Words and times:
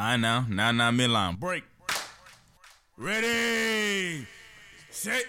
I 0.00 0.16
know. 0.16 0.44
Now, 0.48 0.70
now, 0.70 0.92
midline. 0.92 1.40
Break. 1.40 1.64
Ready. 2.96 4.28
Set. 4.90 5.24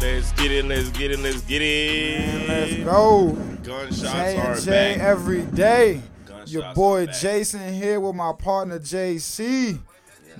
Let's 0.00 0.32
get 0.32 0.52
it, 0.52 0.64
let's 0.64 0.90
get 0.90 1.10
it, 1.10 1.18
let's 1.18 1.40
get 1.40 1.60
it. 1.60 2.48
Let's 2.48 2.84
go. 2.84 3.32
Gunshots 3.64 4.00
J 4.00 4.36
are 4.36 4.52
and 4.52 4.62
J 4.62 4.70
back. 4.70 4.98
every 4.98 5.42
day. 5.42 6.02
Gunshots 6.24 6.52
Your 6.52 6.72
boy. 6.72 7.06
Jason 7.06 7.74
here 7.74 7.98
with 7.98 8.14
my 8.14 8.32
partner 8.32 8.78
JC. 8.78 9.80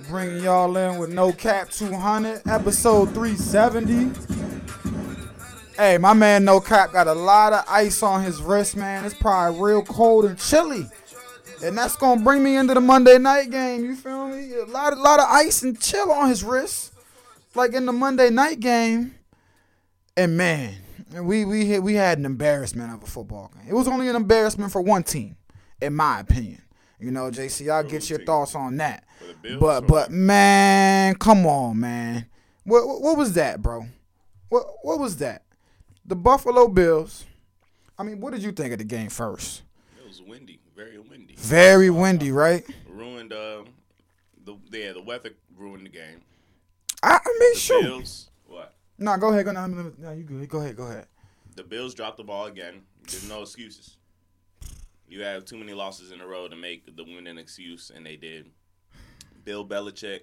Bringing 0.09 0.43
y'all 0.43 0.75
in 0.77 0.97
with 0.97 1.13
No 1.13 1.31
Cap 1.31 1.69
200, 1.69 2.41
episode 2.47 3.13
370. 3.13 4.11
Hey, 5.77 5.97
my 5.97 6.13
man 6.13 6.43
No 6.43 6.59
Cap 6.59 6.91
got 6.91 7.07
a 7.07 7.13
lot 7.13 7.53
of 7.53 7.65
ice 7.67 8.01
on 8.03 8.23
his 8.23 8.41
wrist, 8.41 8.75
man. 8.75 9.05
It's 9.05 9.15
probably 9.15 9.59
real 9.61 9.83
cold 9.83 10.25
and 10.25 10.37
chilly. 10.37 10.87
And 11.63 11.77
that's 11.77 11.95
gonna 11.95 12.21
bring 12.21 12.43
me 12.43 12.57
into 12.57 12.73
the 12.73 12.81
Monday 12.81 13.17
night 13.17 13.51
game. 13.51 13.85
You 13.85 13.95
feel 13.95 14.27
me? 14.27 14.53
A 14.53 14.65
lot, 14.65 14.93
a 14.93 14.95
lot 14.95 15.19
of 15.19 15.27
ice 15.29 15.61
and 15.61 15.79
chill 15.79 16.11
on 16.11 16.29
his 16.29 16.43
wrist, 16.43 16.93
like 17.55 17.73
in 17.73 17.85
the 17.85 17.93
Monday 17.93 18.29
night 18.29 18.59
game. 18.59 19.15
And 20.17 20.35
man, 20.35 20.75
we 21.21 21.45
we 21.45 21.67
had, 21.67 21.83
we 21.83 21.93
had 21.95 22.17
an 22.17 22.25
embarrassment 22.25 22.93
of 22.93 23.03
a 23.03 23.07
football 23.07 23.51
game. 23.55 23.67
It 23.69 23.73
was 23.73 23.87
only 23.87 24.07
an 24.07 24.15
embarrassment 24.15 24.71
for 24.71 24.81
one 24.81 25.03
team, 25.03 25.37
in 25.81 25.93
my 25.93 26.19
opinion. 26.19 26.61
You 27.01 27.09
know, 27.11 27.31
JC, 27.31 27.71
I'll 27.71 27.83
get 27.83 28.09
your 28.09 28.23
thoughts 28.23 28.53
on 28.53 28.77
that. 28.77 29.05
For 29.19 29.27
the 29.27 29.33
Bills 29.33 29.59
But 29.59 29.87
but 29.87 30.11
man, 30.11 31.15
come 31.15 31.47
on, 31.47 31.79
man. 31.79 32.27
What 32.63 33.01
what, 33.01 33.17
was 33.17 33.33
that, 33.33 33.61
bro? 33.61 33.87
What 34.49 34.65
what 34.83 34.99
was 34.99 35.17
that? 35.17 35.43
The 36.05 36.15
Buffalo 36.15 36.67
Bills. 36.67 37.25
I 37.97 38.03
mean, 38.03 38.19
what 38.19 38.33
did 38.33 38.43
you 38.43 38.51
think 38.51 38.71
of 38.71 38.77
the 38.77 38.83
game 38.85 39.09
first? 39.09 39.63
It 39.99 40.07
was 40.07 40.21
windy, 40.21 40.59
very 40.75 40.99
windy. 40.99 41.35
Very 41.37 41.89
windy, 41.89 42.31
right? 42.31 42.63
Ruined 42.87 43.33
uh, 43.33 43.63
the 44.45 44.55
yeah 44.71 44.93
the 44.93 45.01
weather 45.01 45.31
ruined 45.57 45.87
the 45.87 45.89
game. 45.89 46.21
I, 47.01 47.15
I 47.15 47.37
mean, 47.39 47.53
The 47.53 47.59
sure. 47.59 47.81
Bills 47.81 48.29
what? 48.45 48.75
No, 48.99 49.17
go 49.17 49.29
ahead. 49.29 49.45
Go 49.45 49.53
no, 49.53 49.65
no, 49.97 50.11
you 50.11 50.23
good. 50.23 50.47
Go 50.47 50.59
ahead. 50.59 50.75
Go 50.75 50.83
ahead. 50.83 51.07
The 51.55 51.63
Bills 51.63 51.95
dropped 51.95 52.17
the 52.17 52.23
ball 52.23 52.45
again. 52.45 52.83
There's 53.09 53.27
no 53.27 53.41
excuses. 53.41 53.97
You 55.11 55.23
have 55.23 55.43
too 55.43 55.57
many 55.57 55.73
losses 55.73 56.13
in 56.13 56.21
a 56.21 56.25
row 56.25 56.47
to 56.47 56.55
make 56.55 56.95
the 56.95 57.03
win 57.03 57.27
an 57.27 57.37
excuse, 57.37 57.91
and 57.93 58.05
they 58.05 58.15
did. 58.15 58.49
Bill 59.43 59.67
Belichick, 59.67 60.21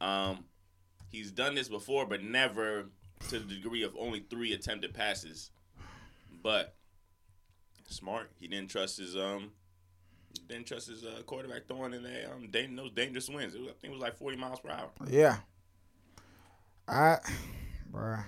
um, 0.00 0.46
he's 1.10 1.30
done 1.30 1.54
this 1.54 1.68
before, 1.68 2.06
but 2.06 2.22
never 2.22 2.86
to 3.28 3.38
the 3.38 3.54
degree 3.56 3.82
of 3.82 3.94
only 3.94 4.24
three 4.30 4.54
attempted 4.54 4.94
passes. 4.94 5.50
But 6.42 6.74
smart, 7.88 8.30
he 8.40 8.48
didn't 8.48 8.70
trust 8.70 8.96
his 8.96 9.18
um, 9.18 9.50
didn't 10.48 10.66
trust 10.66 10.88
his 10.88 11.04
uh, 11.04 11.20
quarterback 11.26 11.68
throwing 11.68 11.92
in 11.92 12.06
um, 12.32 12.76
those 12.76 12.92
dangerous 12.92 13.28
winds. 13.28 13.54
It 13.54 13.60
was, 13.60 13.68
I 13.68 13.74
think 13.82 13.90
it 13.92 13.96
was 13.96 14.00
like 14.00 14.16
40 14.16 14.38
miles 14.38 14.60
per 14.60 14.70
hour. 14.70 14.88
Yeah. 15.10 15.36
I, 16.88 17.18
bruh. 17.92 18.24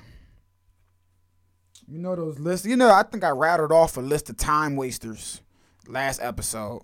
You 1.89 1.99
know 1.99 2.15
those 2.15 2.39
lists. 2.39 2.67
You 2.67 2.77
know, 2.77 2.91
I 2.91 3.05
think 3.05 3.25
I 3.25 3.31
rattled 3.31 3.73
off 3.73 3.97
a 3.97 4.03
list 4.03 4.29
of 4.29 4.37
time 4.37 4.77
wasters 4.77 5.41
last 5.89 6.21
episode. 6.21 6.83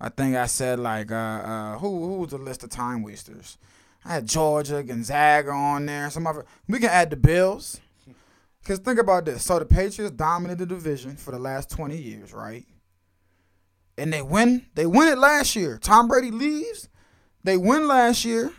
I 0.00 0.08
think 0.10 0.36
I 0.36 0.46
said 0.46 0.78
like, 0.78 1.10
uh, 1.10 1.14
uh, 1.14 1.78
who 1.78 2.06
who 2.06 2.14
was 2.18 2.30
the 2.30 2.38
list 2.38 2.62
of 2.64 2.70
time 2.70 3.02
wasters? 3.02 3.58
I 4.04 4.14
had 4.14 4.28
Georgia, 4.28 4.82
Gonzaga 4.82 5.50
on 5.50 5.86
there. 5.86 6.10
Some 6.10 6.26
other. 6.26 6.44
We 6.68 6.78
can 6.78 6.90
add 6.90 7.10
the 7.10 7.16
Bills. 7.16 7.80
Cause 8.64 8.80
think 8.80 8.98
about 8.98 9.24
this. 9.24 9.44
So 9.44 9.60
the 9.60 9.64
Patriots 9.64 10.16
dominated 10.16 10.58
the 10.58 10.74
division 10.74 11.16
for 11.16 11.30
the 11.30 11.38
last 11.38 11.70
twenty 11.70 11.96
years, 11.96 12.32
right? 12.32 12.64
And 13.96 14.12
they 14.12 14.22
win. 14.22 14.66
They 14.74 14.86
win 14.86 15.08
it 15.08 15.18
last 15.18 15.54
year. 15.54 15.78
Tom 15.80 16.08
Brady 16.08 16.32
leaves. 16.32 16.88
They 17.44 17.56
win 17.56 17.86
last 17.86 18.24
year. 18.24 18.52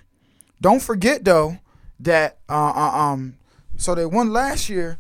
Don't 0.61 0.81
forget 0.81 1.25
though 1.25 1.57
that 1.99 2.39
uh, 2.47 2.71
uh, 2.73 2.97
um 2.97 3.37
so 3.75 3.93
they 3.95 4.05
won 4.05 4.31
last 4.31 4.69
year, 4.69 4.97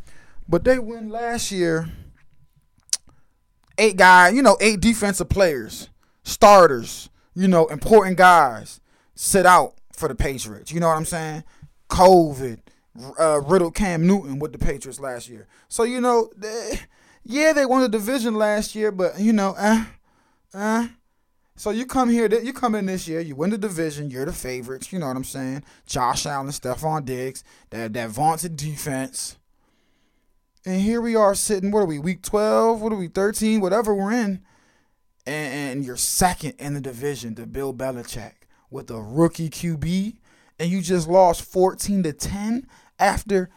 but 0.47 0.63
they 0.63 0.77
win 0.77 1.09
last 1.09 1.51
year. 1.51 1.89
Eight 3.77 3.97
guys, 3.97 4.33
you 4.33 4.41
know, 4.41 4.57
eight 4.59 4.79
defensive 4.79 5.29
players, 5.29 5.89
starters, 6.23 7.09
you 7.35 7.47
know, 7.47 7.67
important 7.67 8.17
guys 8.17 8.79
sit 9.15 9.45
out 9.45 9.75
for 9.91 10.07
the 10.07 10.15
Patriots. 10.15 10.71
You 10.71 10.79
know 10.79 10.87
what 10.87 10.97
I'm 10.97 11.05
saying? 11.05 11.43
COVID, 11.89 12.59
uh, 13.19 13.41
riddled 13.41 13.75
Cam 13.75 14.07
Newton 14.07 14.39
with 14.39 14.51
the 14.51 14.57
Patriots 14.57 14.99
last 14.99 15.29
year. 15.29 15.47
So 15.67 15.83
you 15.83 16.01
know, 16.01 16.29
they, 16.35 16.79
yeah, 17.23 17.53
they 17.53 17.65
won 17.65 17.81
the 17.81 17.89
division 17.89 18.35
last 18.35 18.75
year, 18.75 18.91
but 18.91 19.19
you 19.19 19.33
know, 19.33 19.55
uh, 19.57 19.85
uh, 20.53 20.87
so 21.55 21.71
you 21.71 21.85
come 21.85 22.09
here, 22.09 22.27
you 22.39 22.53
come 22.53 22.75
in 22.75 22.85
this 22.85 23.07
year, 23.07 23.19
you 23.19 23.35
win 23.35 23.49
the 23.49 23.57
division, 23.57 24.11
you're 24.11 24.25
the 24.25 24.33
favorites. 24.33 24.93
You 24.93 24.99
know 24.99 25.07
what 25.07 25.17
I'm 25.17 25.23
saying? 25.23 25.63
Josh 25.87 26.25
Allen, 26.25 26.47
Stefon 26.49 27.03
Diggs, 27.03 27.43
that 27.71 27.93
that 27.93 28.09
vaunted 28.09 28.55
defense. 28.55 29.37
And 30.67 30.81
here 30.81 30.99
we 30.99 31.15
are 31.15 31.33
sitting. 31.33 31.71
What 31.71 31.79
are 31.79 31.85
we? 31.85 31.97
Week 31.97 32.21
12? 32.21 32.81
What 32.81 32.91
are 32.91 32.97
we? 32.97 33.07
13? 33.07 33.61
Whatever 33.61 33.95
we're 33.95 34.11
in. 34.11 34.41
And, 35.25 35.77
and 35.77 35.85
you're 35.85 35.95
second 35.95 36.55
in 36.59 36.73
the 36.73 36.81
division 36.81 37.35
to 37.35 37.45
Bill 37.45 37.73
Belichick 37.73 38.33
with 38.69 38.91
a 38.91 39.01
rookie 39.01 39.49
QB, 39.49 40.17
and 40.59 40.69
you 40.69 40.81
just 40.81 41.07
lost 41.07 41.41
14 41.41 42.03
to 42.03 42.11
10 42.11 42.67
after 42.99 43.49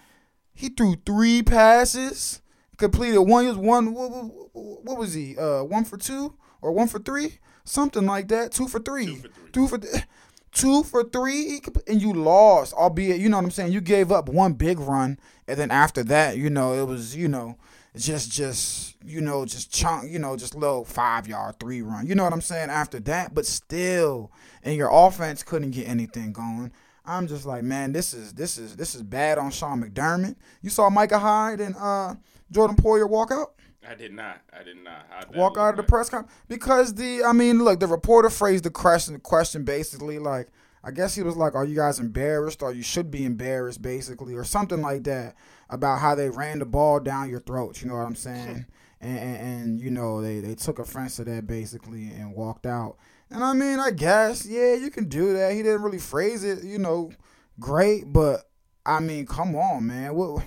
he 0.53 0.69
threw 0.69 0.95
three 1.05 1.43
passes, 1.43 2.43
completed 2.77 3.19
one. 3.19 3.43
He 3.43 3.49
was 3.49 3.59
one. 3.59 3.93
What, 3.93 4.11
what, 4.13 4.85
what 4.85 4.97
was 4.97 5.13
he? 5.13 5.37
Uh, 5.37 5.65
one 5.65 5.85
for 5.85 5.97
two 5.97 6.35
or 6.63 6.71
one 6.71 6.87
for 6.87 7.01
three? 7.01 7.41
Something 7.65 8.07
like 8.07 8.29
that. 8.29 8.53
Two 8.53 8.69
for 8.69 8.79
three. 8.79 9.07
Two 9.07 9.17
for 9.17 9.29
three. 9.29 9.51
Two 9.51 9.67
for 9.67 9.79
th- 9.79 10.05
two 10.53 10.83
for 10.83 11.05
three, 11.05 11.61
and 11.87 12.01
you 12.01 12.13
lost. 12.13 12.75
Albeit, 12.75 13.21
you 13.21 13.29
know 13.29 13.37
what 13.37 13.45
I'm 13.45 13.51
saying. 13.51 13.73
You 13.73 13.81
gave 13.81 14.11
up 14.13 14.29
one 14.29 14.55
big 14.55 14.79
run, 14.79 15.19
and 15.47 15.59
then 15.59 15.71
after 15.71 16.03
that, 16.05 16.37
you 16.37 16.51
know, 16.51 16.75
it 16.75 16.87
was 16.87 17.17
you 17.17 17.29
know, 17.29 17.57
just 17.97 18.31
just 18.31 18.97
you 19.05 19.21
know, 19.21 19.45
just 19.45 19.73
chunk, 19.73 20.11
you 20.11 20.19
know, 20.19 20.37
just 20.37 20.55
little 20.55 20.85
five 20.85 21.27
yard 21.27 21.59
three 21.61 21.83
run. 21.83 22.07
You 22.07 22.15
know 22.15 22.25
what 22.25 22.33
I'm 22.33 22.41
saying? 22.41 22.71
After 22.71 23.01
that, 23.01 23.35
but 23.35 23.47
still, 23.47 24.31
and 24.63 24.77
your 24.77 24.91
offense 24.93 25.43
couldn't 25.43 25.73
get 25.73 25.89
anything 25.89 26.33
going. 26.33 26.73
I'm 27.05 27.27
just 27.27 27.47
like, 27.47 27.63
man, 27.63 27.93
this 27.93 28.15
is 28.15 28.35
this 28.35 28.59
is 28.59 28.77
this 28.77 28.95
is 28.95 29.03
bad 29.03 29.39
on 29.39 29.51
Sean 29.51 29.83
McDermott. 29.83 30.37
You 30.63 30.71
saw 30.71 30.91
Micah 30.91 31.19
Hyde 31.19 31.61
and 31.61 31.75
uh, 31.77 32.15
Jordan 32.51 32.77
Poyer 32.77 33.09
walk 33.09 33.31
out 33.33 33.55
I 33.89 33.95
did 33.95 34.13
not. 34.13 34.41
I 34.53 34.63
did 34.63 34.83
not. 34.83 35.07
How'd 35.09 35.35
walk 35.35 35.57
out 35.57 35.71
of 35.71 35.77
the 35.77 35.83
press 35.83 36.09
conference 36.09 36.35
because 36.49 36.95
the 36.95 37.25
I 37.25 37.33
mean, 37.33 37.63
look, 37.65 37.81
the 37.81 37.87
reporter 37.87 38.31
phrased 38.31 38.65
the 38.65 38.71
question 38.71 39.19
question 39.21 39.65
basically 39.65 40.19
like 40.19 40.49
I 40.83 40.91
guess 40.91 41.15
he 41.15 41.23
was 41.23 41.37
like, 41.37 41.55
"Are 41.55 41.65
you 41.65 41.77
guys 41.77 41.99
embarrassed? 41.99 42.63
Or 42.63 42.73
you 42.73 42.83
should 42.83 43.11
be 43.11 43.25
embarrassed, 43.25 43.83
basically, 43.83 44.35
or 44.35 44.45
something 44.45 44.81
like 44.81 45.05
that 45.05 45.35
about 45.69 46.01
how 46.01 46.15
they 46.15 46.31
ran 46.31 46.59
the 46.59 46.67
ball 46.67 47.01
down 47.01 47.29
your 47.31 47.41
throats." 47.41 47.83
You 47.83 47.89
know 47.89 47.97
what 47.97 48.07
I'm 48.07 48.17
saying? 48.17 48.67
and, 49.01 49.19
and, 49.19 49.37
and 49.37 49.81
you 49.81 49.91
know 49.91 50.21
they 50.21 50.41
they 50.41 50.55
took 50.55 50.79
offense 50.79 51.17
to 51.17 51.25
that 51.25 51.47
basically 51.47 52.11
and 52.11 52.35
walked 52.35 52.67
out. 52.67 52.97
And 53.31 53.43
I 53.45 53.53
mean, 53.53 53.79
I 53.79 53.91
guess 53.91 54.47
yeah, 54.47 54.75
you 54.75 54.91
can 54.91 55.09
do 55.09 55.33
that. 55.35 55.53
He 55.53 55.63
didn't 55.63 55.83
really 55.83 55.99
phrase 55.99 56.45
it, 56.45 56.65
you 56.65 56.79
know, 56.79 57.13
great, 57.59 58.13
but 58.13 58.51
I 58.85 59.01
mean, 59.01 59.27
come 59.27 59.55
on, 59.57 59.87
man. 59.87 60.15
What? 60.15 60.45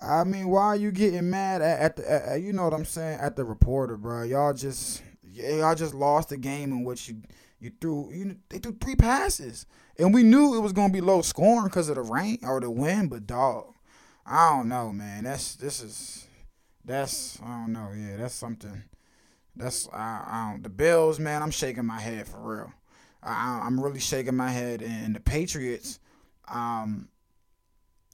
I 0.00 0.24
mean, 0.24 0.48
why 0.48 0.66
are 0.66 0.76
you 0.76 0.92
getting 0.92 1.28
mad 1.28 1.60
at, 1.60 1.80
at 1.80 1.96
the, 1.96 2.12
at, 2.12 2.40
you 2.40 2.52
know 2.52 2.64
what 2.64 2.74
I'm 2.74 2.84
saying, 2.84 3.18
at 3.20 3.36
the 3.36 3.44
reporter, 3.44 3.96
bro? 3.96 4.22
Y'all 4.22 4.54
just, 4.54 5.02
y'all 5.32 5.74
just 5.74 5.94
lost 5.94 6.28
the 6.28 6.36
game 6.36 6.72
in 6.72 6.84
which 6.84 7.08
you, 7.08 7.22
you 7.60 7.72
threw, 7.80 8.12
you, 8.12 8.36
they 8.48 8.58
threw 8.58 8.76
three 8.80 8.94
passes, 8.94 9.66
and 9.98 10.14
we 10.14 10.22
knew 10.22 10.56
it 10.56 10.60
was 10.60 10.72
gonna 10.72 10.92
be 10.92 11.00
low 11.00 11.22
scoring 11.22 11.64
because 11.64 11.88
of 11.88 11.96
the 11.96 12.02
rain 12.02 12.38
or 12.42 12.60
the 12.60 12.70
wind, 12.70 13.10
but 13.10 13.26
dog, 13.26 13.74
I 14.24 14.50
don't 14.50 14.68
know, 14.68 14.92
man. 14.92 15.24
That's 15.24 15.56
this 15.56 15.82
is, 15.82 16.28
that's 16.84 17.40
I 17.42 17.46
don't 17.46 17.72
know, 17.72 17.90
yeah, 17.96 18.18
that's 18.18 18.34
something. 18.34 18.84
That's 19.56 19.88
I, 19.92 20.22
I 20.26 20.50
don't, 20.52 20.62
the 20.62 20.68
Bills, 20.68 21.18
man. 21.18 21.42
I'm 21.42 21.50
shaking 21.50 21.84
my 21.84 21.98
head 21.98 22.28
for 22.28 22.38
real. 22.38 22.72
I, 23.20 23.62
I'm 23.64 23.80
really 23.80 23.98
shaking 23.98 24.36
my 24.36 24.50
head, 24.50 24.80
and 24.80 25.16
the 25.16 25.20
Patriots, 25.20 25.98
um, 26.46 27.08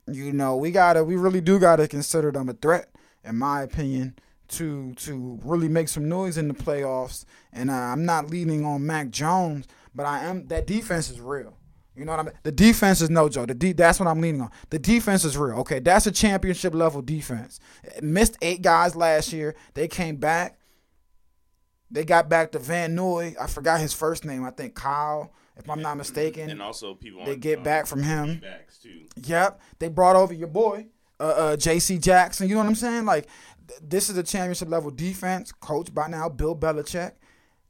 you 0.07 0.33
know, 0.33 0.57
we 0.57 0.71
gotta, 0.71 1.05
we 1.05 1.17
really 1.17 1.41
do 1.41 1.59
gotta 1.59 1.89
consider 1.89 2.31
them 2.31 2.49
a 2.49 2.53
threat, 2.55 2.91
in 3.25 3.37
my 3.37 3.63
opinion, 3.63 4.17
to 4.49 4.93
to 4.95 5.41
really 5.45 5.69
make 5.69 5.89
some 5.89 6.09
noise 6.09 6.37
in 6.37 6.49
the 6.49 6.55
playoffs. 6.55 7.25
And 7.53 7.71
uh, 7.71 7.75
I'm 7.75 8.05
not 8.05 8.31
leaning 8.31 8.65
on 8.65 8.87
Mac 8.87 9.11
Jones, 9.11 9.67
but 9.95 10.07
I 10.07 10.25
am. 10.25 10.47
That 10.49 10.67
defense 10.67 11.11
is 11.11 11.21
real. 11.21 11.57
You 11.97 12.05
know 12.05 12.13
what 12.13 12.21
I 12.21 12.23
mean? 12.25 12.33
The 12.43 12.53
defense 12.53 13.01
is 13.01 13.09
no 13.09 13.29
joke. 13.29 13.49
The 13.49 13.55
de- 13.55 13.73
that's 13.73 14.01
what 14.01 14.09
I'm 14.09 14.21
leaning 14.21 14.41
on. 14.41 14.51
The 14.71 14.81
defense 14.81 15.25
is 15.25 15.39
real. 15.39 15.59
Okay, 15.61 15.79
that's 15.79 16.07
a 16.07 16.13
championship 16.13 16.75
level 16.75 17.03
defense. 17.03 17.61
Missed 18.03 18.37
eight 18.43 18.63
guys 18.63 18.97
last 18.97 19.33
year. 19.33 19.55
They 19.75 19.87
came 19.87 20.17
back. 20.17 20.59
They 21.91 22.05
got 22.05 22.29
back 22.29 22.51
to 22.53 22.59
Van 22.59 22.97
Noy. 22.97 23.37
I 23.41 23.47
forgot 23.47 23.81
his 23.81 23.93
first 23.93 24.25
name. 24.25 24.45
I 24.45 24.51
think 24.51 24.75
Kyle. 24.75 25.33
If 25.57 25.69
I'm 25.69 25.83
not 25.83 25.97
mistaken. 25.97 26.51
And 26.51 26.61
also 26.63 26.95
people 26.95 27.25
they 27.25 27.37
get 27.37 27.59
on 27.59 27.65
back 27.65 27.87
from 27.87 28.03
him. 28.03 28.43
Yep, 29.17 29.61
they 29.79 29.89
brought 29.89 30.17
over 30.17 30.33
your 30.35 30.49
boy, 30.49 30.87
uh, 31.21 31.23
uh, 31.25 31.57
J.C. 31.57 31.99
Jackson. 31.99 32.49
You 32.49 32.55
know 32.55 32.61
what 32.63 32.69
I'm 32.69 32.75
saying? 32.75 33.05
Like, 33.05 33.29
th- 33.69 33.81
this 33.83 34.11
is 34.11 34.17
a 34.19 34.23
championship 34.23 34.69
level 34.69 34.91
defense 34.91 35.53
coached 35.53 35.95
by 35.95 36.09
now 36.09 36.29
Bill 36.29 36.55
Belichick, 36.57 37.13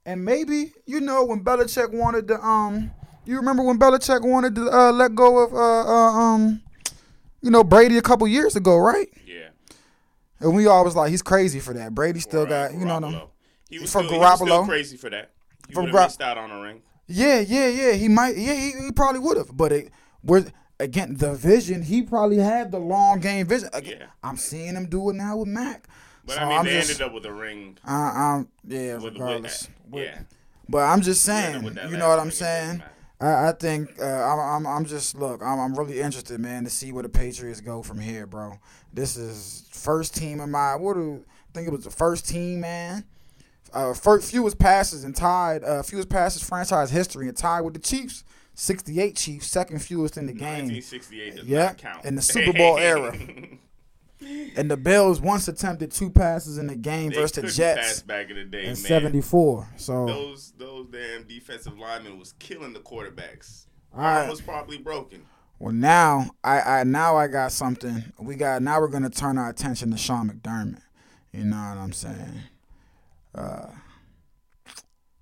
and 0.05 0.25
maybe 0.25 0.73
you 0.87 1.01
know 1.01 1.25
when 1.25 1.45
Belichick 1.45 1.93
wanted 1.93 2.27
to 2.29 2.41
um, 2.45 2.91
you 3.25 3.37
remember 3.37 3.63
when 3.63 3.79
Belichick 3.79 4.23
wanted 4.23 4.55
to 4.57 4.69
uh, 4.71 4.93
let 4.93 5.15
go 5.15 5.39
of 5.45 5.53
uh, 5.55 5.57
uh 5.57 6.13
um, 6.13 6.63
you 7.43 7.51
know 7.51 7.63
Brady 7.63 7.97
a 7.99 8.03
couple 8.03 8.27
years 8.27 8.57
ago, 8.57 8.77
right? 8.77 9.09
Yeah. 9.27 9.49
And 10.41 10.55
we 10.55 10.67
all 10.67 10.85
was 10.85 10.97
like, 10.97 11.11
he's 11.11 11.23
crazy 11.23 11.61
for 11.61 11.73
that. 11.75 11.95
Brady 11.95 12.21
still 12.21 12.43
Or, 12.43 12.47
uh, 12.47 12.69
got 12.69 12.75
you 12.75 12.85
know 12.85 13.01
them. 13.01 13.13
Garoppolo. 13.13 13.29
He 13.71 13.79
was, 13.79 13.93
For 13.93 14.03
still, 14.03 14.13
he 14.13 14.19
was 14.19 14.35
still 14.41 14.47
Garoppolo. 14.49 14.67
crazy 14.67 14.97
for 14.97 15.11
that. 15.11 15.31
He 15.69 15.75
For 15.75 15.81
would 15.83 15.87
have 15.91 15.95
Gar- 15.95 16.07
missed 16.07 16.21
out 16.21 16.39
on 16.39 16.51
a 16.51 16.61
ring. 16.61 16.83
Yeah, 17.07 17.41
yeah, 17.41 17.69
yeah. 17.69 17.93
He 17.93 18.09
might. 18.09 18.37
Yeah, 18.37 18.55
he, 18.55 18.73
he 18.85 18.93
probably 18.93 19.21
would 19.21 19.37
have. 19.37 19.57
But 19.57 19.73
it, 19.73 19.91
we're 20.23 20.47
again 20.81 21.17
the 21.17 21.35
vision. 21.35 21.83
He 21.83 22.03
probably 22.03 22.39
had 22.39 22.71
the 22.73 22.79
long 22.79 23.21
game 23.21 23.47
vision. 23.47 23.69
Again, 23.73 23.99
Yeah. 24.01 24.07
I'm 24.23 24.37
seeing 24.37 24.75
him 24.75 24.87
do 24.87 25.11
it 25.11 25.15
now 25.15 25.37
with 25.39 25.49
Mac. 25.49 25.87
But 26.25 26.37
So 26.37 26.41
I 26.41 26.49
mean, 26.49 26.59
I'm 26.59 26.65
they 26.65 26.73
just, 26.73 26.91
ended 26.91 27.07
up 27.07 27.13
with 27.13 27.27
a 27.27 27.33
ring. 27.33 27.77
Uh, 27.87 27.93
um, 27.93 28.49
yeah, 28.67 28.95
With, 28.97 29.13
regardless. 29.15 29.69
with 29.91 29.93
that. 29.93 30.01
Yeah. 30.01 30.19
But 30.69 30.79
I'm 30.85 31.03
just 31.03 31.23
saying, 31.23 31.63
you 31.63 31.97
know 31.99 32.09
what 32.09 32.19
I'm 32.19 32.31
saying? 32.31 32.83
I, 33.21 33.49
I 33.49 33.53
think 33.53 34.01
uh, 34.01 34.05
I'm, 34.05 34.39
I'm, 34.41 34.67
I'm 34.67 34.85
just 34.87 35.15
look. 35.15 35.43
I'm, 35.43 35.61
I'm 35.61 35.75
really 35.75 36.01
interested, 36.01 36.41
man, 36.41 36.65
to 36.65 36.71
see 36.71 36.91
where 36.93 37.03
the 37.03 37.09
Patriots 37.11 37.61
go 37.61 37.83
from 37.83 37.99
here, 38.01 38.27
bro. 38.27 38.59
This 38.93 39.17
is 39.19 39.69
first 39.71 40.17
team 40.17 40.41
of 40.41 40.49
my. 40.49 40.75
What 40.77 40.95
do 40.95 41.23
I 41.27 41.53
think 41.53 41.69
it 41.69 41.71
was 41.73 41.85
the 41.85 41.91
first 41.91 42.27
team, 42.27 42.61
man? 42.61 43.05
Uh, 43.75 43.93
first 43.93 44.31
fewest 44.31 44.59
passes 44.59 45.05
and 45.05 45.15
tied 45.17 45.65
uh, 45.65 45.83
fewest 45.83 46.09
passes 46.09 46.43
franchise 46.43 46.91
history 46.91 47.29
and 47.29 47.37
tied 47.37 47.63
with 47.63 47.75
the 47.75 47.81
Chiefs. 47.81 48.25
68 48.57 49.17
Chiefs, 49.17 49.49
second 49.49 49.81
fewest 49.83 50.17
in 50.17 50.27
the 50.27 50.33
game. 50.33 50.69
1968 50.69 51.37
does 51.37 51.45
Yeah, 51.47 51.65
not 51.67 51.79
count. 51.79 52.05
in 52.05 52.15
the 52.15 52.23
Super 52.35 52.53
Bowl 52.53 52.79
era. 52.79 53.17
And 54.57 54.71
the 54.71 54.77
Bills 54.79 55.21
once 55.21 55.49
attempted 55.49 55.91
two 55.91 56.09
passes 56.09 56.57
in 56.57 56.67
the 56.69 56.77
game 56.77 57.11
they 57.11 57.17
versus 57.17 57.43
the 57.45 57.51
Jets 57.51 57.81
pass 57.89 58.03
back 58.03 58.31
in 58.31 58.37
the 58.37 58.45
day, 58.45 58.61
in 58.63 58.67
man. 58.69 58.77
74. 58.77 59.69
So 59.77 60.07
Those 60.07 60.53
those 60.57 60.87
damn 60.87 61.25
defensive 61.25 61.77
linemen 61.79 62.19
was 62.19 62.33
killing 62.39 62.73
the 62.73 62.81
quarterbacks. 62.81 63.67
All 63.95 64.01
right. 64.01 64.31
Was 64.31 64.41
probably 64.41 64.79
broken. 64.79 65.27
Well, 65.59 65.75
now 65.75 66.31
I, 66.43 66.61
I 66.61 66.85
now 66.85 67.17
I 67.17 67.27
got 67.27 67.53
something. 67.53 68.03
We 68.19 68.37
got 68.37 68.63
now 68.63 68.81
we're 68.81 68.89
gonna 68.89 69.11
turn 69.11 69.37
our 69.37 69.51
attention 69.51 69.91
to 69.91 69.99
Sean 69.99 70.31
McDermott. 70.31 70.81
You 71.33 71.45
know 71.45 71.57
what 71.57 71.77
I'm 71.77 71.93
saying? 71.93 72.45
Uh, 73.35 73.67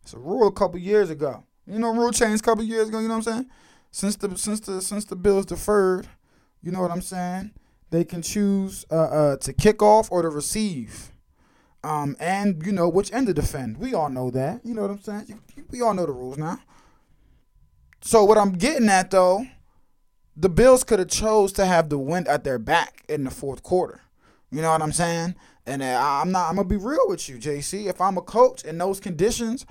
it's 0.03 0.13
a 0.15 0.19
rule 0.19 0.47
a 0.49 0.53
couple 0.53 0.79
years 0.79 1.11
ago. 1.11 1.45
You 1.67 1.79
know, 1.79 1.93
rule 1.95 2.11
changed 2.13 2.43
a 2.43 2.45
couple 2.45 2.65
years 2.65 2.89
ago. 2.89 2.99
You 2.99 3.09
know 3.09 3.19
what 3.19 3.27
I'm 3.29 3.35
saying? 3.35 3.51
Since 3.91 4.17
the 4.17 4.37
since 4.37 4.61
the 4.61 4.81
since 4.83 5.05
the 5.05 5.17
Bills 5.17 5.47
deferred, 5.47 6.09
you 6.63 6.73
know 6.73 6.81
what 6.81 6.91
I'm 6.91 7.03
saying? 7.03 7.53
They 7.91 8.05
can 8.05 8.23
choose 8.23 8.85
uh, 8.91 8.95
uh, 8.95 9.37
to 9.39 9.53
kick 9.53 9.83
off 9.83 10.11
or 10.11 10.23
to 10.23 10.29
receive. 10.29 11.13
Um, 11.85 12.17
and 12.21 12.65
you 12.65 12.73
know 12.73 12.89
which 12.89 13.13
end 13.13 13.27
to 13.27 13.35
defend. 13.35 13.77
We 13.79 13.93
all 13.95 14.09
know 14.09 14.31
that. 14.31 14.61
You 14.65 14.75
know 14.75 14.83
what 14.83 14.91
I'm 14.93 15.01
saying? 15.03 15.25
You- 15.29 15.41
you- 15.57 15.65
We 15.71 15.83
all 15.83 15.95
know 15.95 16.07
the 16.07 16.13
rules 16.13 16.39
now. 16.39 16.59
So 18.03 18.25
what 18.25 18.39
I'm 18.39 18.53
getting 18.53 18.89
at 18.89 19.11
though, 19.11 19.47
the 20.37 20.49
Bills 20.49 20.85
could 20.85 20.99
have 20.99 21.09
chose 21.09 21.53
to 21.55 21.67
have 21.67 21.89
the 21.89 21.99
wind 21.99 22.29
at 22.29 22.45
their 22.45 22.59
back 22.59 23.05
in 23.09 23.25
the 23.25 23.31
fourth 23.31 23.63
quarter. 23.63 24.01
You 24.51 24.63
know 24.63 24.71
what 24.71 24.83
I'm 24.83 24.93
saying? 24.93 25.35
And 25.67 25.83
uh, 25.83 25.99
I'm 26.01 26.33
not. 26.33 26.49
I'm 26.49 26.57
gonna 26.57 26.69
be 26.69 26.77
real 26.77 27.07
with 27.07 27.29
you, 27.29 27.37
JC. 27.37 27.87
If 27.87 28.01
I'm 28.01 28.19
a 28.19 28.23
coach 28.23 28.65
in 28.65 28.79
those 28.79 28.99
conditions, 28.99 29.65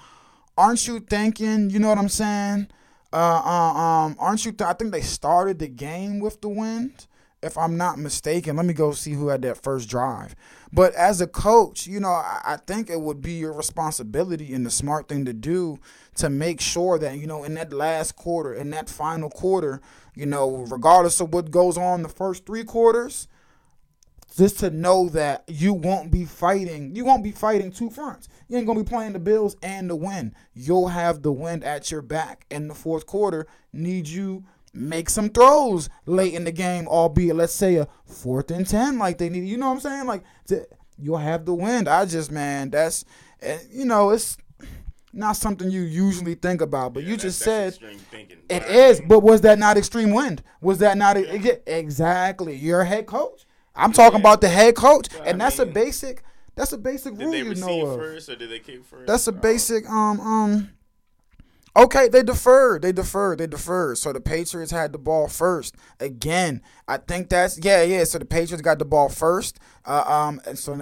aren't 0.57 0.87
you 0.87 0.99
thinking? 0.99 1.69
You 1.69 1.79
know 1.79 1.89
what 1.89 1.97
I'm 1.97 2.09
saying? 2.09 2.67
Uh, 3.11 3.41
uh, 3.43 3.79
um, 3.79 4.15
aren't 4.19 4.45
you? 4.45 4.53
Th- 4.53 4.69
I 4.69 4.73
think 4.73 4.91
they 4.91 5.01
started 5.01 5.59
the 5.59 5.67
game 5.67 6.19
with 6.19 6.39
the 6.41 6.49
wind. 6.49 7.07
If 7.43 7.57
I'm 7.57 7.75
not 7.75 7.97
mistaken, 7.97 8.55
let 8.55 8.67
me 8.67 8.73
go 8.73 8.91
see 8.91 9.13
who 9.13 9.29
had 9.29 9.41
that 9.41 9.61
first 9.61 9.89
drive. 9.89 10.35
But 10.71 10.93
as 10.93 11.21
a 11.21 11.27
coach, 11.27 11.87
you 11.87 11.99
know, 11.99 12.09
I, 12.09 12.41
I 12.45 12.57
think 12.57 12.89
it 12.89 13.01
would 13.01 13.19
be 13.19 13.33
your 13.33 13.51
responsibility 13.51 14.53
and 14.53 14.63
the 14.63 14.69
smart 14.69 15.09
thing 15.09 15.25
to 15.25 15.33
do 15.33 15.79
to 16.15 16.29
make 16.29 16.61
sure 16.61 16.99
that 16.99 17.17
you 17.17 17.27
know 17.27 17.43
in 17.43 17.55
that 17.55 17.73
last 17.73 18.15
quarter, 18.15 18.53
in 18.53 18.69
that 18.69 18.89
final 18.89 19.29
quarter, 19.29 19.81
you 20.15 20.25
know, 20.25 20.65
regardless 20.69 21.19
of 21.19 21.33
what 21.33 21.51
goes 21.51 21.77
on 21.77 22.03
the 22.03 22.09
first 22.09 22.45
three 22.45 22.63
quarters, 22.63 23.27
just 24.35 24.59
to 24.59 24.69
know 24.69 25.09
that 25.09 25.43
you 25.47 25.73
won't 25.73 26.11
be 26.11 26.25
fighting. 26.25 26.95
You 26.95 27.05
won't 27.05 27.23
be 27.23 27.31
fighting 27.31 27.71
two 27.71 27.89
fronts. 27.89 28.29
You 28.47 28.57
ain't 28.57 28.67
gonna 28.67 28.83
be 28.83 28.89
playing 28.89 29.13
the 29.13 29.19
Bills 29.19 29.55
and 29.61 29.89
the 29.89 29.95
win. 29.95 30.33
You'll 30.53 30.87
have 30.89 31.21
the 31.21 31.33
wind 31.33 31.63
at 31.63 31.91
your 31.91 32.01
back 32.01 32.45
in 32.49 32.67
the 32.67 32.75
fourth 32.75 33.05
quarter. 33.05 33.45
Need 33.73 34.07
you 34.07 34.45
make 34.73 35.09
some 35.09 35.29
throws 35.29 35.89
late 36.05 36.33
in 36.33 36.45
the 36.45 36.51
game, 36.51 36.87
albeit 36.87 37.35
let's 37.35 37.53
say 37.53 37.75
a 37.75 37.87
fourth 38.05 38.51
and 38.51 38.65
ten, 38.67 38.97
like 38.97 39.17
they 39.17 39.29
need. 39.29 39.45
You 39.47 39.57
know 39.57 39.67
what 39.67 39.75
I'm 39.75 39.79
saying? 39.81 40.07
Like 40.07 40.23
to, 40.47 40.65
you'll 40.97 41.17
have 41.17 41.45
the 41.45 41.53
wind. 41.53 41.89
I 41.89 42.05
just 42.05 42.31
man, 42.31 42.69
that's 42.69 43.03
eh, 43.41 43.59
you 43.69 43.85
know 43.85 44.11
it's 44.11 44.37
not 45.13 45.35
something 45.35 45.69
you 45.69 45.81
usually 45.81 46.35
think 46.35 46.61
about, 46.61 46.93
but 46.93 47.03
Yeah, 47.03 47.09
you 47.09 47.17
just 47.17 47.39
said 47.39 47.75
thinking. 48.09 48.37
it 48.49 48.63
I 48.63 48.65
is, 48.65 49.01
but 49.01 49.19
was 49.19 49.41
that 49.41 49.59
not 49.59 49.77
extreme 49.77 50.11
wind? 50.11 50.41
Was 50.61 50.77
that 50.77 50.97
not 50.97 51.17
yeah, 51.17 51.55
exactly? 51.67 52.55
You're 52.55 52.81
a 52.81 52.85
head 52.85 53.07
coach. 53.07 53.45
I'm 53.75 53.93
talking 53.93 54.19
Yeah. 54.19 54.21
about 54.21 54.41
the 54.41 54.49
head 54.49 54.75
coach, 54.75 55.07
and 55.25 55.41
I 55.41 55.45
that's 55.45 55.59
a 55.59 55.65
basic. 55.65 56.23
That's 56.55 56.73
a 56.73 56.77
basic 56.77 57.15
Did 57.15 57.23
rule 57.23 57.31
they 57.31 57.37
you 57.39 57.49
receive 57.49 57.65
know 57.65 57.85
of. 57.87 57.99
first 57.99 58.29
or 58.29 58.35
did 58.35 58.49
they 58.51 58.59
kick 58.59 58.83
first? 58.85 59.07
That's 59.07 59.27
a 59.27 59.31
basic. 59.31 59.89
Um. 59.89 60.19
Um. 60.19 60.69
Okay, 61.73 62.09
they 62.09 62.21
deferred. 62.21 62.81
They 62.81 62.91
deferred. 62.91 63.37
They 63.37 63.47
deferred. 63.47 63.97
So 63.97 64.11
the 64.11 64.19
Patriots 64.19 64.71
had 64.71 64.91
the 64.91 64.97
ball 64.97 65.29
first. 65.29 65.75
Again, 66.01 66.61
I 66.85 66.97
think 66.97 67.29
that's 67.29 67.57
yeah, 67.63 67.81
yeah. 67.83 68.03
So 68.03 68.19
the 68.19 68.25
Patriots 68.25 68.61
got 68.61 68.77
the 68.77 68.83
ball 68.83 69.07
first. 69.07 69.57
Uh, 69.85 70.03
um, 70.05 70.41
and 70.45 70.59
so 70.59 70.77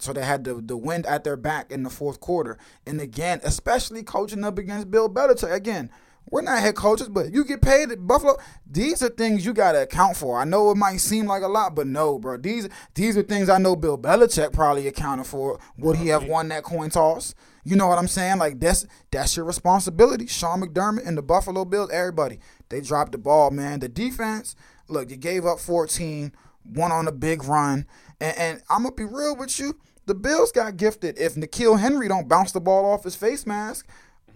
so 0.00 0.12
they 0.12 0.24
had 0.24 0.42
the 0.42 0.54
the 0.54 0.76
wind 0.76 1.06
at 1.06 1.22
their 1.22 1.36
back 1.36 1.70
in 1.70 1.84
the 1.84 1.90
fourth 1.90 2.18
quarter. 2.18 2.58
And 2.84 3.00
again, 3.00 3.40
especially 3.44 4.02
coaching 4.02 4.42
up 4.42 4.58
against 4.58 4.90
Bill 4.90 5.08
Belichick. 5.08 5.52
Again, 5.52 5.90
we're 6.30 6.42
not 6.42 6.60
head 6.60 6.76
coaches, 6.76 7.08
but 7.08 7.32
you 7.32 7.44
get 7.44 7.60
paid 7.60 7.90
at 7.90 8.06
Buffalo. 8.06 8.36
These 8.66 9.02
are 9.02 9.10
things 9.10 9.44
you 9.44 9.52
gotta 9.52 9.82
account 9.82 10.16
for. 10.16 10.38
I 10.38 10.44
know 10.44 10.70
it 10.70 10.76
might 10.76 10.96
seem 10.96 11.26
like 11.26 11.42
a 11.42 11.48
lot, 11.48 11.74
but 11.74 11.86
no, 11.86 12.18
bro. 12.18 12.38
These 12.38 12.68
these 12.94 13.16
are 13.16 13.22
things 13.22 13.48
I 13.48 13.58
know 13.58 13.76
Bill 13.76 13.98
Belichick 13.98 14.52
probably 14.52 14.86
accounted 14.86 15.26
for. 15.26 15.58
Would 15.76 15.96
he 15.96 16.08
have 16.08 16.24
won 16.24 16.48
that 16.48 16.62
coin 16.62 16.90
toss? 16.90 17.34
You 17.64 17.76
know 17.76 17.86
what 17.86 17.98
I'm 17.98 18.08
saying? 18.08 18.38
Like 18.38 18.60
that's 18.60 18.86
that's 19.10 19.36
your 19.36 19.44
responsibility. 19.44 20.26
Sean 20.26 20.62
McDermott 20.62 21.06
and 21.06 21.18
the 21.18 21.22
Buffalo 21.22 21.64
Bills, 21.64 21.90
everybody, 21.92 22.38
they 22.70 22.80
dropped 22.80 23.12
the 23.12 23.18
ball, 23.18 23.50
man. 23.50 23.80
The 23.80 23.88
defense, 23.88 24.56
look, 24.88 25.10
you 25.10 25.16
gave 25.16 25.44
up 25.44 25.60
14, 25.60 26.32
one 26.64 26.92
on 26.92 27.06
a 27.06 27.12
big 27.12 27.44
run, 27.44 27.86
and, 28.20 28.38
and 28.38 28.62
I'm 28.70 28.84
gonna 28.84 28.94
be 28.94 29.04
real 29.04 29.36
with 29.36 29.58
you. 29.58 29.78
The 30.06 30.14
Bills 30.14 30.50
got 30.50 30.76
gifted. 30.76 31.18
If 31.18 31.34
N'Keal 31.34 31.78
Henry 31.78 32.08
don't 32.08 32.28
bounce 32.28 32.52
the 32.52 32.60
ball 32.60 32.84
off 32.84 33.04
his 33.04 33.14
face 33.14 33.46
mask, 33.46 33.86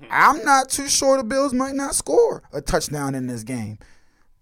Mm-hmm. 0.03 0.07
I'm 0.11 0.45
not 0.45 0.69
too 0.69 0.89
sure 0.89 1.17
the 1.17 1.25
Bills 1.25 1.53
might 1.53 1.75
not 1.75 1.95
score 1.95 2.43
a 2.53 2.61
touchdown 2.61 3.15
in 3.15 3.27
this 3.27 3.43
game. 3.43 3.79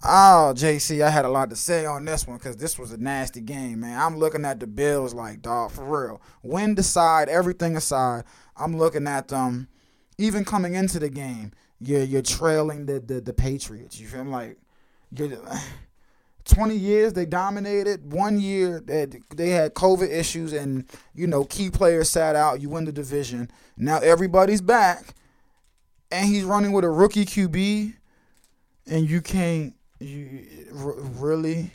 Oh, 0.07 0.53
JC, 0.55 1.03
I 1.03 1.09
had 1.09 1.25
a 1.25 1.31
lot 1.31 1.49
to 1.49 1.57
say 1.57 1.87
on 1.87 2.05
this 2.05 2.27
one 2.27 2.37
because 2.37 2.59
this 2.59 2.79
was 2.79 2.93
a 2.93 2.99
nasty 2.99 3.41
game, 3.41 3.81
man. 3.81 3.99
I'm 3.99 4.19
looking 4.19 4.45
at 4.45 4.61
the 4.61 4.67
Bills 4.67 5.15
like, 5.15 5.41
dog, 5.41 5.71
for 5.71 5.85
real. 5.85 6.21
Wind 6.43 6.79
aside, 6.79 7.31
everything 7.31 7.75
aside, 7.75 8.25
I'm 8.55 8.77
looking 8.77 9.07
at 9.07 9.29
them. 9.29 9.69
Even 10.19 10.45
coming 10.45 10.75
into 10.75 10.99
the 10.99 11.09
game, 11.09 11.53
you're 11.81 12.05
you're 12.05 12.23
trailing 12.23 12.87
the 12.87 13.01
the, 13.01 13.21
the 13.21 13.33
Patriots. 13.33 13.99
You 13.99 14.07
feel 14.07 14.25
like 14.25 14.59
you're, 15.17 15.39
20 16.45 16.77
years 16.77 17.15
they 17.15 17.25
dominated. 17.25 18.13
One 18.13 18.39
year 18.39 18.81
they, 18.85 19.07
they 19.35 19.51
had 19.51 19.75
COVID 19.75 20.11
issues 20.11 20.53
and 20.53 20.85
you 21.15 21.27
know 21.27 21.45
key 21.45 21.71
players 21.71 22.11
sat 22.11 22.37
out. 22.37 22.61
You 22.61 22.69
win 22.69 22.85
the 22.85 22.93
division. 22.93 23.51
Now 23.79 23.99
everybody's 24.01 24.61
back, 24.61 25.15
and 26.11 26.27
he's 26.29 26.45
running 26.45 26.73
with 26.73 26.85
a 26.85 26.91
rookie 26.91 27.25
QB, 27.25 27.95
and 28.87 29.09
you 29.09 29.21
can't. 29.21 29.75
You 30.01 30.47
r- 30.77 30.95
really, 30.99 31.71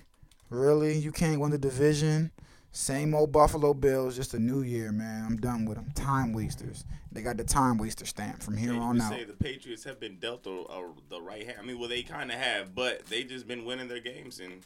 really, 0.49 0.97
you 0.97 1.11
can't 1.11 1.39
win 1.39 1.51
the 1.51 1.57
division. 1.57 2.31
Same 2.71 3.15
old 3.15 3.31
Buffalo 3.31 3.73
Bills, 3.73 4.15
just 4.15 4.35
a 4.35 4.39
new 4.39 4.61
year, 4.61 4.91
man. 4.91 5.25
I'm 5.25 5.37
done 5.37 5.65
with 5.65 5.77
them. 5.77 5.89
Time 5.95 6.33
wasters. 6.33 6.85
They 7.11 7.23
got 7.23 7.37
the 7.37 7.43
time 7.43 7.79
waster 7.79 8.05
stamp 8.05 8.43
from 8.43 8.55
here 8.57 8.73
Yeah, 8.73 8.79
on 8.79 9.01
out. 9.01 9.11
say 9.11 9.23
the 9.23 9.33
Patriots 9.33 9.83
have 9.85 9.99
been 9.99 10.19
dealt 10.19 10.45
a, 10.45 10.51
a, 10.51 10.93
the 11.09 11.19
right 11.19 11.43
hand. 11.45 11.57
I 11.59 11.65
mean, 11.65 11.79
well, 11.79 11.89
they 11.89 12.03
kind 12.03 12.29
of 12.31 12.37
have, 12.37 12.75
but 12.75 13.07
they 13.07 13.23
just 13.23 13.47
been 13.47 13.65
winning 13.65 13.87
their 13.87 13.99
games, 13.99 14.39
and 14.39 14.61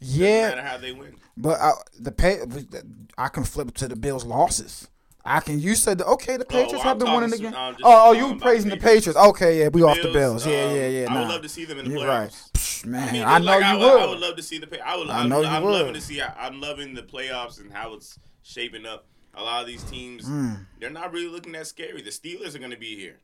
Yeah, 0.00 0.50
matter 0.50 0.60
how 0.62 0.76
they 0.76 0.92
win. 0.92 1.16
But 1.38 1.58
I, 1.58 1.72
the 1.98 2.12
pay, 2.12 2.40
I 3.16 3.28
can 3.28 3.44
flip 3.44 3.72
to 3.76 3.88
the 3.88 3.96
Bills' 3.96 4.26
losses. 4.26 4.88
I 5.26 5.40
can. 5.40 5.60
You 5.60 5.74
said 5.74 5.98
that, 5.98 6.06
okay. 6.06 6.36
The 6.36 6.44
Patriots 6.44 6.74
Oh, 6.76 6.88
have 6.88 6.98
been 6.98 7.12
winning 7.12 7.30
game. 7.38 7.52
Oh, 7.54 7.74
oh, 7.82 8.12
you 8.12 8.36
praising 8.38 8.70
the 8.70 8.76
Patriots. 8.76 9.06
Patriots? 9.08 9.18
Okay, 9.28 9.60
yeah, 9.60 9.68
we 9.68 9.82
off 9.82 9.96
the 9.96 10.04
Bills, 10.12 10.44
Bills. 10.44 10.46
Yeah, 10.46 10.64
um, 10.64 10.76
yeah, 10.76 10.88
yeah. 10.88 11.06
I 11.14 11.18
would 11.20 11.28
love 11.28 11.42
to 11.42 11.48
see 11.48 11.64
them 11.64 11.78
in 11.78 11.84
the 11.86 11.90
You're 11.92 12.00
playoffs. 12.08 12.84
right, 12.84 12.90
man. 12.90 13.08
I, 13.08 13.12
mean, 13.12 13.22
I 13.24 13.38
know 13.38 13.44
like, 13.44 13.60
you 13.60 13.66
I, 13.66 13.74
would. 13.94 14.02
I 14.02 14.06
would 14.06 14.18
love 14.20 14.36
to 14.36 14.42
see 14.42 14.58
the. 14.58 14.88
I 14.88 14.96
would. 14.96 15.08
I 15.10 15.20
I'm, 15.20 15.28
know 15.28 15.40
you 15.40 15.46
I'm 15.48 15.62
would. 15.64 15.72
loving 15.72 15.94
to 15.94 16.00
see. 16.00 16.20
I'm 16.22 16.60
loving 16.60 16.94
the 16.94 17.02
playoffs 17.02 17.60
and 17.60 17.72
how 17.72 17.94
it's 17.94 18.18
shaping 18.42 18.86
up. 18.86 19.06
A 19.38 19.42
lot 19.42 19.60
of 19.60 19.66
these 19.66 19.82
teams, 19.84 20.24
Mm. 20.24 20.64
they're 20.80 20.88
not 20.88 21.12
really 21.12 21.28
looking 21.28 21.52
that 21.52 21.66
scary. 21.66 22.00
The 22.00 22.08
Steelers 22.08 22.54
are 22.54 22.58
going 22.58 22.70
to 22.70 22.78
be 22.78 22.96
here. 22.96 23.18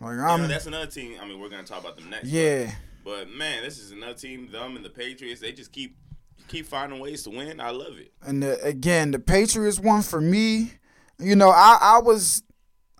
Like 0.00 0.12
You 0.12 0.16
know, 0.18 0.46
that's 0.46 0.66
another 0.66 0.86
team. 0.86 1.16
I 1.20 1.26
mean, 1.26 1.40
we're 1.40 1.48
gonna 1.48 1.64
talk 1.64 1.80
about 1.80 1.96
them 1.96 2.08
next. 2.08 2.28
yeah. 2.28 2.70
But 3.04 3.28
man, 3.30 3.62
this 3.64 3.78
is 3.78 3.90
another 3.90 4.14
team. 4.14 4.50
Them 4.52 4.76
and 4.76 4.84
the 4.84 4.90
Patriots. 4.90 5.40
They 5.40 5.50
just 5.52 5.72
keep 5.72 5.96
keep 6.48 6.66
finding 6.66 7.00
ways 7.00 7.22
to 7.24 7.30
win. 7.30 7.60
I 7.60 7.70
love 7.70 7.98
it. 7.98 8.12
And 8.22 8.42
the, 8.42 8.62
again, 8.64 9.10
the 9.10 9.18
Patriots 9.18 9.78
one 9.80 10.02
for 10.02 10.20
me. 10.20 10.72
You 11.20 11.36
know, 11.36 11.50
I, 11.50 11.78
I 11.80 11.98
was, 12.00 12.42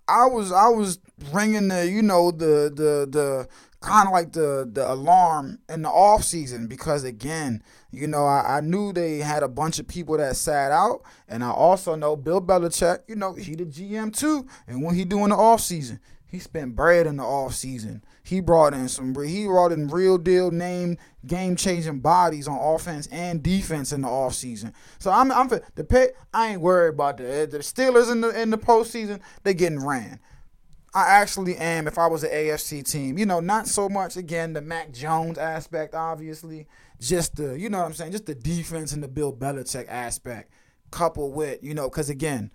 I 0.06 0.26
was, 0.26 0.52
I 0.52 0.68
was 0.68 0.98
ringing 1.32 1.68
the, 1.68 1.88
you 1.88 2.02
know, 2.02 2.30
the 2.30 2.70
the 2.74 3.08
the 3.10 3.48
kind 3.80 4.06
of 4.06 4.12
like 4.12 4.32
the 4.32 4.68
the 4.70 4.90
alarm 4.90 5.58
in 5.68 5.82
the 5.82 5.88
off 5.88 6.22
season 6.22 6.66
because 6.66 7.02
again, 7.04 7.62
you 7.90 8.06
know, 8.06 8.26
I, 8.26 8.58
I 8.58 8.60
knew 8.60 8.92
they 8.92 9.18
had 9.18 9.42
a 9.42 9.48
bunch 9.48 9.78
of 9.78 9.88
people 9.88 10.16
that 10.18 10.36
sat 10.36 10.70
out, 10.70 11.02
and 11.28 11.42
I 11.42 11.50
also 11.50 11.94
know 11.94 12.16
Bill 12.16 12.40
Belichick. 12.40 13.00
You 13.08 13.16
know, 13.16 13.34
he 13.34 13.54
the 13.54 13.64
GM 13.64 14.14
too, 14.14 14.46
and 14.66 14.82
when 14.82 14.94
he 14.94 15.04
doing 15.04 15.30
the 15.30 15.36
off 15.36 15.60
season, 15.60 16.00
he 16.26 16.38
spent 16.38 16.76
bread 16.76 17.06
in 17.06 17.16
the 17.16 17.24
off 17.24 17.54
season. 17.54 18.04
He 18.30 18.38
brought 18.38 18.74
in 18.74 18.86
some. 18.86 19.12
He 19.24 19.44
brought 19.44 19.72
in 19.72 19.88
real 19.88 20.16
deal 20.16 20.52
name 20.52 20.98
game 21.26 21.56
changing 21.56 21.98
bodies 21.98 22.46
on 22.46 22.56
offense 22.56 23.08
and 23.10 23.42
defense 23.42 23.92
in 23.92 24.02
the 24.02 24.08
off 24.08 24.34
season. 24.34 24.72
So 25.00 25.10
I'm 25.10 25.32
I'm 25.32 25.48
the 25.48 25.82
pit. 25.82 26.16
I 26.32 26.50
ain't 26.52 26.60
worried 26.60 26.94
about 26.94 27.16
the 27.16 27.48
the 27.50 27.58
Steelers 27.58 28.08
in 28.08 28.20
the 28.20 28.28
in 28.40 28.50
the 28.50 28.56
postseason. 28.56 29.18
They 29.42 29.52
getting 29.52 29.84
ran. 29.84 30.20
I 30.94 31.08
actually 31.08 31.56
am. 31.56 31.88
If 31.88 31.98
I 31.98 32.06
was 32.06 32.22
an 32.22 32.30
AFC 32.30 32.88
team, 32.88 33.18
you 33.18 33.26
know, 33.26 33.40
not 33.40 33.66
so 33.66 33.88
much 33.88 34.16
again 34.16 34.52
the 34.52 34.60
Mac 34.60 34.92
Jones 34.92 35.36
aspect, 35.36 35.96
obviously, 35.96 36.68
just 37.00 37.34
the 37.34 37.58
you 37.58 37.68
know 37.68 37.78
what 37.78 37.86
I'm 37.86 37.94
saying, 37.94 38.12
just 38.12 38.26
the 38.26 38.36
defense 38.36 38.92
and 38.92 39.02
the 39.02 39.08
Bill 39.08 39.32
Belichick 39.32 39.88
aspect, 39.88 40.52
coupled 40.92 41.34
with 41.34 41.64
you 41.64 41.74
know, 41.74 41.90
because 41.90 42.08
again, 42.08 42.52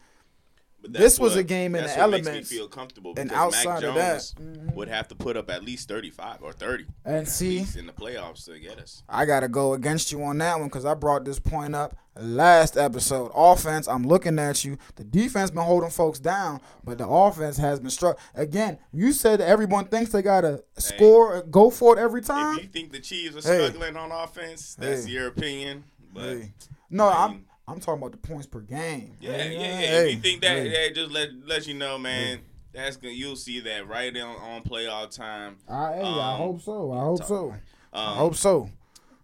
This 0.88 1.20
was 1.20 1.34
what- 1.34 1.39
a 1.39 1.44
game 1.44 1.75
in 1.75 1.84
the 1.84 1.89
what 1.89 2.10
makes 2.12 2.27
elements, 2.27 2.51
me 2.51 2.58
feel 2.58 2.68
comfortable 2.68 3.13
and 3.18 3.32
outside 3.32 3.82
Mac 3.82 3.84
of 3.84 3.96
that- 3.96 4.22
mm-hmm. 4.39 4.74
would 4.75 4.88
have 4.88 5.08
to 5.10 5.15
put 5.15 5.36
up 5.38 5.50
at 5.50 5.63
least 5.63 5.88
thirty 5.88 6.10
five 6.10 6.42
or 6.42 6.54
thirty. 6.54 6.86
And 7.04 7.15
at 7.18 7.27
see- 7.27 7.60
least 7.60 7.75
in 7.77 7.86
the 7.88 7.94
playoffs 7.94 8.46
to 8.46 8.60
get 8.60 8.80
us. 8.80 9.04
I 9.10 9.25
gotta 9.25 9.48
go 9.48 9.74
against 9.74 10.12
you 10.12 10.24
on 10.24 10.38
that 10.39 10.60
one 10.60 10.68
because 10.68 10.86
I 10.86 10.94
brought 10.94 11.25
this 11.25 11.39
point 11.39 11.75
up 11.75 11.96
last 12.18 12.77
episode. 12.77 13.32
Offense, 13.36 13.88
I'm 13.88 14.04
looking 14.08 14.39
at 14.39 14.63
you. 14.63 14.77
The 14.96 15.04
defense 15.04 15.51
been 15.51 15.63
holding 15.63 15.89
folks 15.89 16.20
down, 16.20 16.62
but 16.84 16.98
the 16.98 17.08
offense 17.08 17.58
has 17.58 17.80
been 17.80 17.89
struck. 17.89 18.18
Again, 18.36 18.77
you 18.94 19.12
said 19.12 19.42
everyone 19.42 19.86
thinks 19.86 20.12
they 20.12 20.22
gotta 20.22 20.63
score, 20.77 21.42
go 21.44 21.70
for 21.70 21.98
it 21.98 22.01
every 22.01 22.22
time. 22.22 22.58
If 22.58 22.63
you 22.63 22.70
think 22.70 22.92
the 22.94 23.00
Chiefs 23.00 23.46
are 23.46 23.54
Hey. 23.54 23.65
struggling 23.68 23.98
on 23.98 24.12
offense, 24.12 24.75
that's 24.75 25.06
Hey. 25.06 25.12
your 25.12 25.27
opinion. 25.27 25.84
But 26.13 26.24
Hey. 26.24 26.54
No, 26.89 27.10
I 27.10 27.27
mean- 27.27 27.38
I'm 27.38 27.46
talking 27.79 27.93
about 28.03 28.12
the 28.12 28.17
points 28.17 28.45
per 28.48 28.60
game. 28.60 29.17
yeah, 29.19 29.38
yeah, 29.38 29.43
yeah. 29.45 29.77
Hey, 29.77 30.10
if 30.10 30.15
you 30.15 30.22
think 30.22 30.41
that, 30.41 30.57
hey. 30.57 30.69
that 30.88 30.95
just 30.95 31.12
let 31.12 31.29
let 31.45 31.67
you 31.67 31.74
know, 31.74 31.98
man. 31.98 32.39
That's 32.74 32.98
gonna 32.98 33.13
you'll 33.13 33.36
see 33.38 33.62
that 33.62 33.88
right 33.88 34.15
on 34.17 34.36
on 34.36 34.62
playoff 34.63 35.15
time. 35.15 35.57
I, 35.67 35.93
hey, 35.93 36.01
I 36.03 36.34
Um, 36.34 36.38
hope 36.38 36.62
so. 36.62 36.91
I 36.91 37.00
hope 37.00 37.24
so. 37.24 37.50
Um, 37.51 37.60
I 37.93 38.15
hope 38.15 38.36
so. 38.36 38.69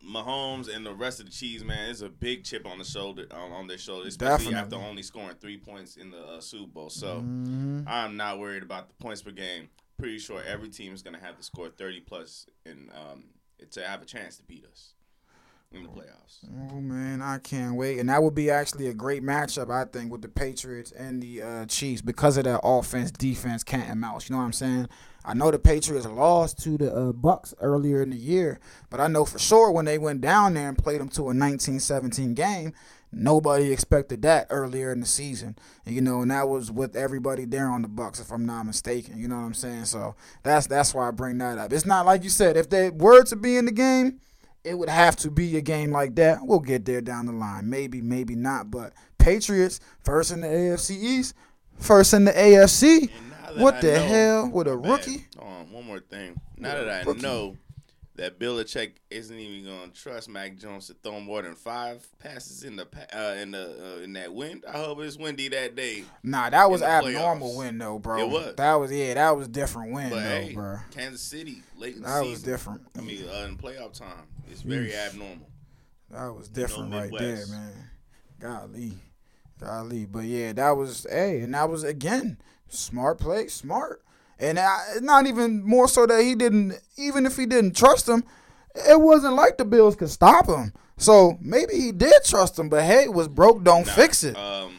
Mahomes 0.03 0.74
and 0.74 0.83
the 0.86 0.93
rest 0.93 1.19
of 1.19 1.27
the 1.27 1.31
cheese 1.31 1.63
man, 1.63 1.89
is 1.89 2.01
a 2.01 2.10
big 2.10 2.43
chip 2.43 2.65
on 2.65 2.79
the 2.79 2.83
shoulder 2.83 3.25
on, 3.31 3.51
on 3.51 3.67
their 3.67 3.77
shoulder, 3.77 4.07
especially 4.07 4.55
after 4.55 4.75
only 4.75 5.03
scoring 5.03 5.36
three 5.39 5.57
points 5.57 5.95
in 5.98 6.10
the 6.10 6.17
uh, 6.19 6.41
Super 6.41 6.71
Bowl. 6.71 6.89
So 6.89 7.17
Mm-hmm. 7.17 7.81
I'm 7.88 8.17
not 8.17 8.39
worried 8.39 8.63
about 8.63 8.88
the 8.88 8.95
points 8.95 9.21
per 9.21 9.31
game. 9.31 9.69
Pretty 10.00 10.17
sure 10.17 10.41
every 10.43 10.69
team 10.69 10.93
is 10.93 11.03
gonna 11.03 11.19
have 11.19 11.38
to 11.38 11.43
score 11.43 11.69
30 11.69 12.00
plus 12.01 12.48
and 12.65 12.89
um, 12.95 13.25
to 13.71 13.86
have 13.86 14.01
a 14.01 14.05
chance 14.05 14.38
to 14.38 14.43
beat 14.43 14.65
us 14.65 14.93
in 15.71 15.83
the 15.83 15.89
playoffs. 15.89 16.45
Oh 16.71 16.81
man, 16.81 17.21
I 17.21 17.37
can't 17.37 17.75
wait, 17.75 17.99
and 17.99 18.09
that 18.09 18.21
would 18.21 18.35
be 18.35 18.49
actually 18.49 18.87
a 18.87 18.93
great 18.93 19.23
matchup, 19.23 19.71
I 19.71 19.85
think, 19.85 20.11
with 20.11 20.21
the 20.21 20.27
Patriots 20.27 20.91
and 20.91 21.21
the 21.21 21.41
uh, 21.41 21.65
Chiefs 21.65 22.01
because 22.01 22.37
of 22.37 22.43
that 22.45 22.61
offense, 22.63 23.11
defense, 23.11 23.63
cat 23.63 23.87
and 23.89 24.01
mouse. 24.01 24.29
You 24.29 24.33
know 24.33 24.39
what 24.39 24.45
I'm 24.45 24.53
saying? 24.53 24.89
I 25.23 25.33
know 25.33 25.51
the 25.51 25.59
Patriots 25.59 26.07
lost 26.07 26.61
to 26.63 26.77
the 26.77 26.93
uh, 26.93 27.11
Bucks 27.11 27.53
earlier 27.61 28.01
in 28.01 28.09
the 28.09 28.17
year, 28.17 28.59
but 28.89 28.99
I 28.99 29.07
know 29.07 29.23
for 29.23 29.39
sure 29.39 29.71
when 29.71 29.85
they 29.85 29.97
went 29.97 30.21
down 30.21 30.55
there 30.55 30.67
and 30.67 30.77
played 30.77 30.99
them 30.99 31.09
to 31.09 31.21
a 31.21 31.25
1917 31.25 32.33
game, 32.33 32.73
nobody 33.11 33.71
expected 33.71 34.23
that 34.23 34.47
earlier 34.49 34.91
in 34.91 34.99
the 34.99 35.05
season. 35.05 35.55
And, 35.85 35.93
you 35.93 36.01
know, 36.01 36.21
and 36.21 36.31
that 36.31 36.49
was 36.49 36.71
with 36.71 36.95
everybody 36.95 37.45
there 37.45 37.67
on 37.69 37.83
the 37.83 37.87
Bucks, 37.87 38.19
if 38.19 38.31
I'm 38.31 38.47
not 38.47 38.65
mistaken. 38.65 39.19
You 39.19 39.27
know 39.27 39.35
what 39.35 39.45
I'm 39.45 39.53
saying? 39.53 39.85
So 39.85 40.15
that's 40.41 40.65
that's 40.65 40.95
why 40.95 41.07
I 41.07 41.11
bring 41.11 41.37
that 41.37 41.59
up. 41.59 41.71
It's 41.71 41.85
not 41.85 42.07
like 42.07 42.23
you 42.23 42.29
said 42.31 42.57
if 42.57 42.69
they 42.69 42.89
were 42.89 43.23
to 43.25 43.35
be 43.35 43.57
in 43.57 43.65
the 43.65 43.71
game 43.71 44.21
it 44.63 44.75
would 44.77 44.89
have 44.89 45.15
to 45.18 45.32
be 45.32 45.58
a 45.58 45.62
game 45.62 45.91
like 45.91 46.15
that. 46.15 46.39
We'll 46.44 46.60
get 46.60 46.86
there 46.86 47.01
down 47.01 47.25
the 47.25 47.32
line. 47.32 47.70
Maybe, 47.70 48.01
maybe 48.01 48.36
not. 48.36 48.70
But 48.72 48.94
Patriots 49.18 49.80
first 50.03 50.32
in 50.32 50.41
the 50.41 50.48
AFC 50.48 50.91
East, 50.91 51.36
first 51.77 52.13
in 52.13 52.25
the 52.25 52.32
AFC. 52.32 53.01
And 53.01 53.30
now 53.30 53.51
that 53.53 53.58
What 53.58 53.74
I 53.75 53.82
the 53.82 53.94
know- 53.94 54.08
hell 54.08 54.50
with 54.50 54.68
a 54.68 54.77
bad. 54.77 54.89
rookie? 54.89 55.27
Hold 55.38 55.51
on, 55.51 55.72
one 55.72 55.86
more 55.86 56.00
thing. 56.00 56.39
Now 56.58 56.75
that 56.75 56.89
I 56.89 57.01
rookie. 57.03 57.22
know 57.22 57.58
that 58.15 58.39
Belichick 58.39 58.94
isn't 59.10 59.38
even 59.39 59.63
going 59.65 59.89
to 59.91 59.98
trust 59.98 60.27
Mac 60.30 60.58
Jones 60.58 60.88
to 60.88 60.94
throw 60.94 61.20
more 61.22 61.41
than 61.41 61.56
five 61.56 62.06
passes 62.20 62.63
in 62.63 62.75
the 62.75 62.86
uh, 63.13 63.36
in 63.36 63.51
the 63.51 63.98
uh, 64.00 64.03
in 64.03 64.13
that 64.13 64.34
wind, 64.34 64.65
I 64.68 64.77
hope 64.80 65.00
it's 65.00 65.18
windy 65.18 65.48
that 65.50 65.75
day. 65.75 66.03
Nah, 66.22 66.50
that 66.50 66.70
was 66.70 66.82
abnormal 66.82 67.50
playoffs. 67.51 67.58
win 67.58 67.77
though, 67.77 68.00
bro. 68.00 68.20
It 68.20 68.30
was. 68.30 68.56
That 68.56 68.74
was 68.75 68.91
yeah, 68.91 69.13
that 69.13 69.36
was 69.38 69.48
different 69.48 69.94
wind 69.94 70.10
But 70.12 70.24
though, 70.24 70.30
hey, 70.41 70.53
bro. 70.53 70.77
Kansas 70.91 71.22
City 71.22 71.63
late 71.77 71.96
in 71.96 72.01
That 72.01 72.20
season. 72.20 72.32
was 72.32 72.44
different. 72.44 72.82
I 72.98 73.01
mean, 73.01 73.24
uh, 73.30 73.46
in 73.48 73.58
playoff 73.58 73.98
time, 73.98 74.27
it's 74.50 74.62
very 74.62 74.94
abnormal. 74.94 75.48
That 76.10 76.36
was 76.36 76.50
different 76.50 76.94
right 76.94 77.12
there, 77.18 77.48
man. 77.48 77.74
Golly. 78.39 78.94
Golly. 79.60 80.06
But 80.06 80.25
yeah, 80.25 80.51
that 80.53 80.72
was 80.72 81.08
hey, 81.10 81.41
and 81.41 81.53
that 81.53 81.70
was 81.70 81.84
again, 81.84 82.38
smart 82.68 83.20
play, 83.20 83.48
smart. 83.48 84.03
And 84.41 84.57
I, 84.60 84.95
not 85.01 85.27
even 85.27 85.63
more 85.63 85.88
so 85.88 86.05
that 86.07 86.21
he 86.24 86.36
didn't 86.36 86.74
even 86.98 87.25
if 87.25 87.38
he 87.38 87.45
didn't 87.45 87.75
trust 87.75 88.10
him, 88.10 88.24
it 88.75 89.00
wasn't 89.00 89.36
like 89.36 89.57
the 89.57 89.65
Bills 89.65 89.95
could 89.95 90.10
stop 90.10 90.48
him. 90.48 90.74
So 90.98 91.38
maybe 91.41 91.75
he 91.79 91.91
did 91.91 92.24
trust 92.25 92.57
him, 92.60 92.67
but 92.69 92.83
hey, 92.83 93.07
was 93.07 93.27
broke, 93.27 93.63
don't 93.63 93.86
Nah, 93.88 93.93
fix 93.93 94.24
it. 94.24 94.36
Um, 94.36 94.77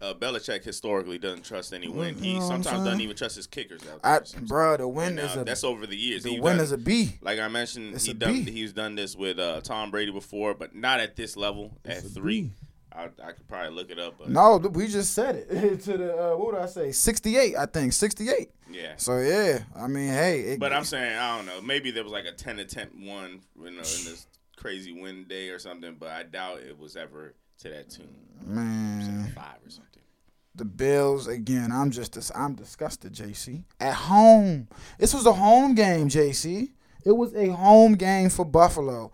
uh, 0.00 0.14
Belichick 0.14 0.64
historically 0.64 1.16
doesn't 1.18 1.44
trust 1.44 1.72
any 1.72 1.86
win. 1.88 2.16
You 2.18 2.22
He 2.24 2.34
know 2.38 2.40
sometimes 2.48 2.84
doesn't 2.84 3.00
even 3.00 3.14
trust 3.16 3.36
his 3.36 3.46
kickers 3.46 3.82
out 3.92 4.00
I, 4.02 4.18
there. 4.18 4.40
bro, 4.48 4.76
the 4.76 4.88
win 4.88 5.10
And, 5.10 5.20
is 5.20 5.36
uh, 5.36 5.40
a 5.40 5.44
that's 5.44 5.62
over 5.64 5.86
the 5.86 5.96
years. 5.96 6.22
the 6.24 6.30
He 6.30 6.40
win 6.40 6.56
done- 6.56 6.64
is 6.64 6.72
a 6.72 6.78
B. 6.78 7.18
Like 7.20 7.38
I 7.38 7.46
mentioned, 7.48 8.00
he 8.00 8.12
done 8.12 8.34
he's 8.34 8.72
done 8.72 8.96
this 8.96 9.14
with 9.16 9.38
uh, 9.38 9.60
Tom 9.60 9.90
Brady 9.92 10.10
before, 10.10 10.54
but 10.54 10.74
not 10.74 10.98
at 11.00 11.14
this 11.16 11.36
level. 11.36 11.76
at 11.84 11.98
It's 11.98 12.06
a 12.06 12.08
three, 12.10 12.40
B. 12.42 12.50
I, 12.94 13.04
I 13.28 13.32
could 13.32 13.46
probably 13.48 13.70
look 13.74 13.90
it 13.90 13.98
up. 13.98 14.14
But 14.18 14.28
No, 14.30 14.56
we 14.58 14.86
just 14.86 15.14
said 15.14 15.46
it 15.50 15.80
to 15.84 15.96
the 15.98 16.12
uh, 16.14 16.36
what 16.36 16.52
would 16.52 16.60
I 16.60 16.66
say? 16.66 16.92
Sixty 16.92 17.36
eight, 17.36 17.56
I 17.56 17.66
think. 17.66 17.92
Sixty 17.92 18.28
eight. 18.28 18.50
yeah. 18.70 18.92
So 18.96 19.18
yeah, 19.18 19.60
I 19.76 19.86
mean, 19.88 20.08
hey, 20.08 20.40
it, 20.40 20.60
But 20.60 20.72
I'm 20.72 20.84
saying 20.84 21.16
I 21.16 21.36
don't 21.36 21.46
know. 21.46 21.60
Maybe 21.60 21.90
there 21.90 22.04
was 22.04 22.12
like 22.12 22.24
a 22.26 22.32
ten 22.32 22.56
to 22.56 22.88
one, 23.00 23.40
you 23.56 23.64
know, 23.64 23.70
in 23.70 23.80
this 23.80 24.26
crazy 24.56 24.92
win 24.92 25.24
day 25.24 25.48
or 25.50 25.58
something. 25.58 25.96
But 25.98 26.10
I 26.10 26.22
doubt 26.24 26.60
it 26.60 26.78
was 26.78 26.96
ever 26.96 27.34
to 27.60 27.68
that 27.68 27.90
tune, 27.90 28.08
man. 28.44 29.32
five 29.34 29.56
or 29.64 29.70
something. 29.70 29.88
The 30.54 30.64
Bills 30.66 31.28
again. 31.28 31.72
I'm 31.72 31.90
just 31.90 32.12
dis- 32.12 32.30
I'm 32.34 32.54
disgusted, 32.54 33.14
JC. 33.14 33.64
At 33.80 33.94
home, 33.94 34.68
this 34.98 35.14
was 35.14 35.24
a 35.24 35.32
home 35.32 35.74
game, 35.74 36.08
JC. 36.08 36.68
It 37.06 37.12
was 37.12 37.34
a 37.34 37.48
home 37.48 37.94
game 37.94 38.28
for 38.28 38.44
Buffalo, 38.44 39.12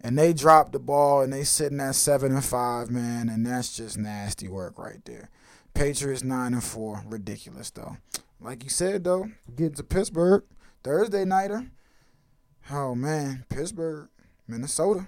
and 0.00 0.18
they 0.18 0.32
dropped 0.32 0.72
the 0.72 0.78
ball 0.78 1.22
and 1.22 1.32
they 1.32 1.44
sitting 1.44 1.80
at 1.80 1.94
seven 1.94 2.32
and 2.32 2.44
five, 2.44 2.90
man, 2.90 3.28
and 3.28 3.46
that's 3.46 3.76
just 3.76 3.98
nasty 3.98 4.48
work 4.48 4.78
right 4.78 5.04
there. 5.04 5.30
Patriots 5.74 6.24
nine 6.24 6.54
and 6.54 6.64
four, 6.64 7.02
ridiculous 7.06 7.70
though. 7.70 7.96
Like 8.40 8.64
you 8.64 8.70
said 8.70 9.04
though, 9.04 9.30
getting 9.54 9.74
to 9.74 9.84
Pittsburgh 9.84 10.44
Thursday 10.82 11.24
nighter. 11.24 11.70
Oh 12.70 12.94
man, 12.94 13.44
Pittsburgh, 13.48 14.08
Minnesota. 14.48 15.06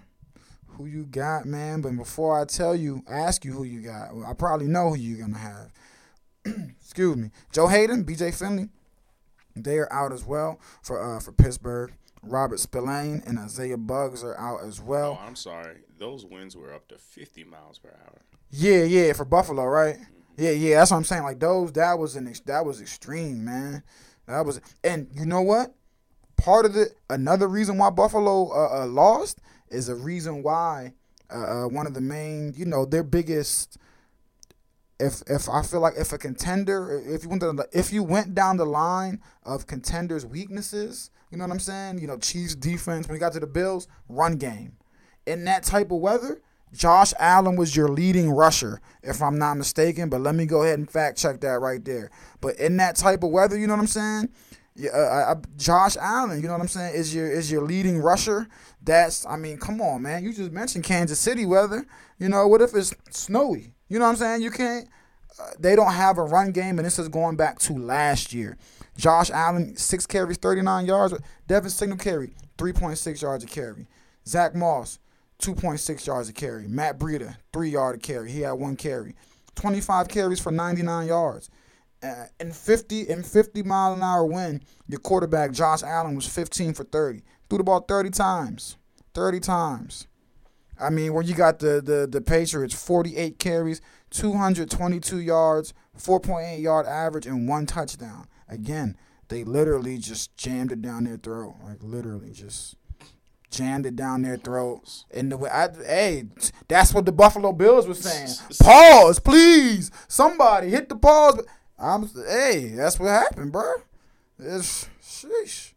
Who 0.77 0.87
you 0.87 1.05
got, 1.05 1.45
man? 1.45 1.83
But 1.83 1.97
before 1.97 2.41
I 2.41 2.45
tell 2.47 2.75
you, 2.75 3.03
ask 3.09 3.45
you 3.45 3.53
who 3.53 3.65
you 3.65 3.81
got. 3.83 4.11
I 4.27 4.33
probably 4.33 4.69
know 4.69 4.91
who 4.91 4.97
you're 4.97 5.21
gonna 5.21 5.39
have. 5.39 5.73
Excuse 6.81 7.17
me, 7.17 7.31
Joe 7.53 7.67
Haden, 7.69 8.05
B.J. 8.05 8.33
Finley. 8.33 8.69
They 9.55 9.77
are 9.79 9.93
out 9.93 10.13
as 10.13 10.25
well 10.25 10.59
for 10.83 11.01
uh, 11.01 11.21
for 11.21 11.33
Pittsburgh. 11.33 11.93
Robert 12.23 12.61
Spillane 12.61 13.23
and 13.27 13.39
Isaiah 13.39 13.77
Buggs 13.77 14.23
are 14.23 14.39
out 14.39 14.63
as 14.65 14.81
well. 14.81 15.19
Oh, 15.21 15.27
I'm 15.27 15.37
sorry. 15.37 15.79
Those 15.99 16.25
winds 16.25 16.57
were 16.57 16.73
up 16.73 16.89
to 16.89 16.99
50 16.99 17.45
miles 17.45 17.79
per 17.79 17.89
hour. 17.89 18.23
Yeah, 18.51 18.85
yeah, 18.85 19.13
for 19.13 19.25
Buffalo, 19.25 19.65
right? 19.65 19.97
Yeah, 20.37 20.51
yeah, 20.51 20.79
that's 20.79 20.91
what 20.91 20.99
I'm 20.99 21.05
saying. 21.05 21.25
Like 21.25 21.41
those, 21.41 21.73
that 21.73 21.99
was 21.99 22.17
an 22.17 22.29
ex- 22.29 22.41
that 22.41 22.65
was 22.65 22.81
extreme, 22.81 23.45
man. 23.45 23.83
That 24.27 24.47
was, 24.47 24.61
and 24.83 25.09
you 25.13 25.27
know 25.27 25.43
what? 25.43 25.75
Part 26.37 26.65
of 26.65 26.75
the 26.75 26.91
another 27.11 27.49
reason 27.49 27.79
why 27.79 27.91
Buffalo 27.91 28.51
uh, 28.51 28.83
uh, 28.83 28.87
lost 28.87 29.41
is 29.69 29.89
a 29.89 29.95
reason 29.95 30.43
why 30.43 30.95
uh, 31.33 31.65
uh, 31.65 31.69
one 31.69 31.87
of 31.87 31.95
the 31.95 32.01
main, 32.01 32.55
you 32.57 32.65
know, 32.65 32.85
their 32.85 33.03
biggest. 33.03 33.77
If 35.03 35.23
if 35.27 35.49
I 35.49 35.63
feel 35.63 35.81
like 35.81 35.95
if 35.97 36.13
a 36.13 36.19
contender, 36.19 37.03
if 37.05 37.25
you 37.25 37.29
went 37.29 37.43
to, 37.43 37.69
if 37.73 37.93
you 37.93 38.05
went 38.05 38.35
down 38.35 38.57
the 38.57 38.65
line 38.65 39.21
of 39.43 39.67
contenders' 39.67 40.25
weaknesses, 40.25 41.11
you 41.31 41.39
know 41.39 41.45
what 41.45 41.53
I'm 41.53 41.59
saying? 41.59 41.99
You 41.99 42.07
know, 42.07 42.19
Chiefs 42.19 42.55
defense 42.55 43.09
when 43.09 43.17
you 43.17 43.21
got 43.21 43.33
to 43.33 43.41
the 43.41 43.47
Bills, 43.47 43.89
run 44.09 44.37
game. 44.37 44.77
In 45.27 45.45
that 45.45 45.65
type 45.65 45.91
of 45.91 45.99
weather, 45.99 46.41
Josh 46.73 47.13
Allen 47.19 47.57
was 47.57 47.75
your 47.75 47.89
leading 47.89 48.31
rusher, 48.31 48.81
if 49.03 49.21
I'm 49.21 49.39
not 49.39 49.57
mistaken. 49.57 50.09
But 50.09 50.21
let 50.21 50.37
me 50.37 50.47
go 50.47 50.63
ahead 50.63 50.79
and 50.79 50.89
fact 50.89 51.19
check 51.19 51.41
that 51.41 51.61
right 51.61 51.85
there. 51.85 52.11
But 52.41 52.57
in 52.57 52.77
that 52.77 52.95
type 52.97 53.25
of 53.25 53.31
weather, 53.31 53.59
you 53.59 53.67
know 53.67 53.75
what 53.75 53.81
I'm 53.81 53.87
saying? 53.89 54.29
Yeah, 54.75 54.91
uh, 54.91 55.35
Josh 55.57 55.97
Allen, 56.01 56.41
you 56.41 56.47
know 56.47 56.55
what 56.55 56.63
I'm 56.63 56.69
saying, 56.69 56.95
is 56.95 57.15
your 57.15 57.31
is 57.31 57.51
your 57.51 57.63
leading 57.63 57.99
rusher. 57.99 58.49
That's 58.81 59.27
I 59.27 59.37
mean, 59.37 59.59
come 59.59 59.81
on, 59.81 60.03
man. 60.03 60.25
You 60.25 60.33
just 60.33 60.53
mentioned 60.53 60.85
Kansas 60.85 61.19
City 61.19 61.45
weather. 61.45 61.87
You 62.19 62.29
know, 62.29 62.47
what 62.47 62.63
if 62.63 62.75
it's 62.75 62.95
snowy? 63.11 63.75
You 63.93 63.99
know 63.99 64.07
what 64.07 64.13
I'm 64.13 64.17
saying? 64.17 64.41
You 64.41 64.51
can't. 64.51 64.89
Uh, 65.39 65.51
they 65.59 65.77
don't 65.77 65.93
have 65.93 66.17
a 66.17 66.23
run 66.23 66.51
game, 66.53 66.79
and 66.79 66.87
this 66.87 66.99
is 66.99 67.11
going 67.11 67.37
back 67.37 67.59
to 67.59 67.75
last 67.75 68.33
year. 68.33 68.57
Josh 68.97 69.31
Allen, 69.31 69.77
six 69.77 70.07
carries, 70.07 70.39
39 70.39 70.87
yards. 70.87 71.15
Devin 71.47 71.69
Singletary, 71.69 72.33
3.6 72.57 73.21
yards 73.21 73.45
a 73.45 73.47
carry. 73.47 73.87
Zach 74.27 74.55
Moss, 74.55 74.99
2.6 75.43 76.07
yards 76.07 76.31
a 76.31 76.33
carry. 76.33 76.67
Matt 76.69 76.99
Breida, 76.99 77.37
three 77.53 77.69
yard 77.69 77.97
a 77.97 77.99
carry. 77.99 78.33
He 78.33 78.41
had 78.41 78.53
one 78.53 78.77
carry. 78.77 79.15
25 79.57 80.09
carries 80.09 80.41
for 80.41 80.51
99 80.51 81.09
yards. 81.09 81.51
Uh, 82.03 82.25
in 82.41 82.51
50 82.51 83.11
in 83.11 83.23
50 83.23 83.63
mile 83.63 83.93
an 83.93 84.03
hour 84.03 84.25
wind, 84.25 84.65
your 84.89 85.01
quarterback 85.01 85.53
Josh 85.53 85.83
Allen 85.83 86.15
was 86.15 86.27
15 86.27 86.73
for 86.73 86.85
30. 86.85 87.21
Threw 87.51 87.59
the 87.59 87.65
ball 87.65 87.81
30 87.81 88.09
times. 88.09 88.79
30 89.13 89.41
times. 89.41 90.07
I 90.83 90.91
mean, 90.91 91.13
where 91.15 91.23
you 91.23 91.35
got 91.35 91.61
the 91.61 91.81
the 91.81 92.09
the 92.11 92.21
Patriots 92.21 92.75
48 92.75 93.39
carries, 93.39 93.81
222 94.11 95.21
yards, 95.21 95.73
4.8 95.99 96.61
yard 96.61 96.87
average 96.87 97.27
and 97.27 97.49
one 97.49 97.67
touchdown. 97.67 98.27
Again, 98.49 98.97
they 99.29 99.45
literally 99.45 99.99
just 99.99 100.37
jammed 100.37 100.73
it 100.73 100.83
down 100.83 101.05
their 101.05 101.17
throat. 101.17 101.55
Like 101.65 101.79
literally 101.83 102.33
just 102.33 102.77
jammed 103.51 103.87
it 103.87 103.95
down 103.95 104.23
their 104.23 104.37
throats. 104.37 105.05
And 105.11 105.31
the 105.31 105.37
way 105.37 105.51
I, 105.51 105.69
hey, 105.87 106.25
that's 106.69 106.93
what 106.93 107.07
the 107.07 107.13
Buffalo 107.13 107.53
Bills 107.53 107.87
were 107.87 107.95
saying. 107.95 108.29
Pause, 108.61 109.21
please. 109.21 109.91
Somebody 110.09 110.71
hit 110.71 110.89
the 110.89 110.97
pause. 110.97 111.41
I'm 111.79 112.09
hey, 112.29 112.73
that's 112.77 112.99
what 112.99 113.09
happened, 113.09 113.53
bro. 113.53 113.75
It's 114.39 114.89
sheesh. 115.03 115.72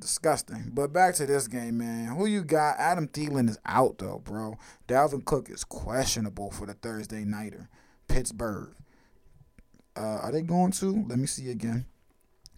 Disgusting. 0.00 0.70
But 0.72 0.92
back 0.92 1.14
to 1.16 1.26
this 1.26 1.46
game, 1.46 1.78
man. 1.78 2.16
Who 2.16 2.26
you 2.26 2.42
got? 2.42 2.76
Adam 2.78 3.06
Thielen 3.06 3.48
is 3.50 3.58
out 3.66 3.98
though, 3.98 4.22
bro. 4.24 4.58
Dalvin 4.88 5.24
Cook 5.24 5.50
is 5.50 5.62
questionable 5.62 6.50
for 6.50 6.66
the 6.66 6.72
Thursday 6.74 7.24
nighter. 7.24 7.68
Pittsburgh. 8.08 8.74
Uh, 9.96 10.00
are 10.22 10.32
they 10.32 10.42
going 10.42 10.72
to? 10.72 11.04
Let 11.06 11.18
me 11.18 11.26
see 11.26 11.50
again. 11.50 11.84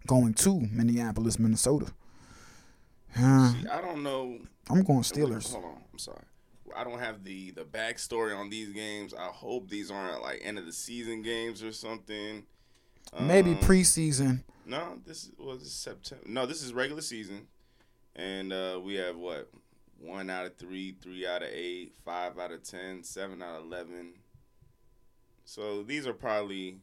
Going 0.06 0.34
to 0.34 0.60
Minneapolis, 0.60 1.38
Minnesota. 1.38 1.92
Uh, 3.18 3.52
See, 3.52 3.66
I 3.68 3.80
don't 3.80 4.02
know. 4.02 4.38
I'm 4.70 4.82
going 4.82 5.02
Steelers. 5.02 5.52
Hold 5.52 5.64
on, 5.64 5.82
I'm 5.92 5.98
sorry. 5.98 6.24
I 6.74 6.84
don't 6.84 7.00
have 7.00 7.24
the 7.24 7.50
the 7.50 7.64
backstory 7.64 8.36
on 8.38 8.50
these 8.50 8.70
games. 8.72 9.12
I 9.14 9.26
hope 9.26 9.68
these 9.68 9.90
aren't 9.90 10.22
like 10.22 10.40
end 10.42 10.58
of 10.58 10.66
the 10.66 10.72
season 10.72 11.22
games 11.22 11.62
or 11.62 11.72
something. 11.72 12.44
Maybe 13.20 13.50
Um, 13.52 13.58
preseason. 13.58 14.44
No, 14.64 14.98
this 15.04 15.30
was 15.38 15.70
September. 15.70 16.24
No, 16.26 16.46
this 16.46 16.62
is 16.62 16.72
regular 16.72 17.02
season, 17.02 17.46
and 18.16 18.52
uh, 18.52 18.80
we 18.82 18.94
have 18.94 19.16
what 19.16 19.50
one 19.98 20.30
out 20.30 20.46
of 20.46 20.56
three, 20.56 20.96
three 21.02 21.26
out 21.26 21.42
of 21.42 21.48
eight, 21.52 21.94
five 22.04 22.38
out 22.38 22.52
of 22.52 22.62
ten, 22.62 23.02
seven 23.02 23.42
out 23.42 23.60
of 23.60 23.66
eleven. 23.66 24.14
So 25.44 25.82
these 25.82 26.06
are 26.06 26.12
probably 26.14 26.78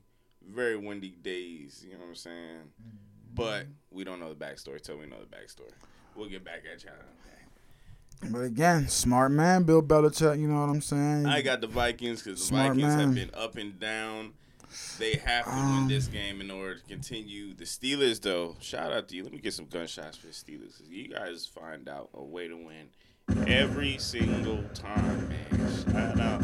very 0.47 0.75
windy 0.77 1.09
days. 1.21 1.83
You 1.85 1.93
know 1.93 1.99
what 2.01 2.09
I'm 2.09 2.15
saying? 2.15 2.71
But 3.33 3.67
we 3.91 4.03
don't 4.03 4.19
know 4.19 4.33
the 4.33 4.45
backstory 4.45 4.81
till 4.81 4.97
we 4.97 5.05
know 5.05 5.17
the 5.19 5.35
backstory. 5.35 5.71
We'll 6.15 6.29
get 6.29 6.43
back 6.43 6.63
at 6.71 6.83
y'all. 6.83 6.93
But 8.29 8.39
again, 8.39 8.89
smart 8.89 9.31
man, 9.31 9.63
Bill 9.63 9.81
Belichick. 9.81 10.39
You 10.39 10.47
know 10.47 10.59
what 10.59 10.69
I'm 10.69 10.81
saying? 10.81 11.25
I 11.25 11.41
got 11.41 11.61
the 11.61 11.67
Vikings 11.67 12.21
because 12.21 12.49
the 12.49 12.55
Vikings 12.55 12.81
man. 12.81 12.99
have 12.99 13.15
been 13.15 13.31
up 13.33 13.55
and 13.55 13.79
down. 13.79 14.33
They 14.97 15.15
have 15.17 15.45
to 15.45 15.51
Um, 15.51 15.75
win 15.79 15.88
this 15.88 16.07
game 16.07 16.41
in 16.41 16.51
order 16.51 16.75
to 16.75 16.85
continue. 16.85 17.53
The 17.53 17.63
Steelers, 17.65 18.21
though, 18.21 18.55
shout 18.59 18.91
out 18.91 19.07
to 19.09 19.15
you. 19.15 19.23
Let 19.23 19.33
me 19.33 19.39
get 19.39 19.53
some 19.53 19.65
gunshots 19.65 20.17
for 20.17 20.27
the 20.27 20.33
Steelers. 20.33 20.81
You 20.88 21.07
guys 21.09 21.45
find 21.47 21.88
out 21.89 22.09
a 22.13 22.23
way 22.23 22.47
to 22.47 22.55
win 22.55 22.89
every 23.48 23.98
single 23.98 24.63
time, 24.74 25.29
man. 25.29 25.83
Shout 25.91 26.19
out 26.19 26.41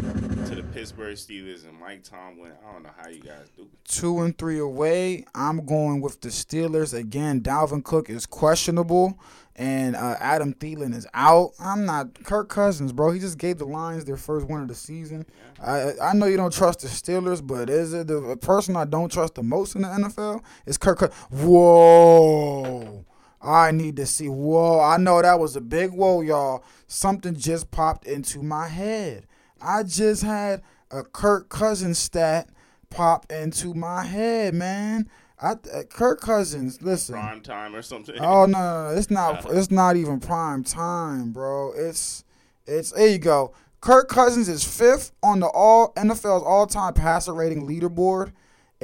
to 0.48 0.56
the 0.56 0.64
Pittsburgh 0.74 1.16
Steelers 1.16 1.68
and 1.68 1.80
Mike 1.80 2.04
Tomlin. 2.04 2.52
I 2.68 2.72
don't 2.74 2.84
know 2.84 2.90
how 2.98 3.10
you 3.10 3.20
guys 3.22 3.48
do 3.56 3.64
it. 3.64 3.68
two 3.86 4.22
and 4.22 4.38
three 4.38 4.60
away. 4.60 5.26
I'm 5.34 5.66
going 5.66 6.02
with 6.02 6.22
the 6.22 6.30
Steelers 6.30 6.94
again. 6.98 7.42
Dalvin 7.42 7.84
Cook 7.84 8.10
is 8.10 8.26
questionable, 8.26 9.20
and 9.56 9.96
uh, 9.96 10.16
Adam 10.20 10.54
Thielen 10.54 10.94
is 10.94 11.08
out. 11.14 11.52
I'm 11.60 11.86
not 11.86 12.24
Kirk 12.24 12.50
Cousins, 12.50 12.92
bro. 12.92 13.12
He 13.12 13.20
just 13.20 13.38
gave 13.38 13.58
the 13.58 13.66
Lions 13.66 14.06
their 14.06 14.18
first 14.18 14.48
win 14.48 14.62
of 14.62 14.68
the 14.68 14.76
season. 14.76 15.26
I 15.62 15.94
I 16.02 16.14
know 16.14 16.26
you 16.26 16.38
don't 16.38 16.54
trust 16.54 16.82
the 16.82 16.88
Steelers, 16.88 17.46
but 17.46 17.70
is 17.70 17.94
it 17.94 18.08
the 18.08 18.38
person 18.38 18.76
I 18.76 18.86
don't 18.86 19.12
trust 19.12 19.36
the 19.36 19.44
most 19.44 19.76
in 19.76 19.82
the 19.84 19.88
NFL? 19.88 20.44
Is 20.66 20.78
Kirk 20.78 21.00
Cousins. 21.00 21.18
Whoa. 21.32 23.06
I 23.46 23.72
need 23.72 23.96
to 23.98 24.06
see. 24.06 24.28
Whoa, 24.28 24.80
I 24.80 24.98
know 24.98 25.22
that 25.22 25.40
was 25.40 25.56
a 25.56 25.62
big 25.62 25.92
whoa, 25.92 26.22
y'all. 26.22 26.64
Something 26.88 27.36
just 27.36 27.72
popped 27.72 28.08
into 28.08 28.42
my 28.42 28.68
head. 28.68 29.28
I 29.62 29.84
just 29.84 30.24
had 30.24 30.62
a 30.92 31.04
Kirk 31.04 31.50
Cousins 31.50 32.00
stat 32.00 32.50
pop 32.90 33.32
into 33.32 33.74
my 33.74 34.06
head, 34.06 34.54
man. 34.54 35.10
I 35.40 35.52
uh, 35.52 35.84
Kirk 35.90 36.22
Cousins, 36.22 36.82
listen. 36.82 37.16
Prime 37.16 37.42
time 37.42 37.76
or 37.76 37.82
something. 37.82 38.16
Oh 38.20 38.46
no, 38.46 38.58
no, 38.58 38.90
no, 38.92 38.98
it's 38.98 39.12
not. 39.12 39.46
It's 39.52 39.70
not 39.70 39.96
even 39.96 40.20
prime 40.20 40.64
time, 40.64 41.32
bro. 41.32 41.74
It's 41.76 42.24
it's 42.66 42.92
there 42.92 43.08
you 43.08 43.20
go. 43.20 43.54
Kirk 43.82 44.08
Cousins 44.08 44.50
is 44.50 44.64
fifth 44.64 45.12
on 45.22 45.42
the 45.42 45.48
all 45.48 45.94
NFL's 45.94 46.42
all-time 46.44 46.94
passer 46.94 47.34
rating 47.34 47.68
leaderboard, 47.68 48.32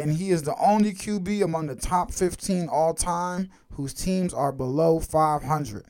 and 0.01 0.13
he 0.13 0.31
is 0.31 0.43
the 0.43 0.55
only 0.57 0.93
QB 0.93 1.43
among 1.43 1.67
the 1.67 1.75
top 1.75 2.11
15 2.11 2.67
all-time 2.67 3.49
whose 3.73 3.93
teams 3.93 4.33
are 4.33 4.51
below 4.51 4.99
500. 4.99 5.85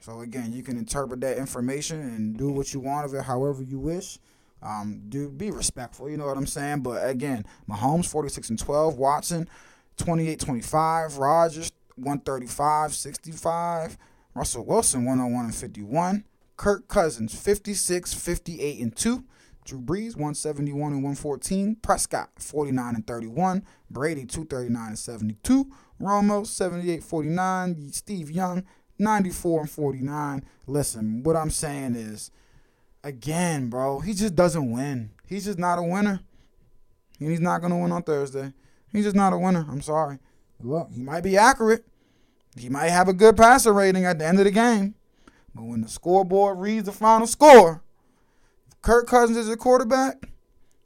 So 0.00 0.20
again, 0.20 0.52
you 0.52 0.62
can 0.62 0.76
interpret 0.78 1.20
that 1.22 1.36
information 1.36 2.00
and 2.00 2.36
do 2.36 2.50
what 2.50 2.72
you 2.72 2.80
want 2.80 3.06
of 3.06 3.14
it, 3.14 3.22
however 3.22 3.62
you 3.62 3.78
wish. 3.78 4.18
Um, 4.62 5.02
do 5.08 5.28
be 5.28 5.50
respectful, 5.50 6.08
you 6.08 6.16
know 6.16 6.26
what 6.26 6.36
I'm 6.36 6.46
saying. 6.46 6.80
But 6.80 7.08
again, 7.08 7.44
Mahomes 7.68 8.06
46 8.06 8.50
and 8.50 8.58
12, 8.58 8.96
Watson 8.96 9.48
28 9.96 10.40
25, 10.40 11.18
Rodgers 11.18 11.72
135 11.96 12.94
65, 12.94 13.98
Russell 14.34 14.64
Wilson 14.64 15.04
101 15.04 15.44
and 15.46 15.54
51, 15.54 16.24
Kirk 16.56 16.88
Cousins 16.88 17.38
56 17.38 18.14
58 18.14 18.80
and 18.80 18.96
2, 18.96 19.24
Drew 19.66 19.80
Brees 19.80 20.14
171 20.14 20.92
and 20.92 21.02
114, 21.02 21.76
Prescott 21.82 22.30
49 22.38 22.94
and 22.94 23.06
31, 23.06 23.64
Brady 23.90 24.24
239 24.24 24.88
and 24.88 24.98
72, 24.98 25.66
Romo 26.00 26.46
78 26.46 27.02
49, 27.02 27.92
Steve 27.92 28.30
Young 28.30 28.64
94 28.98 29.60
and 29.60 29.70
49. 29.70 30.44
Listen, 30.66 31.22
what 31.24 31.36
I'm 31.36 31.50
saying 31.50 31.96
is 31.96 32.30
again, 33.02 33.68
bro, 33.68 33.98
he 33.98 34.14
just 34.14 34.36
doesn't 34.36 34.70
win. 34.70 35.10
He's 35.26 35.46
just 35.46 35.58
not 35.58 35.78
a 35.78 35.82
winner. 35.82 36.20
And 37.18 37.30
he's 37.30 37.40
not 37.40 37.60
gonna 37.60 37.78
win 37.78 37.92
on 37.92 38.04
Thursday. 38.04 38.52
He's 38.92 39.04
just 39.04 39.16
not 39.16 39.32
a 39.32 39.38
winner. 39.38 39.66
I'm 39.68 39.82
sorry. 39.82 40.18
Look, 40.60 40.90
he 40.92 41.02
might 41.02 41.22
be 41.22 41.36
accurate. 41.36 41.84
He 42.56 42.68
might 42.68 42.90
have 42.90 43.08
a 43.08 43.12
good 43.12 43.36
passer 43.36 43.72
rating 43.72 44.04
at 44.04 44.18
the 44.18 44.26
end 44.26 44.38
of 44.38 44.44
the 44.44 44.50
game. 44.50 44.94
But 45.54 45.64
when 45.64 45.80
the 45.80 45.88
scoreboard 45.88 46.58
reads 46.58 46.86
the 46.86 46.92
final 46.92 47.26
score, 47.26 47.82
Kirk 48.86 49.08
Cousins 49.08 49.36
is 49.36 49.48
a 49.48 49.56
quarterback, 49.56 50.28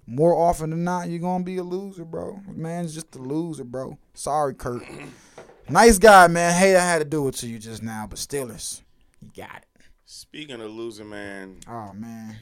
more 0.06 0.34
often 0.34 0.70
than 0.70 0.84
not, 0.84 1.10
you're 1.10 1.18
gonna 1.18 1.44
be 1.44 1.58
a 1.58 1.62
loser, 1.62 2.06
bro. 2.06 2.40
Man's 2.48 2.94
just 2.94 3.14
a 3.14 3.18
loser, 3.18 3.62
bro. 3.62 3.98
Sorry, 4.14 4.54
Kirk. 4.54 4.82
nice 5.68 5.98
guy, 5.98 6.26
man. 6.28 6.54
Hey, 6.58 6.76
I 6.76 6.80
had 6.80 7.00
to 7.00 7.04
do 7.04 7.28
it 7.28 7.34
to 7.34 7.46
you 7.46 7.58
just 7.58 7.82
now, 7.82 8.06
but 8.08 8.18
Steelers, 8.18 8.80
you 9.20 9.28
got 9.36 9.54
it. 9.58 9.84
Speaking 10.06 10.62
of 10.62 10.70
loser, 10.70 11.04
man, 11.04 11.58
Oh 11.68 11.92
man. 11.92 12.36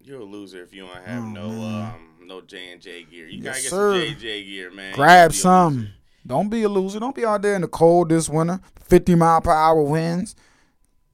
you're 0.00 0.20
a 0.20 0.24
loser 0.24 0.62
if 0.62 0.72
you 0.72 0.86
don't 0.86 1.04
have 1.04 1.24
Oh, 1.24 1.26
no 1.26 1.48
man. 1.48 1.94
um 2.20 2.28
no 2.28 2.40
J 2.42 2.70
and 2.70 2.80
J 2.80 3.02
gear. 3.02 3.26
You 3.26 3.42
Yes, 3.42 3.44
gotta 3.46 3.62
get 3.62 3.70
sir. 3.70 4.06
some 4.10 4.18
J 4.20 4.44
gear, 4.44 4.70
man. 4.70 4.94
Grab 4.94 5.30
gotta 5.30 5.30
be 5.30 5.38
a 5.38 5.40
some. 5.40 5.88
Don't 6.24 6.48
be 6.50 6.62
a 6.62 6.68
loser. 6.68 7.00
Don't 7.00 7.16
be 7.16 7.24
out 7.24 7.42
there 7.42 7.56
in 7.56 7.62
the 7.62 7.68
cold 7.68 8.10
this 8.10 8.28
winter. 8.28 8.60
50 8.84 9.16
mile 9.16 9.40
per 9.40 9.50
hour 9.50 9.82
winds. 9.82 10.36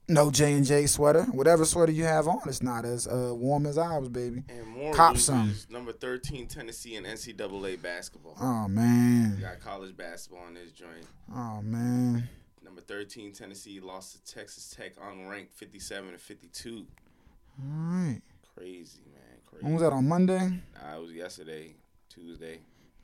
No 0.08 0.30
J 0.30 0.52
and 0.52 0.64
J 0.64 0.86
sweater. 0.86 1.24
Whatever 1.24 1.64
sweater 1.64 1.90
you 1.90 2.04
have 2.04 2.28
on, 2.28 2.40
it's 2.46 2.62
not 2.62 2.84
as 2.84 3.08
uh, 3.08 3.32
warm 3.34 3.66
as 3.66 3.76
ours, 3.76 4.08
baby. 4.08 4.44
And 4.48 4.66
more 4.68 4.94
Cop 4.94 5.16
some. 5.16 5.52
Number 5.68 5.92
thirteen, 5.92 6.46
Tennessee 6.46 6.94
and 6.94 7.04
NCAA 7.04 7.82
basketball. 7.82 8.36
Oh 8.40 8.68
man. 8.68 9.38
got 9.40 9.58
college 9.60 9.96
basketball 9.96 10.46
in 10.46 10.54
this 10.54 10.70
joint. 10.70 11.06
Oh 11.34 11.60
man. 11.60 12.28
Number 12.62 12.80
thirteen, 12.82 13.32
Tennessee 13.32 13.80
lost 13.80 14.12
to 14.26 14.34
Texas 14.34 14.72
Tech 14.76 14.96
unranked, 14.96 15.52
fifty-seven 15.52 16.12
to 16.12 16.18
fifty-two. 16.18 16.86
All 17.58 17.66
right. 17.66 18.20
Crazy, 18.56 19.00
man. 19.12 19.38
Crazy. 19.44 19.64
When 19.64 19.74
was 19.74 19.82
that 19.82 19.92
on 19.92 20.06
Monday? 20.08 20.60
Nah, 20.80 20.96
it 20.96 21.02
was 21.02 21.12
yesterday, 21.12 21.74
Tuesday. 22.08 22.60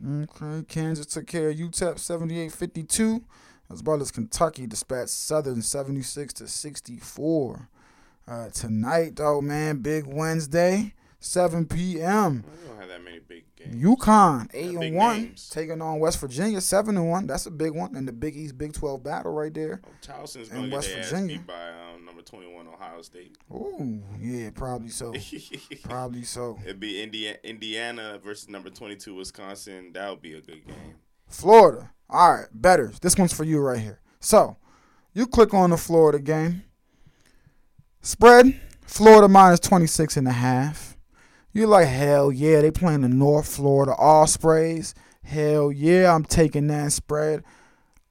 Okay. 0.06 0.64
Kansas 0.68 1.06
took 1.06 1.26
care 1.26 1.50
of 1.50 1.56
UTEP 1.56 1.94
78-52. 1.94 3.22
As 3.70 3.82
well 3.82 4.00
as 4.02 4.10
Kentucky 4.10 4.66
dispatched 4.66 5.10
Southern 5.10 5.62
76 5.62 6.32
to 6.34 6.48
64. 6.48 7.68
Uh, 8.28 8.48
tonight, 8.50 9.16
though, 9.16 9.40
man, 9.40 9.78
big 9.78 10.04
Wednesday, 10.06 10.94
7 11.20 11.66
p.m. 11.66 12.44
We 12.62 12.68
don't 12.68 12.78
have 12.78 12.88
that 12.88 13.02
many 13.02 13.18
big 13.20 13.44
game. 13.56 13.80
UConn 13.82 14.48
8 14.52 14.74
and 14.76 14.94
1, 14.96 15.16
names. 15.22 15.48
taking 15.48 15.80
on 15.80 15.98
West 16.00 16.20
Virginia 16.20 16.60
seven 16.60 16.96
and 16.96 17.08
one. 17.08 17.26
That's 17.26 17.46
a 17.46 17.50
big 17.50 17.72
one 17.72 17.96
in 17.96 18.04
the 18.06 18.12
Big 18.12 18.36
East 18.36 18.58
Big 18.58 18.72
Twelve 18.74 19.02
battle 19.02 19.32
right 19.32 19.52
there. 19.54 19.80
Charleston's 20.02 20.50
And 20.50 20.70
going 20.70 20.70
to 20.70 20.70
get 20.70 20.76
West 20.76 20.90
ass 20.96 21.10
Virginia. 21.10 21.40
by 21.46 21.70
um, 21.94 22.04
number 22.04 22.22
21 22.22 22.68
Ohio 22.68 23.02
State. 23.02 23.36
Ooh, 23.52 24.02
yeah, 24.20 24.50
probably 24.54 24.88
so. 24.90 25.14
Probably 25.84 26.22
so. 26.24 26.58
It'd 26.64 26.78
be 26.80 27.02
Indiana, 27.02 27.38
Indiana 27.42 28.20
versus 28.22 28.48
number 28.48 28.70
22 28.70 29.14
Wisconsin. 29.14 29.92
That 29.94 30.10
would 30.10 30.22
be 30.22 30.34
a 30.34 30.40
good 30.40 30.64
game. 30.66 30.94
Florida. 31.32 31.90
All 32.08 32.34
right, 32.34 32.48
betters. 32.52 32.98
This 33.00 33.16
one's 33.16 33.32
for 33.32 33.44
you 33.44 33.60
right 33.60 33.80
here. 33.80 34.00
So, 34.20 34.56
you 35.14 35.26
click 35.26 35.54
on 35.54 35.70
the 35.70 35.76
Florida 35.76 36.18
game. 36.18 36.62
Spread, 38.00 38.60
Florida 38.82 39.28
minus 39.28 39.60
26 39.60 40.16
and 40.16 40.28
a 40.28 40.32
half. 40.32 40.96
You're 41.52 41.68
like, 41.68 41.88
hell 41.88 42.32
yeah, 42.32 42.60
they 42.60 42.70
playing 42.70 43.02
the 43.02 43.08
North 43.08 43.46
Florida 43.46 43.92
Ospreys. 43.92 44.94
Hell 45.22 45.70
yeah, 45.70 46.14
I'm 46.14 46.24
taking 46.24 46.66
that 46.68 46.92
spread. 46.92 47.44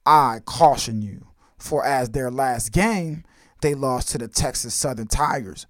I 0.06 0.40
caution 0.44 1.02
you, 1.02 1.26
for 1.58 1.84
as 1.84 2.10
their 2.10 2.30
last 2.30 2.72
game, 2.72 3.24
they 3.60 3.74
lost 3.74 4.08
to 4.10 4.18
the 4.18 4.28
Texas 4.28 4.74
Southern 4.74 5.06
Tigers, 5.06 5.66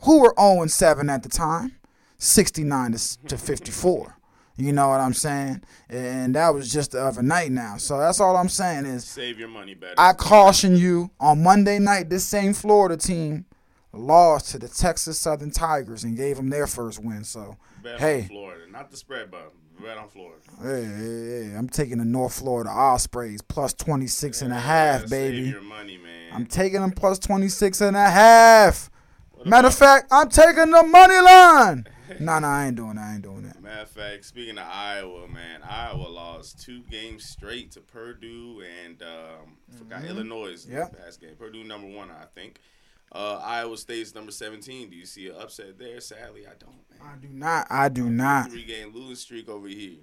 who 0.00 0.20
were 0.20 0.34
0 0.38 0.66
7 0.66 1.08
at 1.08 1.22
the 1.22 1.28
time, 1.28 1.76
69 2.18 2.92
to 2.92 3.18
to 3.28 3.38
54. 3.38 4.13
You 4.56 4.72
know 4.72 4.88
what 4.88 5.00
I'm 5.00 5.14
saying? 5.14 5.62
And 5.88 6.34
that 6.36 6.54
was 6.54 6.72
just 6.72 6.92
the 6.92 7.04
other 7.04 7.22
night 7.22 7.50
now. 7.50 7.76
So 7.76 7.98
that's 7.98 8.20
all 8.20 8.36
I'm 8.36 8.48
saying 8.48 8.86
is 8.86 9.04
Save 9.04 9.38
your 9.38 9.48
money 9.48 9.74
better. 9.74 9.94
I 9.98 10.12
caution 10.12 10.76
you 10.76 11.10
on 11.18 11.42
Monday 11.42 11.78
night, 11.80 12.08
this 12.08 12.24
same 12.24 12.52
Florida 12.54 12.96
team 12.96 13.46
lost 13.92 14.50
to 14.50 14.58
the 14.58 14.68
Texas 14.68 15.18
Southern 15.18 15.50
Tigers 15.50 16.04
and 16.04 16.16
gave 16.16 16.36
them 16.36 16.50
their 16.50 16.66
first 16.68 17.02
win. 17.02 17.24
So, 17.24 17.56
bet 17.82 17.98
hey. 18.00 18.26
Florida. 18.28 18.70
Not 18.70 18.90
the 18.90 18.96
spread, 18.96 19.30
but 19.30 19.52
bet 19.82 19.98
on 19.98 20.08
Florida. 20.08 20.40
hey, 20.62 20.84
hey, 20.84 21.48
hey, 21.50 21.56
I'm 21.56 21.68
taking 21.68 21.98
the 21.98 22.04
North 22.04 22.38
Florida 22.38 22.70
Ospreys 22.70 23.42
plus 23.42 23.74
26 23.74 24.42
and 24.42 24.52
a 24.52 24.56
Yeah, 24.56 24.60
half, 24.60 25.00
Save 25.02 25.10
baby. 25.10 25.48
your 25.48 25.62
money, 25.62 25.98
man. 25.98 26.30
I'm 26.32 26.46
taking 26.46 26.80
them 26.80 26.92
plus 26.92 27.18
26 27.18 27.80
and 27.80 27.96
a 27.96 28.08
half. 28.10 28.88
Matter 29.44 29.68
of 29.68 29.74
fact, 29.74 30.06
I'm 30.10 30.28
taking 30.28 30.70
the 30.70 30.82
money 30.84 31.20
line. 31.20 31.86
Nah, 32.20 32.38
nah, 32.38 32.58
I 32.58 32.66
ain't 32.66 32.76
doing 32.76 32.94
that. 32.96 33.00
I 33.00 33.14
ain't 33.14 33.22
doing 33.22 33.42
that. 33.44 33.62
Fact, 33.84 34.24
speaking 34.24 34.58
of 34.58 34.66
Iowa, 34.66 35.26
man, 35.28 35.62
Iowa 35.68 36.08
lost 36.08 36.62
two 36.62 36.82
games 36.90 37.24
straight 37.24 37.72
to 37.72 37.80
Purdue 37.80 38.62
and 38.84 39.02
um, 39.02 39.56
forgot 39.76 40.04
Illinois. 40.04 40.64
in 40.66 40.74
the 40.74 40.86
Past 40.86 41.20
game, 41.20 41.34
Purdue 41.38 41.64
number 41.64 41.88
one, 41.88 42.10
I 42.10 42.26
think. 42.34 42.60
Uh, 43.12 43.40
Iowa 43.44 43.76
State's 43.76 44.14
number 44.14 44.32
seventeen. 44.32 44.90
Do 44.90 44.96
you 44.96 45.06
see 45.06 45.28
an 45.28 45.36
upset 45.38 45.78
there? 45.78 46.00
Sadly, 46.00 46.46
I 46.46 46.52
don't. 46.58 46.74
I 47.02 47.16
do 47.20 47.28
not. 47.28 47.66
I 47.70 47.88
do 47.88 48.10
not. 48.10 48.50
Three 48.50 48.64
game 48.64 48.92
losing 48.92 49.14
streak 49.16 49.48
over 49.48 49.68
here. 49.68 49.98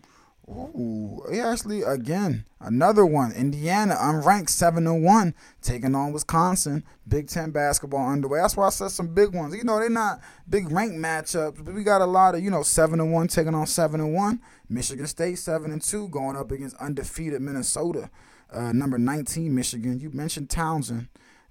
Ooh, 0.51 1.23
yeah, 1.31 1.49
actually, 1.49 1.81
again, 1.81 2.45
another 2.59 3.05
one. 3.05 3.31
Indiana, 3.31 3.95
unranked 3.95 4.49
seven 4.49 4.85
and 4.85 5.03
one, 5.03 5.33
taking 5.61 5.95
on 5.95 6.11
Wisconsin. 6.11 6.83
Big 7.07 7.27
Ten 7.27 7.51
basketball 7.51 8.09
underway. 8.09 8.39
That's 8.41 8.57
why 8.57 8.67
I 8.67 8.69
said 8.69 8.91
some 8.91 9.13
big 9.13 9.33
ones. 9.33 9.55
You 9.55 9.63
know, 9.63 9.79
they're 9.79 9.89
not 9.89 10.19
big 10.49 10.69
ranked 10.69 10.97
matchups, 10.97 11.63
but 11.63 11.73
we 11.73 11.83
got 11.83 12.01
a 12.01 12.05
lot 12.05 12.35
of 12.35 12.43
you 12.43 12.51
know 12.51 12.63
seven 12.63 12.99
and 12.99 13.13
one 13.13 13.27
taking 13.27 13.55
on 13.55 13.65
seven 13.65 14.01
and 14.01 14.13
one. 14.13 14.41
Michigan 14.67 15.07
State 15.07 15.39
seven 15.39 15.71
and 15.71 15.81
two 15.81 16.09
going 16.09 16.35
up 16.35 16.51
against 16.51 16.75
undefeated 16.77 17.41
Minnesota. 17.41 18.09
Uh, 18.51 18.73
number 18.73 18.97
nineteen, 18.97 19.55
Michigan. 19.55 20.01
You 20.01 20.09
mentioned 20.11 20.49
Townsend, 20.49 21.07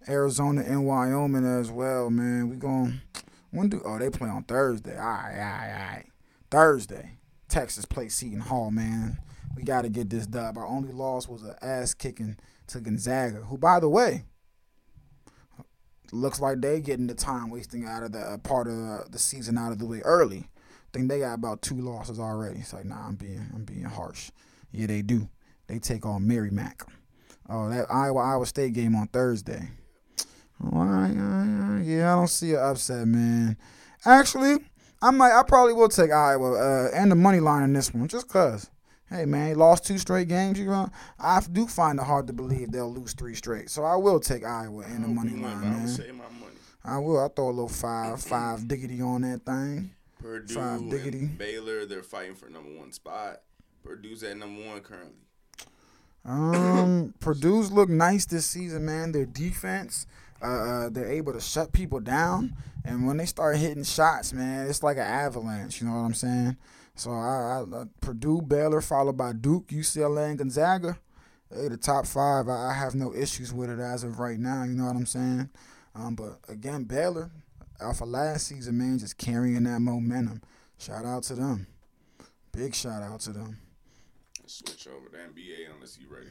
Arizona, 0.08 0.62
and 0.62 0.84
Wyoming 0.84 1.46
as 1.46 1.70
well. 1.70 2.10
Man, 2.10 2.50
we 2.50 2.56
going. 2.56 3.00
When 3.50 3.70
do? 3.70 3.80
Oh, 3.84 3.98
they 3.98 4.10
play 4.10 4.28
on 4.28 4.44
Thursday. 4.44 4.96
All 4.96 5.04
right, 5.04 5.32
all 5.32 5.40
right, 5.40 5.72
all 5.72 5.94
right. 5.94 6.06
Thursday. 6.50 7.19
Texas 7.50 7.84
play 7.84 8.08
Seton 8.08 8.40
Hall, 8.40 8.70
man. 8.70 9.18
We 9.56 9.64
got 9.64 9.82
to 9.82 9.88
get 9.88 10.08
this 10.08 10.26
dub. 10.26 10.56
Our 10.56 10.66
only 10.66 10.92
loss 10.92 11.28
was 11.28 11.42
an 11.42 11.56
ass 11.60 11.92
kicking 11.92 12.36
to 12.68 12.80
Gonzaga, 12.80 13.38
who, 13.38 13.58
by 13.58 13.80
the 13.80 13.88
way, 13.88 14.24
looks 16.12 16.40
like 16.40 16.60
they 16.60 16.80
getting 16.80 17.08
the 17.08 17.14
time 17.14 17.50
wasting 17.50 17.84
out 17.84 18.02
of 18.02 18.12
the 18.12 18.20
uh, 18.20 18.38
part 18.38 18.68
of 18.68 19.10
the, 19.10 19.18
season 19.18 19.58
out 19.58 19.72
of 19.72 19.78
the 19.78 19.86
way 19.86 20.00
early. 20.00 20.48
I 20.48 20.88
think 20.92 21.08
they 21.08 21.20
got 21.20 21.34
about 21.34 21.62
two 21.62 21.80
losses 21.80 22.18
already. 22.18 22.60
It's 22.60 22.72
like, 22.72 22.84
nah, 22.84 23.06
I'm 23.06 23.16
being, 23.16 23.50
I'm 23.54 23.64
being 23.64 23.84
harsh. 23.84 24.30
Yeah, 24.72 24.86
they 24.86 25.02
do. 25.02 25.28
They 25.66 25.78
take 25.78 26.06
on 26.06 26.26
Mary 26.26 26.50
Mac. 26.50 26.84
Oh, 27.48 27.68
that 27.68 27.86
Iowa 27.90 28.20
Iowa 28.20 28.46
State 28.46 28.72
game 28.72 28.94
on 28.94 29.08
Thursday. 29.08 29.70
Right, 30.60 31.10
all 31.10 31.74
right. 31.76 31.82
yeah, 31.84 32.12
I 32.12 32.16
don't 32.16 32.28
see 32.28 32.52
an 32.52 32.60
upset, 32.60 33.06
man. 33.08 33.56
Actually, 34.04 34.58
I 35.02 35.10
might, 35.10 35.32
I 35.38 35.42
probably 35.42 35.72
will 35.72 35.88
take 35.88 36.10
Iowa 36.12 36.52
uh, 36.52 36.88
and 36.94 37.10
the 37.10 37.14
money 37.16 37.40
line 37.40 37.62
in 37.62 37.72
this 37.72 37.92
one, 37.94 38.06
just 38.08 38.28
cause. 38.28 38.70
Hey 39.08 39.24
man, 39.24 39.48
he 39.48 39.54
lost 39.54 39.84
two 39.84 39.98
straight 39.98 40.28
games. 40.28 40.58
You 40.58 40.66
know, 40.66 40.88
I 41.18 41.40
do 41.50 41.66
find 41.66 41.98
it 41.98 42.04
hard 42.04 42.26
to 42.28 42.32
believe 42.32 42.70
they'll 42.70 42.92
lose 42.92 43.12
three 43.12 43.34
straight. 43.34 43.68
So 43.68 43.82
I 43.82 43.96
will 43.96 44.20
take 44.20 44.44
Iowa 44.44 44.84
and 44.84 45.02
the 45.02 45.08
money 45.08 45.32
line, 45.32 45.56
I 45.56 45.60
man. 45.70 45.88
save 45.88 46.14
my 46.14 46.24
money. 46.38 46.52
I 46.84 46.98
will. 46.98 47.18
I 47.18 47.28
throw 47.28 47.46
a 47.46 47.50
little 47.50 47.68
five, 47.68 48.22
five 48.22 48.68
diggity 48.68 49.00
on 49.02 49.22
that 49.22 49.44
thing. 49.44 49.90
Purdue 50.22 50.54
Five 50.54 50.88
diggity. 50.90 51.18
and 51.20 51.38
Baylor, 51.38 51.86
they're 51.86 52.02
fighting 52.02 52.34
for 52.34 52.48
number 52.50 52.70
one 52.78 52.92
spot. 52.92 53.40
Purdue's 53.82 54.22
at 54.22 54.36
number 54.36 54.64
one 54.68 54.80
currently. 54.80 55.16
Um, 56.24 57.14
Purdue's 57.20 57.72
look 57.72 57.88
nice 57.88 58.26
this 58.26 58.46
season, 58.46 58.84
man. 58.84 59.12
Their 59.12 59.26
defense, 59.26 60.06
uh, 60.42 60.46
uh, 60.46 60.88
they're 60.90 61.10
able 61.10 61.32
to 61.32 61.40
shut 61.40 61.72
people 61.72 62.00
down, 62.00 62.56
and 62.84 63.06
when 63.06 63.16
they 63.16 63.26
start 63.26 63.56
hitting 63.56 63.84
shots, 63.84 64.32
man, 64.32 64.66
it's 64.68 64.82
like 64.82 64.96
an 64.96 65.02
avalanche. 65.02 65.80
You 65.80 65.88
know 65.88 65.94
what 65.94 66.06
I'm 66.06 66.14
saying? 66.14 66.56
So 66.94 67.10
I, 67.12 67.64
I, 67.72 67.84
Purdue, 68.00 68.42
Baylor, 68.42 68.80
followed 68.80 69.16
by 69.16 69.32
Duke, 69.32 69.68
UCLA, 69.68 70.30
and 70.30 70.38
Gonzaga. 70.38 70.98
They 71.50 71.68
the 71.68 71.76
top 71.76 72.06
five. 72.06 72.48
I, 72.48 72.70
I 72.70 72.74
have 72.74 72.94
no 72.94 73.14
issues 73.14 73.52
with 73.52 73.70
it 73.70 73.80
as 73.80 74.04
of 74.04 74.18
right 74.18 74.38
now. 74.38 74.64
You 74.64 74.74
know 74.74 74.84
what 74.84 74.96
I'm 74.96 75.06
saying? 75.06 75.50
Um, 75.94 76.14
but 76.14 76.38
again, 76.48 76.84
Baylor, 76.84 77.30
of 77.80 78.00
last 78.02 78.46
season, 78.46 78.78
man, 78.78 78.98
just 78.98 79.18
carrying 79.18 79.64
that 79.64 79.80
momentum. 79.80 80.42
Shout 80.78 81.04
out 81.04 81.24
to 81.24 81.34
them. 81.34 81.66
Big 82.52 82.74
shout 82.74 83.02
out 83.02 83.20
to 83.20 83.32
them. 83.32 83.58
Switch 84.46 84.88
over 84.88 85.08
to 85.08 85.16
NBA 85.16 85.72
unless 85.74 85.98
you 85.98 86.06
ready. 86.12 86.26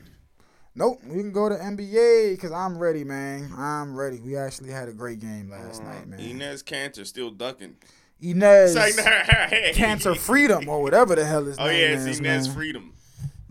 Nope, 0.75 0.99
we 1.03 1.17
can 1.17 1.31
go 1.31 1.49
to 1.49 1.55
NBA 1.55 2.35
because 2.35 2.51
I'm 2.51 2.77
ready, 2.77 3.03
man. 3.03 3.51
I'm 3.57 3.95
ready. 3.95 4.19
We 4.19 4.37
actually 4.37 4.71
had 4.71 4.87
a 4.87 4.93
great 4.93 5.19
game 5.19 5.49
last 5.49 5.83
night, 5.83 6.03
uh, 6.03 6.07
man. 6.07 6.19
Enes 6.19 6.63
Kanter 6.63 7.05
still 7.05 7.31
ducking. 7.31 7.75
Enes. 8.21 9.73
Cancer 9.73 10.15
Freedom 10.15 10.67
or 10.67 10.81
whatever 10.81 11.15
the 11.15 11.25
hell 11.25 11.45
his 11.45 11.57
Oh 11.59 11.65
yeah, 11.65 11.93
it's 11.93 12.05
is, 12.05 12.19
Enes 12.19 12.23
man. 12.23 12.45
Freedom. 12.53 12.93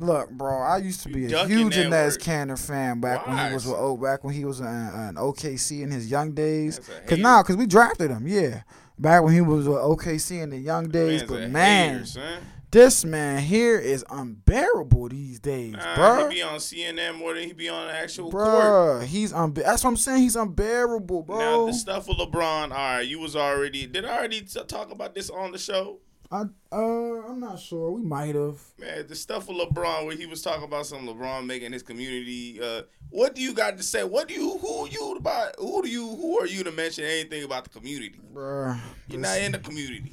Look, 0.00 0.30
bro, 0.30 0.62
I 0.62 0.78
used 0.78 1.02
to 1.02 1.08
be 1.08 1.26
a 1.26 1.28
ducking 1.28 1.58
huge 1.58 1.74
Enes. 1.74 2.18
Kanter 2.18 2.58
fan 2.58 3.00
back 3.00 3.26
when 3.26 3.36
he 3.48 3.52
was 3.52 3.66
with 3.66 3.76
oh, 3.76 3.96
back 3.96 4.22
when 4.22 4.34
he 4.34 4.44
was 4.44 4.60
in 4.60 4.66
OKC 4.66 5.82
in 5.82 5.90
his 5.90 6.10
young 6.10 6.32
days. 6.32 6.80
Cause 7.06 7.18
now, 7.18 7.42
cause 7.42 7.56
we 7.56 7.66
drafted 7.66 8.10
him, 8.10 8.26
yeah. 8.28 8.62
Back 8.98 9.22
when 9.22 9.34
he 9.34 9.40
was 9.40 9.68
with 9.68 9.78
OKC 9.78 10.42
in 10.42 10.50
the 10.50 10.58
young 10.58 10.88
days, 10.88 11.22
but 11.22 11.50
man, 11.50 12.04
hater. 12.04 12.38
This 12.70 13.04
man 13.04 13.42
here 13.42 13.78
is 13.78 14.04
unbearable 14.10 15.08
these 15.08 15.38
days, 15.40 15.72
Nah, 15.72 15.94
bro. 15.94 16.28
he 16.28 16.36
be 16.36 16.42
on 16.42 16.58
CNN 16.58 17.16
more 17.16 17.34
than 17.34 17.44
he 17.44 17.52
be 17.52 17.68
on 17.68 17.88
actual 17.88 18.30
court. 18.30 18.44
Bruh, 18.46 19.04
he's 19.04 19.32
unbe- 19.32 19.64
That's 19.64 19.82
what 19.84 19.90
I'm 19.90 19.96
saying. 19.96 20.22
He's 20.22 20.36
unbearable, 20.36 21.22
bro. 21.22 21.38
Now 21.38 21.66
the 21.66 21.72
stuff 21.72 22.08
with 22.08 22.18
LeBron. 22.18 22.70
All 22.70 22.76
right, 22.76 23.00
you 23.06 23.18
was 23.20 23.34
already. 23.36 23.86
Did 23.86 24.04
I 24.04 24.16
already 24.18 24.42
t- 24.42 24.60
talk 24.64 24.90
about 24.92 25.14
this 25.14 25.30
on 25.30 25.52
the 25.52 25.58
show? 25.58 25.98
I 26.30 26.42
uh, 26.70 26.76
I'm 26.76 27.40
not 27.40 27.58
sure. 27.58 27.90
We 27.90 28.02
might 28.02 28.34
have. 28.34 28.60
Man, 28.78 29.06
the 29.06 29.14
stuff 29.14 29.48
with 29.48 29.56
LeBron 29.56 30.04
where 30.04 30.14
he 30.14 30.26
was 30.26 30.42
talking 30.42 30.64
about 30.64 30.84
some 30.84 31.06
LeBron 31.08 31.46
making 31.46 31.72
his 31.72 31.82
community. 31.82 32.60
Uh, 32.62 32.82
what 33.08 33.34
do 33.34 33.40
you 33.40 33.54
got 33.54 33.78
to 33.78 33.82
say? 33.82 34.04
What 34.04 34.28
do 34.28 34.34
you? 34.34 34.58
Who 34.58 34.84
are 34.84 34.88
you 34.88 35.14
about? 35.16 35.54
Who 35.58 35.80
do 35.80 35.88
you? 35.88 36.06
Who 36.06 36.38
are 36.38 36.46
you 36.46 36.62
to 36.64 36.70
mention 36.72 37.04
anything 37.04 37.44
about 37.44 37.64
the 37.64 37.70
community? 37.70 38.20
Bruh. 38.34 38.78
You're 39.08 39.20
not 39.22 39.38
in 39.38 39.52
the 39.52 39.58
community. 39.58 40.12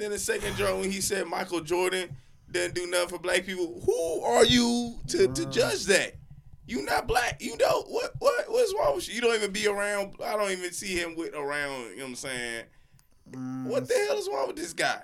Then 0.00 0.12
the 0.12 0.18
second 0.18 0.56
joint 0.56 0.78
when 0.78 0.90
he 0.90 1.02
said 1.02 1.26
Michael 1.26 1.60
Jordan 1.60 2.08
didn't 2.50 2.74
do 2.74 2.86
nothing 2.86 3.08
for 3.10 3.18
black 3.18 3.44
people. 3.44 3.82
Who 3.84 4.22
are 4.22 4.46
you 4.46 4.98
to, 5.08 5.28
to 5.28 5.44
judge 5.44 5.84
that? 5.84 6.14
You 6.66 6.82
not 6.86 7.06
black. 7.06 7.36
You 7.38 7.58
know 7.58 7.82
what 7.82 8.14
what 8.18 8.46
what's 8.50 8.74
wrong 8.78 8.94
with 8.94 9.06
you? 9.10 9.16
You 9.16 9.20
don't 9.20 9.34
even 9.34 9.52
be 9.52 9.66
around. 9.66 10.14
I 10.24 10.36
don't 10.38 10.52
even 10.52 10.72
see 10.72 10.96
him 10.96 11.16
with 11.16 11.34
around. 11.34 11.90
You 11.90 11.96
know 11.98 12.04
what 12.04 12.08
I'm 12.08 12.14
saying? 12.14 12.64
What 13.66 13.88
the 13.88 13.94
hell 14.08 14.16
is 14.16 14.26
wrong 14.32 14.46
with 14.46 14.56
this 14.56 14.72
guy? 14.72 15.02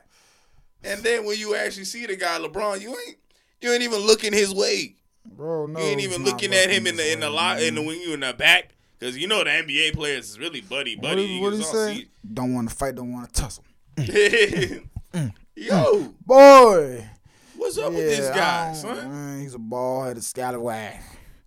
And 0.82 1.02
then 1.02 1.26
when 1.26 1.38
you 1.38 1.54
actually 1.56 1.84
see 1.84 2.06
the 2.06 2.16
guy 2.16 2.38
LeBron, 2.38 2.80
you 2.80 2.88
ain't 2.88 3.18
you 3.60 3.70
ain't 3.72 3.82
even 3.82 3.98
looking 4.00 4.32
his 4.32 4.54
way. 4.54 4.94
Bro, 5.26 5.66
no. 5.66 5.78
You 5.78 5.84
ain't 5.86 6.00
even 6.00 6.24
looking 6.24 6.54
at 6.54 6.70
him 6.70 6.86
in 6.86 6.96
the 6.96 7.12
in 7.12 7.20
the 7.20 7.28
lot 7.28 7.60
in 7.60 7.74
the 7.74 7.82
when 7.82 8.00
you 8.00 8.14
in 8.14 8.20
the 8.20 8.32
back 8.32 8.70
because 8.98 9.18
you 9.18 9.28
know 9.28 9.44
the 9.44 9.50
NBA 9.50 9.92
players 9.92 10.30
is 10.30 10.38
really 10.38 10.62
buddy 10.62 10.96
buddy. 10.96 11.26
did- 11.26 11.42
what 11.42 11.50
did 11.50 11.56
he 11.56 11.60
It's 11.62 11.68
all 11.68 11.74
say? 11.74 12.08
Don't 12.32 12.54
want 12.54 12.70
to 12.70 12.74
fight, 12.74 12.94
don't 12.94 13.12
want 13.12 13.30
to 13.34 13.42
tussle. 13.42 13.62
Mm. 13.96 14.06
see- 14.12 15.30
Yo, 15.56 16.12
Boy. 16.26 17.04
what's 17.56 17.78
up 17.78 17.92
with 17.92 18.02
this 18.02 18.28
guy, 18.28 18.72
son? 18.74 18.96
man, 19.10 19.40
he's 19.40 19.54
a 19.54 19.58
ball 19.58 20.04
headed 20.04 20.22
scallywag. 20.22 20.96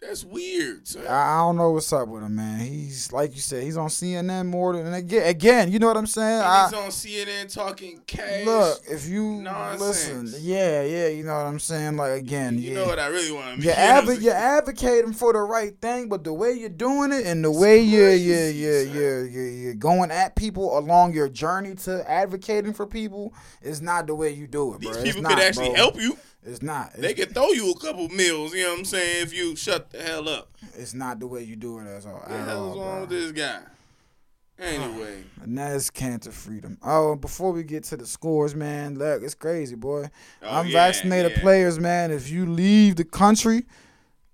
That's 0.01 0.23
weird. 0.23 0.87
son. 0.87 1.05
I, 1.07 1.37
don't 1.39 1.57
know 1.57 1.71
what's 1.71 1.91
up 1.91 2.07
with 2.07 2.23
him, 2.23 2.35
man. 2.37 2.59
He's 2.61 3.11
like 3.11 3.35
you 3.35 3.41
said, 3.41 3.63
he's 3.63 3.75
on 3.75 3.89
CNN 3.89 4.45
more 4.47 4.73
than 4.73 4.93
again. 4.93 5.27
Again, 5.27 5.71
you 5.71 5.77
know 5.77 5.87
what 5.87 5.97
I'm 5.97 6.07
saying? 6.07 6.41
I, 6.41 6.65
he's 6.69 6.73
on 6.73 6.89
CNN 6.89 7.53
talking 7.53 8.01
cash. 8.07 8.45
look, 8.45 8.79
if 8.89 9.07
you 9.09 9.41
Nonsense. 9.41 9.81
listen, 9.81 10.33
yeah, 10.41 10.83
yeah, 10.83 11.07
you 11.09 11.23
know 11.23 11.35
what 11.35 11.45
I'm 11.47 11.59
saying. 11.59 11.97
Like 11.97 12.13
again, 12.13 12.57
you 12.57 12.69
yeah. 12.69 12.75
know 12.75 12.85
what 12.85 12.97
I 12.97 13.07
really 13.07 13.31
want 13.33 13.59
to 13.59 13.65
You're, 13.65 13.75
advo- 13.75 14.21
you're 14.21 14.33
advocating 14.33 15.11
for 15.11 15.33
the 15.33 15.41
right 15.41 15.77
thing, 15.81 16.07
but 16.07 16.23
the 16.23 16.33
way 16.33 16.53
you're 16.53 16.69
doing 16.69 17.11
it 17.11 17.25
and 17.25 17.43
the 17.43 17.51
way 17.51 17.81
you're 17.81 18.13
you're 18.15 18.37
crazy, 18.37 18.57
you're, 18.59 18.81
you're 18.83 19.25
you're 19.27 19.49
you're 19.49 19.73
going 19.75 20.11
at 20.11 20.35
people 20.37 20.77
along 20.77 21.13
your 21.13 21.27
journey 21.27 21.75
to 21.75 22.09
advocating 22.09 22.71
for 22.73 22.87
people 22.87 23.33
is 23.61 23.81
not 23.81 24.07
the 24.07 24.15
way 24.15 24.29
you 24.31 24.47
do 24.47 24.73
it, 24.75 24.81
bro. 24.81 24.93
These 24.93 24.97
It's 25.03 25.05
people 25.09 25.23
not, 25.23 25.33
could 25.33 25.43
actually 25.43 25.67
bro. 25.67 25.75
help 25.75 25.95
you. 25.97 26.17
It's 26.43 26.61
not. 26.61 26.93
They 26.93 27.13
can 27.13 27.29
throw 27.29 27.49
you 27.49 27.71
a 27.71 27.79
couple 27.79 28.07
meals. 28.09 28.53
You 28.53 28.63
know 28.63 28.69
what 28.71 28.79
I'm 28.79 28.85
saying? 28.85 29.23
If 29.23 29.33
you 29.33 29.55
shut 29.55 29.89
the 29.91 30.01
hell 30.01 30.29
up. 30.29 30.49
it's 30.75 30.93
not 30.93 31.19
the 31.19 31.27
way 31.27 31.43
you 31.43 31.55
do 31.55 31.79
it 31.79 31.87
at 31.87 32.05
all. 32.05 32.13
What 32.13 32.27
the 32.29 32.33
At 32.35 32.47
hell 32.47 32.71
is 32.71 32.77
wrong 32.79 33.01
with 33.01 33.09
this 33.09 33.31
guy? 33.31 33.59
Anyway, 34.57 35.23
And 35.41 35.57
that's 35.57 35.89
cancer 35.89 36.31
freedom. 36.31 36.77
Oh, 36.83 37.15
before 37.15 37.51
we 37.51 37.63
get 37.63 37.83
to 37.85 37.97
the 37.97 38.05
scores, 38.05 38.55
man, 38.55 38.97
look, 38.97 39.23
it's 39.23 39.35
crazy, 39.35 39.75
boy. 39.75 40.09
Oh, 40.41 40.61
Unvaccinated 40.61 41.31
yeah, 41.31 41.37
yeah. 41.37 41.43
players, 41.43 41.79
man, 41.79 42.11
if 42.11 42.29
you 42.29 42.45
leave 42.45 42.97
the 42.97 43.05
country 43.05 43.63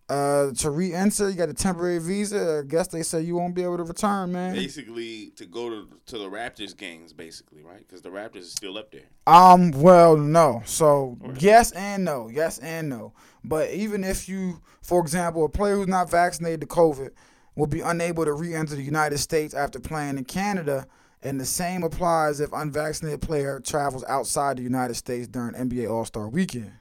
uh, 0.08 0.52
to 0.52 0.70
re-enter, 0.70 1.30
you 1.30 1.36
got 1.36 1.50
a 1.50 1.54
temporary 1.54 1.98
visa. 2.00 2.62
I 2.64 2.68
guess 2.68 2.88
they 2.88 3.02
say 3.02 3.22
you 3.22 3.36
won't 3.36 3.56
be 3.56 3.64
able 3.64 3.78
to 3.78 3.84
return, 3.84 4.32
man. 4.32 4.54
basically 4.54 5.32
to 5.36 5.46
go 5.46 5.70
to 5.70 5.88
to 6.06 6.18
the 6.20 6.30
Raptors 6.30 6.78
games, 6.78 7.12
basically, 7.12 7.64
right? 7.64 7.80
Because 7.80 8.02
the 8.04 8.10
Raptors 8.10 8.38
is 8.42 8.52
still 8.52 8.78
up 8.78 8.92
there. 8.92 9.10
Um, 9.26 9.72
well, 9.72 10.16
no. 10.16 10.62
So 10.66 11.18
yes 11.40 11.72
and 11.72 12.06
no, 12.06 12.30
yes 12.30 12.60
and 12.60 12.88
no. 12.90 13.14
But 13.44 13.72
even 13.72 14.04
if 14.04 14.30
you, 14.30 14.62
for 14.84 15.02
example, 15.02 15.44
a 15.46 15.50
player 15.50 15.76
who's 15.76 15.88
not 15.88 16.12
vaccinated 16.12 16.62
to 16.62 16.68
COVID 16.68 17.10
will 17.56 17.68
be 17.68 17.82
unable 17.82 18.26
to 18.26 18.34
re-enter 18.34 18.76
the 18.76 18.84
United 18.84 19.18
States 19.18 19.54
after 19.54 19.80
playing 19.80 20.18
in 20.18 20.26
Canada, 20.26 20.86
and 21.24 21.40
the 21.40 21.46
same 21.46 21.84
applies 21.84 22.40
if 22.40 22.52
unvaccinated 22.54 23.22
player 23.22 23.60
travels 23.60 24.04
outside 24.08 24.58
the 24.58 24.64
United 24.64 24.96
States 24.96 25.28
during 25.28 25.56
NBA 25.56 25.90
All 25.90 26.06
Star 26.06 26.28
Weekend. 26.30 26.74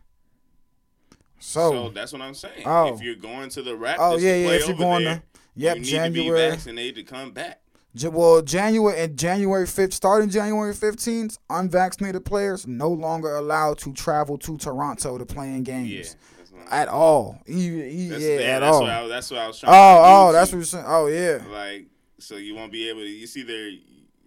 So, 1.47 1.71
So, 1.71 1.89
that's 1.91 2.13
what 2.13 2.23
I'm 2.23 2.35
saying. 2.35 2.63
Oh. 2.65 2.95
If 2.95 3.03
you're 3.03 3.15
going 3.17 3.51
to 3.51 3.63
the 3.63 3.73
Raptors, 3.73 3.97
oh 3.99 4.17
yeah, 4.17 4.33
to 4.33 4.41
yeah. 4.41 4.49
If 4.51 4.69
you're 4.69 4.77
going 4.77 5.05
there, 5.05 5.17
to, 5.17 5.23
yep, 5.55 5.77
you 5.77 5.81
need 5.83 5.87
to 5.87 5.93
January. 5.93 6.41
be 6.51 6.51
vaccinated 6.51 7.07
to 7.07 7.15
come 7.15 7.33
back. 7.33 7.61
Well, 8.03 8.43
January 8.43 8.99
and 8.99 9.17
January 9.17 9.67
fifth, 9.67 9.93
starting 9.95 10.29
January 10.31 10.73
fifteenth, 10.75 11.39
unvaccinated 11.51 12.25
players 12.25 12.67
no 12.67 12.89
longer 12.89 13.37
allowed 13.37 13.79
to 13.79 13.93
travel 13.93 14.37
to 14.39 14.57
Toronto 14.59 15.17
to 15.19 15.25
play 15.27 15.49
in 15.51 15.63
games. 15.63 15.91
Yeah, 15.91 16.03
that's 16.39 16.51
what 16.51 16.61
I'm- 16.63 16.73
at 16.73 16.89
all. 16.89 17.39
Even, 17.47 18.09
that's, 18.09 18.23
yeah, 18.25 18.31
at 18.37 18.61
that's 18.61 18.75
all. 18.75 18.81
What 18.83 18.91
I, 18.91 19.07
that's 19.07 19.31
what 19.31 19.41
I 19.41 19.47
was 19.47 19.63
Oh, 19.63 19.67
trying. 19.67 19.73
to 19.73 20.09
oh, 20.09 20.33
that's 20.33 20.51
to. 20.51 20.57
what 20.57 20.59
you're 20.59 20.65
saying. 20.67 20.85
Oh, 20.89 21.07
yeah. 21.07 21.39
like 21.53 21.87
so 22.19 22.37
you 22.37 22.55
won't 22.57 22.73
be 22.73 22.89
able 22.89 23.01
to. 23.01 23.07
You 23.07 23.27
see 23.29 23.43
there. 23.43 23.71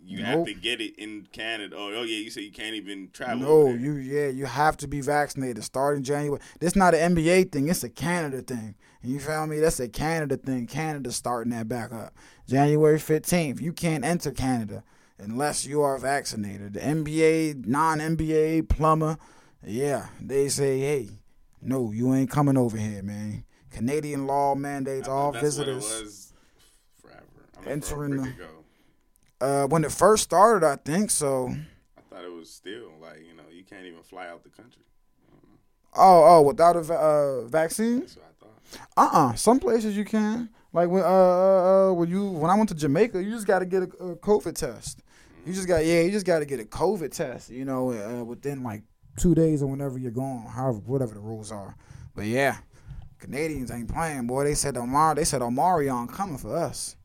You 0.07 0.23
have 0.23 0.45
to 0.45 0.53
get 0.53 0.79
it 0.79 0.97
in 0.97 1.27
Canada. 1.31 1.75
Oh, 1.77 1.93
oh 1.93 2.03
yeah, 2.03 2.17
you 2.17 2.29
say 2.29 2.41
you 2.41 2.51
can't 2.51 2.75
even 2.75 3.09
travel. 3.11 3.39
No, 3.39 3.73
you 3.73 3.95
yeah, 3.95 4.27
you 4.27 4.45
have 4.45 4.77
to 4.77 4.87
be 4.87 5.01
vaccinated 5.01 5.63
starting 5.63 6.03
January. 6.03 6.41
This 6.59 6.75
not 6.75 6.95
an 6.95 7.15
NBA 7.15 7.51
thing. 7.51 7.67
It's 7.67 7.83
a 7.83 7.89
Canada 7.89 8.41
thing. 8.41 8.75
And 9.01 9.11
you 9.11 9.19
feel 9.19 9.45
me? 9.47 9.59
That's 9.59 9.79
a 9.79 9.89
Canada 9.89 10.37
thing. 10.37 10.65
Canada 10.67 11.11
starting 11.11 11.51
that 11.51 11.67
back 11.67 11.91
up. 11.91 12.13
January 12.47 12.99
fifteenth. 12.99 13.61
You 13.61 13.73
can't 13.73 14.05
enter 14.05 14.31
Canada 14.31 14.83
unless 15.19 15.65
you 15.65 15.81
are 15.81 15.97
vaccinated. 15.97 16.73
The 16.73 16.79
NBA, 16.79 17.65
non 17.65 17.99
NBA 17.99 18.69
plumber, 18.69 19.17
yeah, 19.65 20.07
they 20.21 20.47
say, 20.47 20.79
hey, 20.79 21.09
no, 21.61 21.91
you 21.91 22.13
ain't 22.13 22.29
coming 22.29 22.57
over 22.57 22.77
here, 22.77 23.03
man. 23.03 23.43
Canadian 23.71 24.25
law 24.27 24.55
mandates 24.55 25.07
all 25.07 25.31
visitors. 25.31 25.83
What 25.83 25.99
it 25.99 26.03
was 26.03 26.33
forever. 27.01 27.23
I 27.57 27.61
mean, 27.61 27.69
Entering 27.69 28.17
the-. 28.17 28.33
Uh, 29.39 29.65
when 29.67 29.83
it 29.83 29.91
first 29.91 30.23
started, 30.23 30.65
I 30.65 30.77
think 30.77 31.11
so. 31.11 31.49
I 31.97 32.01
thought 32.09 32.23
it 32.23 32.31
was 32.31 32.51
still 32.51 32.91
like 33.01 33.19
you 33.19 33.35
know 33.35 33.43
you 33.51 33.63
can't 33.63 33.85
even 33.85 34.01
fly 34.01 34.27
out 34.27 34.43
the 34.43 34.49
country. 34.49 34.83
Oh, 35.95 36.37
oh, 36.37 36.41
without 36.41 36.75
a 36.75 36.93
uh, 36.93 37.47
vaccine? 37.47 38.01
That's 38.01 38.17
what 38.17 38.25
I 38.25 39.05
thought. 39.05 39.15
Uh, 39.15 39.31
uh 39.31 39.33
Some 39.35 39.59
places 39.59 39.95
you 39.95 40.05
can. 40.05 40.49
Like 40.73 40.89
when 40.89 41.03
uh, 41.03 41.07
uh 41.07 41.89
uh, 41.89 41.93
when 41.93 42.09
you 42.09 42.29
when 42.29 42.51
I 42.51 42.55
went 42.55 42.69
to 42.69 42.75
Jamaica, 42.75 43.23
you 43.23 43.31
just 43.31 43.47
got 43.47 43.59
to 43.59 43.65
get 43.65 43.83
a, 43.83 43.85
a 44.03 44.15
COVID 44.17 44.55
test. 44.55 45.01
You 45.45 45.53
just 45.53 45.67
got 45.67 45.85
yeah, 45.85 46.01
you 46.01 46.11
just 46.11 46.25
got 46.25 46.39
to 46.39 46.45
get 46.45 46.59
a 46.59 46.65
COVID 46.65 47.11
test. 47.11 47.49
You 47.49 47.65
know, 47.65 47.91
uh, 47.93 48.23
within 48.23 48.63
like 48.63 48.83
two 49.17 49.33
days 49.33 49.63
or 49.63 49.67
whenever 49.67 49.97
you're 49.97 50.11
going, 50.11 50.43
however 50.43 50.79
whatever 50.79 51.13
the 51.13 51.19
rules 51.19 51.51
are. 51.51 51.75
But 52.13 52.25
yeah, 52.25 52.57
Canadians 53.19 53.71
ain't 53.71 53.91
playing, 53.91 54.27
boy. 54.27 54.43
They 54.43 54.55
said 54.55 54.77
Omar, 54.77 55.15
they 55.15 55.23
said 55.23 55.41
Omarion 55.41 56.11
coming 56.11 56.37
for 56.37 56.55
us. 56.55 56.96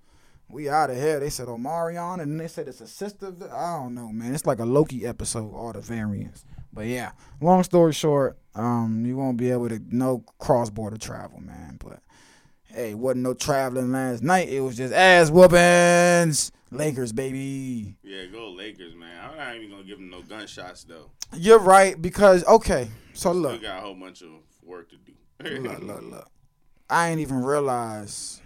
We 0.52 0.68
out 0.68 0.90
of 0.90 0.96
here. 0.96 1.18
They 1.18 1.30
said 1.30 1.48
Omarion, 1.48 2.20
and 2.20 2.38
they 2.38 2.46
said 2.46 2.68
it's 2.68 2.82
a 2.82 2.86
sister. 2.86 3.28
of 3.28 3.38
the- 3.38 3.50
I 3.50 3.78
don't 3.78 3.94
know, 3.94 4.08
man. 4.12 4.34
It's 4.34 4.44
like 4.46 4.58
a 4.58 4.66
Loki 4.66 5.06
episode, 5.06 5.52
all 5.54 5.72
the 5.72 5.80
variants. 5.80 6.44
But 6.74 6.86
yeah, 6.86 7.12
long 7.40 7.62
story 7.64 7.92
short, 7.94 8.38
um, 8.54 9.04
you 9.06 9.16
won't 9.16 9.36
be 9.38 9.50
able 9.50 9.68
to 9.70 9.80
no 9.90 10.24
cross 10.38 10.68
border 10.70 10.98
travel, 10.98 11.40
man. 11.40 11.78
But 11.82 12.00
hey, 12.66 12.92
wasn't 12.94 13.22
no 13.22 13.32
traveling 13.34 13.92
last 13.92 14.22
night. 14.22 14.48
It 14.50 14.60
was 14.60 14.76
just 14.76 14.92
ass 14.92 15.30
whoopings. 15.30 16.52
Lakers, 16.70 17.12
baby. 17.12 17.96
Yeah, 18.02 18.24
go 18.26 18.50
Lakers, 18.50 18.94
man. 18.94 19.30
I'm 19.30 19.36
not 19.36 19.56
even 19.56 19.70
gonna 19.70 19.84
give 19.84 19.98
them 19.98 20.08
no 20.10 20.22
gunshots 20.22 20.84
though. 20.84 21.10
You're 21.34 21.58
right 21.58 22.00
because 22.00 22.44
okay. 22.46 22.88
So 23.14 23.32
look, 23.32 23.52
We 23.60 23.66
got 23.66 23.78
a 23.78 23.80
whole 23.82 23.94
bunch 23.94 24.22
of 24.22 24.28
work 24.62 24.88
to 24.90 24.96
do. 24.96 25.60
look, 25.62 25.82
look, 25.82 26.02
look. 26.10 26.28
I 26.88 27.08
ain't 27.10 27.20
even 27.20 27.42
realize 27.42 28.40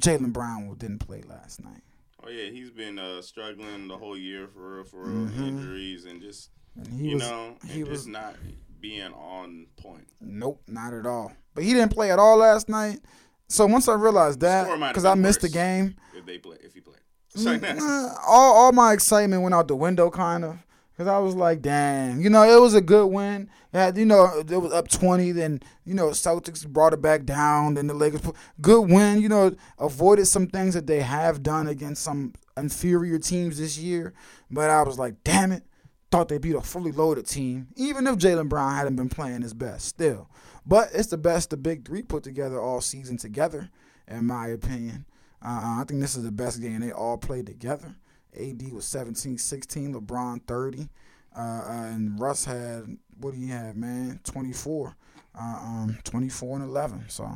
Jaylen 0.00 0.32
Brown 0.32 0.74
didn't 0.78 0.98
play 0.98 1.22
last 1.28 1.62
night. 1.62 1.82
Oh 2.24 2.28
yeah, 2.30 2.50
he's 2.50 2.70
been 2.70 2.98
uh, 2.98 3.20
struggling 3.22 3.86
the 3.88 3.96
whole 3.96 4.16
year 4.16 4.48
for 4.48 4.84
for 4.84 5.04
real, 5.04 5.26
Mhm. 5.28 5.48
injuries 5.48 6.04
and 6.06 6.20
just 6.22 6.50
And 6.76 6.88
you 6.98 7.14
was 7.14 7.22
know, 7.22 7.56
he 7.68 7.84
was 7.84 8.00
just 8.00 8.08
not 8.08 8.36
being 8.80 9.12
on 9.12 9.66
point. 9.76 10.08
Nope, 10.20 10.62
not 10.66 10.92
at 10.94 11.06
all. 11.06 11.32
But 11.54 11.64
he 11.64 11.72
didn't 11.74 11.92
play 11.92 12.10
at 12.10 12.18
all 12.18 12.36
last 12.38 12.68
night. 12.68 13.00
So 13.48 13.66
once 13.66 13.88
I 13.88 13.94
realized 13.94 14.40
that, 14.40 14.64
Score 14.64 14.76
might 14.78 14.86
have 14.86 14.94
because 14.94 15.04
I 15.04 15.14
missed 15.14 15.42
the 15.42 15.48
game, 15.48 15.96
If 16.16 16.24
they 16.26 16.38
play, 16.38 16.56
if 16.62 16.74
he 16.74 16.80
played, 16.80 16.98
It's 17.34 17.44
like 17.44 17.60
that. 17.60 17.76
mm, 17.76 18.14
all 18.26 18.54
all 18.54 18.72
my 18.72 18.92
excitement 18.94 19.42
went 19.42 19.54
out 19.54 19.68
the 19.68 19.76
window, 19.76 20.10
kind 20.10 20.44
of. 20.44 20.58
Because 20.96 21.08
I 21.08 21.18
was 21.18 21.34
like, 21.34 21.60
damn, 21.60 22.20
you 22.20 22.30
know, 22.30 22.44
it 22.44 22.60
was 22.60 22.74
a 22.74 22.80
good 22.80 23.06
win. 23.06 23.50
You 23.72 24.04
know, 24.04 24.44
it 24.48 24.56
was 24.56 24.72
up 24.72 24.86
20. 24.88 25.32
Then, 25.32 25.60
you 25.84 25.92
know, 25.92 26.10
Celtics 26.10 26.66
brought 26.66 26.92
it 26.92 27.02
back 27.02 27.24
down. 27.24 27.74
Then 27.74 27.88
the 27.88 27.94
Lakers, 27.94 28.20
good 28.60 28.88
win. 28.88 29.20
You 29.20 29.28
know, 29.28 29.56
avoided 29.78 30.26
some 30.26 30.46
things 30.46 30.74
that 30.74 30.86
they 30.86 31.00
have 31.00 31.42
done 31.42 31.66
against 31.66 32.02
some 32.04 32.32
inferior 32.56 33.18
teams 33.18 33.58
this 33.58 33.76
year. 33.76 34.14
But 34.50 34.70
I 34.70 34.82
was 34.82 34.98
like, 34.98 35.24
damn 35.24 35.50
it. 35.50 35.64
Thought 36.12 36.28
they 36.28 36.38
beat 36.38 36.54
a 36.54 36.60
fully 36.60 36.92
loaded 36.92 37.26
team, 37.26 37.66
even 37.74 38.06
if 38.06 38.18
Jaylen 38.18 38.48
Brown 38.48 38.76
hadn't 38.76 38.94
been 38.94 39.08
playing 39.08 39.42
his 39.42 39.52
best 39.52 39.86
still. 39.86 40.30
But 40.64 40.90
it's 40.94 41.08
the 41.08 41.18
best 41.18 41.50
the 41.50 41.56
big 41.56 41.84
three 41.84 42.02
put 42.02 42.22
together 42.22 42.60
all 42.60 42.80
season 42.80 43.16
together, 43.16 43.68
in 44.06 44.24
my 44.26 44.46
opinion. 44.46 45.06
Uh, 45.44 45.80
I 45.80 45.84
think 45.88 46.00
this 46.00 46.14
is 46.14 46.22
the 46.22 46.30
best 46.30 46.60
game 46.62 46.80
they 46.80 46.92
all 46.92 47.18
played 47.18 47.46
together. 47.46 47.96
AD 48.38 48.72
was 48.72 48.84
17, 48.84 49.38
16, 49.38 49.94
LeBron 49.94 50.42
30. 50.46 50.88
Uh, 51.36 51.40
uh, 51.40 51.64
and 51.68 52.18
Russ 52.20 52.44
had, 52.44 52.96
what 53.18 53.34
do 53.34 53.40
you 53.40 53.48
have, 53.52 53.76
man? 53.76 54.20
24. 54.24 54.96
Uh, 55.36 55.42
um, 55.42 55.98
24 56.04 56.60
and 56.60 56.68
11. 56.68 57.04
So 57.08 57.28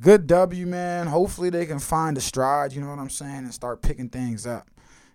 good 0.00 0.26
W, 0.28 0.66
man. 0.66 1.08
Hopefully 1.08 1.50
they 1.50 1.66
can 1.66 1.80
find 1.80 2.16
a 2.16 2.20
stride, 2.20 2.72
you 2.72 2.80
know 2.80 2.90
what 2.90 2.98
I'm 3.00 3.10
saying, 3.10 3.38
and 3.38 3.52
start 3.52 3.82
picking 3.82 4.08
things 4.08 4.46
up, 4.46 4.68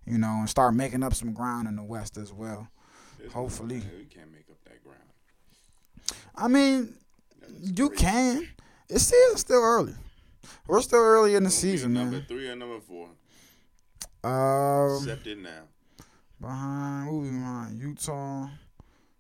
you 0.06 0.18
know, 0.18 0.28
and 0.40 0.50
start 0.50 0.74
making 0.74 1.02
up 1.04 1.14
some 1.14 1.34
ground 1.34 1.68
in 1.68 1.76
the 1.78 1.84
West 1.84 2.18
as 2.18 2.34
well. 2.34 2.68
There's 3.18 3.32
Hopefully. 3.32 3.78
no 3.78 3.84
we 3.98 4.06
can't 4.06 4.32
make 4.34 4.50
up 4.52 4.58
that 4.66 4.84
ground. 4.84 5.00
I 6.36 6.48
mean, 6.50 6.94
you 7.62 7.88
crazy. 7.90 8.04
can. 8.04 8.48
It's 8.90 9.06
still, 9.08 9.38
still 9.38 9.64
early. 9.64 9.94
We're 10.68 10.82
still 10.82 11.00
early 11.00 11.36
in 11.36 11.44
the 11.44 11.50
season, 11.50 11.94
Number 11.94 12.18
man. 12.18 12.26
three 12.28 12.50
or 12.50 12.56
number 12.56 12.80
four. 12.82 13.08
Um, 14.26 14.98
Accept 14.98 15.28
it 15.28 15.38
now. 15.40 15.64
behind, 16.42 17.10
who 17.10 17.20
we 17.20 17.30
behind? 17.30 17.80
Utah, 17.80 18.48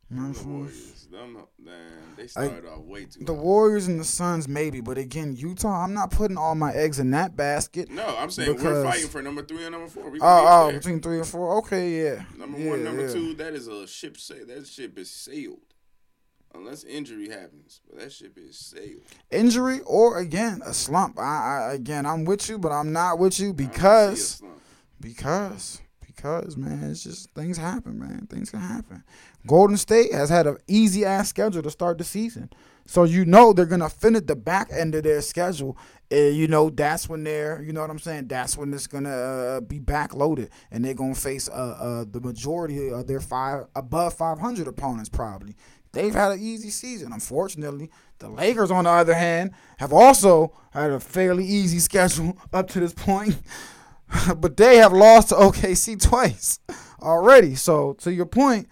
The 0.09 0.15
Memphis. 0.15 0.43
Warriors. 0.45 1.07
Them, 1.11 1.37
man, 1.63 1.75
they 2.17 2.27
started 2.27 2.65
off 2.65 2.79
way 2.79 3.05
too. 3.05 3.23
The 3.23 3.33
hot. 3.33 3.41
Warriors 3.43 3.87
and 3.87 3.99
the 3.99 4.03
Suns, 4.03 4.47
maybe, 4.49 4.81
but 4.81 4.97
again, 4.97 5.35
Utah. 5.37 5.83
I'm 5.83 5.93
not 5.93 6.11
putting 6.11 6.35
all 6.37 6.55
my 6.55 6.73
eggs 6.73 6.99
in 6.99 7.11
that 7.11 7.37
basket. 7.37 7.89
No, 7.89 8.03
I'm 8.17 8.29
saying 8.29 8.55
we're 8.61 8.83
fighting 8.83 9.07
for 9.07 9.21
number 9.21 9.41
three 9.43 9.63
and 9.63 9.71
number 9.71 9.87
four. 9.87 10.09
We 10.09 10.19
Oh, 10.21 10.67
oh, 10.67 10.71
between 10.73 10.99
three 10.99 11.17
and 11.19 11.27
four. 11.27 11.57
Okay, 11.59 12.03
yeah. 12.03 12.23
Number 12.37 12.57
yeah, 12.59 12.69
one, 12.71 12.83
number 12.83 13.05
yeah. 13.07 13.13
two, 13.13 13.33
that 13.35 13.53
is 13.53 13.67
a 13.67 13.87
ship. 13.87 14.17
Say 14.17 14.43
that 14.43 14.67
ship 14.67 14.97
is 14.99 15.09
sailed, 15.09 15.61
unless 16.53 16.83
injury 16.83 17.29
happens. 17.29 17.79
But 17.87 17.99
that 17.99 18.11
ship 18.11 18.37
is 18.37 18.57
sailed. 18.57 19.03
Injury 19.31 19.79
or 19.85 20.17
again 20.17 20.61
a 20.65 20.73
slump. 20.73 21.17
I, 21.17 21.21
I 21.69 21.73
again, 21.75 22.05
I'm 22.05 22.25
with 22.25 22.49
you, 22.49 22.57
but 22.57 22.71
I'm 22.73 22.91
not 22.91 23.19
with 23.19 23.39
you 23.39 23.49
I 23.49 23.51
don't 23.51 23.57
see 23.59 23.65
a 23.65 23.67
because. 23.69 24.41
Because 24.99 25.81
because 26.05 26.55
man, 26.55 26.89
it's 26.89 27.03
just 27.03 27.29
things 27.31 27.57
happen, 27.57 27.99
man. 27.99 28.27
Things 28.29 28.49
can 28.49 28.59
happen. 28.59 29.03
Golden 29.45 29.77
State 29.77 30.13
has 30.13 30.29
had 30.29 30.47
an 30.47 30.57
easy 30.67 31.05
ass 31.05 31.29
schedule 31.29 31.61
to 31.61 31.69
start 31.69 31.97
the 31.97 32.03
season. 32.03 32.49
So 32.87 33.03
you 33.03 33.25
know 33.25 33.51
they're 33.51 33.65
gonna 33.65 33.89
finish 33.89 34.23
the 34.25 34.35
back 34.35 34.69
end 34.71 34.95
of 34.95 35.03
their 35.03 35.21
schedule. 35.21 35.77
And 36.11 36.35
you 36.35 36.47
know 36.47 36.69
that's 36.69 37.09
when 37.09 37.23
they're, 37.23 37.61
you 37.61 37.73
know 37.73 37.81
what 37.81 37.89
I'm 37.89 37.99
saying. 37.99 38.27
That's 38.27 38.57
when 38.57 38.73
it's 38.73 38.87
gonna 38.87 39.09
uh, 39.09 39.61
be 39.61 39.79
backloaded, 39.79 40.49
and 40.71 40.85
they're 40.85 40.93
gonna 40.93 41.15
face 41.15 41.49
uh, 41.49 41.51
uh, 41.51 42.05
the 42.09 42.21
majority 42.21 42.91
of 42.91 43.07
their 43.07 43.21
five 43.21 43.65
above 43.75 44.13
500 44.13 44.67
opponents. 44.67 45.09
Probably 45.09 45.55
they've 45.95 46.13
had 46.13 46.33
an 46.33 46.39
easy 46.39 46.69
season. 46.69 47.11
Unfortunately, 47.11 47.89
the 48.19 48.29
Lakers, 48.29 48.69
on 48.69 48.83
the 48.83 48.89
other 48.91 49.15
hand, 49.15 49.51
have 49.77 49.91
also 49.91 50.53
had 50.71 50.91
a 50.91 50.99
fairly 50.99 51.45
easy 51.45 51.79
schedule 51.79 52.37
up 52.53 52.69
to 52.69 52.79
this 52.79 52.93
point, 52.93 53.35
but 54.37 54.57
they 54.57 54.77
have 54.77 54.93
lost 54.93 55.29
to 55.29 55.35
OKC 55.35 56.01
twice 56.09 56.59
already. 57.01 57.55
So 57.55 57.93
to 57.99 58.13
your 58.13 58.25
point, 58.25 58.67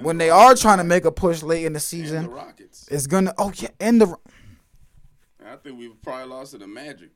when 0.00 0.18
they 0.18 0.30
are 0.30 0.54
trying 0.54 0.78
to 0.78 0.84
make 0.84 1.04
a 1.04 1.12
push 1.12 1.42
late 1.42 1.64
in 1.64 1.72
the 1.74 1.80
season, 1.80 2.24
the 2.24 2.30
Rockets. 2.30 2.88
it's 2.90 3.06
gonna 3.06 3.32
oh 3.38 3.52
yeah, 3.56 3.68
and 3.80 4.00
the 4.00 4.16
I 5.46 5.56
think 5.56 5.78
we've 5.78 6.00
probably 6.02 6.26
lost 6.26 6.52
to 6.52 6.58
the 6.58 6.66
Magic. 6.66 7.10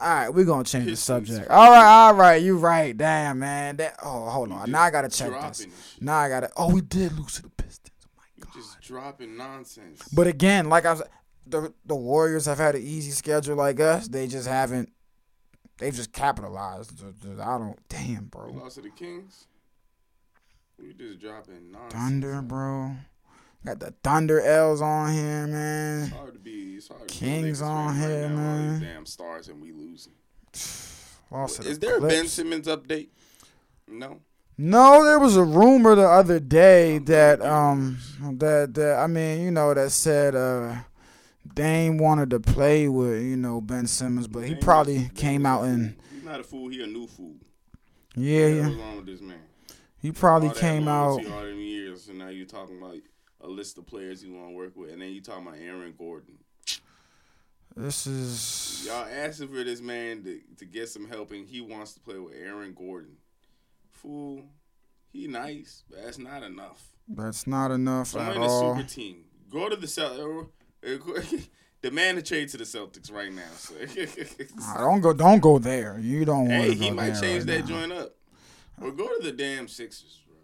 all 0.00 0.08
right, 0.08 0.28
we're 0.28 0.44
gonna 0.44 0.64
change 0.64 0.86
the 0.86 0.96
subject. 0.96 1.48
All 1.50 1.70
right, 1.70 1.84
all 2.06 2.14
right, 2.14 2.42
you 2.42 2.58
right. 2.58 2.96
Damn 2.96 3.38
man, 3.38 3.76
that 3.76 3.96
oh 4.02 4.28
hold 4.28 4.50
on, 4.52 4.70
now 4.70 4.82
I 4.82 4.90
gotta 4.90 5.08
check 5.08 5.30
this. 5.48 5.66
Now 6.00 6.16
I 6.18 6.28
gotta. 6.28 6.50
Oh, 6.56 6.72
we 6.74 6.80
did 6.80 7.12
lose 7.16 7.34
to 7.36 7.42
the 7.42 7.50
Pistons. 7.50 7.92
Oh 8.04 8.10
my 8.18 8.24
You 8.36 8.44
god. 8.44 8.52
just 8.54 8.80
dropping 8.80 9.36
nonsense. 9.36 10.02
But 10.12 10.26
again, 10.26 10.68
like 10.68 10.84
I 10.84 10.92
was, 10.92 11.02
the 11.46 11.72
the 11.84 11.96
Warriors 11.96 12.46
have 12.46 12.58
had 12.58 12.74
an 12.74 12.82
easy 12.82 13.12
schedule 13.12 13.56
like 13.56 13.78
us. 13.80 14.08
They 14.08 14.26
just 14.26 14.48
haven't. 14.48 14.90
They've 15.78 15.94
just 15.94 16.12
capitalized. 16.12 17.02
I 17.02 17.58
don't. 17.58 17.78
Damn, 17.88 18.08
we 18.08 18.20
bro. 18.30 18.50
lost 18.52 18.76
to 18.76 18.82
the 18.82 18.90
Kings. 18.90 19.46
We 20.78 20.92
just 20.94 21.20
dropping 21.20 21.70
nonsense. 21.72 21.92
Thunder, 21.92 22.42
bro. 22.42 22.92
Got 23.64 23.80
the 23.80 23.94
Thunder 24.02 24.40
L's 24.40 24.80
on 24.80 25.12
here, 25.12 25.46
man. 25.46 26.04
It's 26.04 26.12
hard 26.14 26.34
to 26.34 26.38
be. 26.38 26.74
It's 26.76 26.88
hard. 26.88 27.00
To 27.00 27.06
be 27.06 27.12
Kings 27.12 27.60
on 27.62 27.96
here, 27.96 28.22
right 28.22 28.30
now, 28.30 28.36
all 28.36 28.56
man. 28.56 28.72
these 28.78 28.88
damn 28.88 29.06
stars 29.06 29.48
and 29.48 29.60
we 29.60 29.72
losing. 29.72 30.12
Lost 31.30 31.56
to 31.56 31.62
the 31.62 31.70
Is 31.70 31.78
there 31.80 31.98
a 31.98 32.00
Ben 32.00 32.28
Simmons 32.28 32.68
update? 32.68 33.08
No. 33.88 34.20
No, 34.58 35.04
there 35.04 35.18
was 35.18 35.36
a 35.36 35.42
rumor 35.44 35.94
the 35.94 36.08
other 36.08 36.40
day 36.40 36.98
that 36.98 37.42
um 37.42 37.98
that 38.38 38.72
that 38.74 38.98
I 39.00 39.06
mean 39.06 39.42
you 39.42 39.50
know 39.50 39.74
that 39.74 39.90
said 39.90 40.34
uh 40.34 40.76
Dame 41.56 41.98
wanted 41.98 42.30
to 42.30 42.38
play 42.40 42.86
with 42.86 43.20
you 43.22 43.36
know 43.36 43.60
Ben 43.60 43.86
Simmons, 43.88 44.28
but 44.28 44.44
he 44.44 44.54
Dame 44.54 44.62
probably 44.62 44.96
is- 44.96 45.10
came 45.16 45.44
out 45.44 45.64
and. 45.64 45.96
He's 46.14 46.22
not 46.22 46.38
a 46.38 46.44
fool. 46.44 46.68
He 46.68 46.82
a 46.82 46.86
new 46.86 47.06
fool. 47.08 47.34
yeah, 48.14 48.46
yeah. 48.46 48.66
What's 48.68 48.76
wrong 48.76 48.96
with 48.98 49.06
this 49.06 49.20
man? 49.20 49.40
he 49.98 50.12
probably 50.12 50.48
All 50.48 50.54
came 50.54 50.86
out. 50.86 51.24
All 51.26 51.40
them 51.42 51.58
years, 51.58 52.08
and 52.08 52.18
now 52.18 52.28
you're 52.28 52.46
talking 52.46 52.78
about 52.78 52.96
a 53.40 53.48
list 53.48 53.76
of 53.78 53.86
players 53.86 54.22
you 54.22 54.32
want 54.34 54.50
to 54.50 54.54
work 54.54 54.76
with, 54.76 54.90
and 54.92 55.00
then 55.02 55.10
you 55.10 55.20
talking 55.20 55.46
about 55.46 55.58
Aaron 55.58 55.94
Gordon. 55.98 56.38
This 57.76 58.06
is 58.06 58.86
Y'all 58.86 59.04
asking 59.06 59.48
for 59.48 59.62
this 59.62 59.80
man 59.82 60.22
to, 60.24 60.40
to 60.58 60.64
get 60.64 60.88
some 60.88 61.06
help, 61.08 61.30
and 61.32 61.46
he 61.46 61.60
wants 61.60 61.92
to 61.94 62.00
play 62.00 62.18
with 62.18 62.34
Aaron 62.34 62.72
Gordon. 62.74 63.16
Fool, 63.90 64.44
he 65.12 65.26
nice, 65.26 65.84
but 65.90 66.02
that's 66.04 66.18
not 66.18 66.42
enough. 66.42 66.90
that's 67.08 67.46
not 67.46 67.70
enough 67.70 68.12
Join 68.12 68.22
at 68.22 68.34
the 68.34 68.40
all. 68.40 68.76
super 68.76 68.88
team. 68.88 69.24
Go 69.50 69.68
to 69.68 69.76
the 69.76 69.86
Celt. 70.86 71.48
Demand 71.82 72.18
a 72.18 72.22
trade 72.22 72.48
to 72.48 72.56
the 72.56 72.64
Celtics 72.64 73.12
right 73.12 73.32
now. 73.32 73.42
So. 73.56 73.74
Nah, 74.56 74.80
don't 74.80 75.00
go, 75.00 75.12
don't 75.12 75.40
go 75.40 75.58
there. 75.58 75.98
You 76.00 76.24
don't 76.24 76.48
want 76.48 76.50
to. 76.50 76.54
hey, 76.56 76.68
to 76.70 76.74
he 76.74 76.90
might 76.90 77.20
change 77.20 77.44
right 77.44 77.46
that 77.46 77.60
now. 77.60 77.66
joint 77.66 77.92
up. 77.92 78.14
Or 78.80 78.90
go 78.90 79.06
to 79.06 79.22
the 79.22 79.32
damn 79.32 79.68
Sixers, 79.68 80.20
bro. 80.26 80.36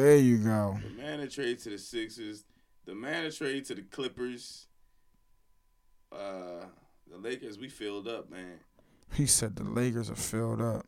There 0.00 0.16
you 0.16 0.38
go. 0.38 0.78
Demand 0.82 1.22
a 1.22 1.26
trade 1.28 1.58
to 1.60 1.70
the 1.70 1.78
Sixers. 1.78 2.44
The 2.84 2.94
man 2.94 3.24
a 3.24 3.30
trade 3.30 3.64
to 3.66 3.74
the 3.74 3.82
Clippers. 3.82 4.66
Uh, 6.12 6.64
the 7.10 7.18
Lakers, 7.18 7.58
we 7.58 7.68
filled 7.68 8.08
up, 8.08 8.30
man. 8.30 8.60
He 9.14 9.26
said 9.26 9.56
the 9.56 9.64
Lakers 9.64 10.10
are 10.10 10.16
filled 10.16 10.60
up. 10.60 10.86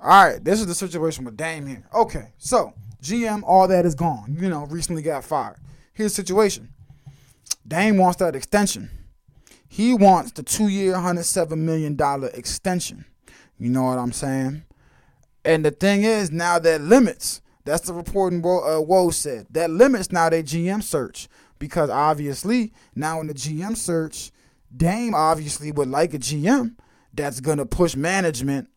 All 0.00 0.24
right, 0.24 0.42
this 0.42 0.60
is 0.60 0.66
the 0.66 0.74
situation 0.74 1.24
with 1.24 1.36
Dame 1.36 1.66
here. 1.66 1.84
Okay, 1.94 2.32
so 2.36 2.72
GM, 3.02 3.42
all 3.46 3.68
that 3.68 3.86
is 3.86 3.94
gone. 3.94 4.36
You 4.38 4.48
know, 4.48 4.66
recently 4.66 5.02
got 5.02 5.24
fired. 5.24 5.56
Here's 5.92 6.12
the 6.12 6.16
situation. 6.22 6.73
Dame 7.66 7.96
wants 7.96 8.18
that 8.18 8.36
extension. 8.36 8.90
He 9.68 9.94
wants 9.94 10.32
the 10.32 10.42
two-year, 10.42 10.94
hundred 10.94 11.24
seven 11.24 11.64
million 11.64 11.96
dollar 11.96 12.28
extension. 12.28 13.04
You 13.58 13.70
know 13.70 13.84
what 13.84 13.98
I'm 13.98 14.12
saying? 14.12 14.64
And 15.44 15.64
the 15.64 15.70
thing 15.70 16.04
is, 16.04 16.30
now 16.30 16.58
that 16.58 16.80
limits. 16.80 17.40
That's 17.64 17.86
the 17.86 17.94
reporting 17.94 18.42
Wo, 18.42 19.08
uh, 19.08 19.10
said. 19.10 19.46
That 19.50 19.70
limits 19.70 20.12
now 20.12 20.28
their 20.28 20.42
GM 20.42 20.82
search 20.82 21.28
because 21.58 21.88
obviously 21.88 22.72
now 22.94 23.20
in 23.20 23.26
the 23.26 23.34
GM 23.34 23.76
search, 23.76 24.30
Dame 24.74 25.14
obviously 25.14 25.72
would 25.72 25.88
like 25.88 26.12
a 26.12 26.18
GM 26.18 26.76
that's 27.14 27.40
gonna 27.40 27.64
push 27.64 27.96
management, 27.96 28.68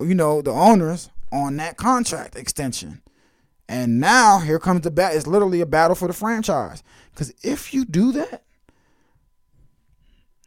you 0.00 0.14
know, 0.14 0.42
the 0.42 0.52
owners 0.52 1.10
on 1.32 1.56
that 1.56 1.76
contract 1.76 2.36
extension. 2.36 3.02
And 3.68 3.98
now 4.00 4.38
here 4.38 4.58
comes 4.58 4.82
the 4.82 4.90
bat. 4.90 5.14
It's 5.16 5.26
literally 5.26 5.60
a 5.60 5.66
battle 5.66 5.96
for 5.96 6.06
the 6.08 6.14
franchise. 6.14 6.82
Because 7.12 7.32
if 7.42 7.74
you 7.74 7.84
do 7.84 8.12
that, 8.12 8.44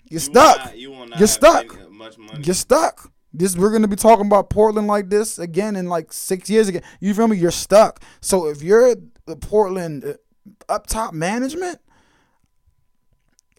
you're 0.06 0.16
You 0.16 0.20
stuck. 0.20 0.58
not- 0.58 0.78
you 0.78 0.94
you're 1.18 1.28
stuck. 1.28 1.76
any- 1.78 1.90
much 1.90 2.18
money. 2.18 2.42
You're 2.44 2.56
stuck. 2.56 3.12
This 3.34 3.56
we're 3.56 3.72
gonna 3.72 3.88
be 3.88 3.96
talking 3.96 4.26
about 4.26 4.50
Portland 4.50 4.88
like 4.88 5.10
this 5.10 5.38
again 5.38 5.76
in 5.76 5.88
like 5.88 6.12
six 6.12 6.50
years 6.50 6.68
again. 6.68 6.82
You 7.00 7.14
feel 7.14 7.28
me? 7.28 7.38
You're 7.38 7.52
stuck. 7.52 8.02
So 8.22 8.48
if 8.48 8.64
you're 8.64 8.96
the 9.28 9.36
Portland 9.36 10.04
uh, 10.04 10.14
up 10.72 10.88
top 10.88 11.14
management, 11.14 11.80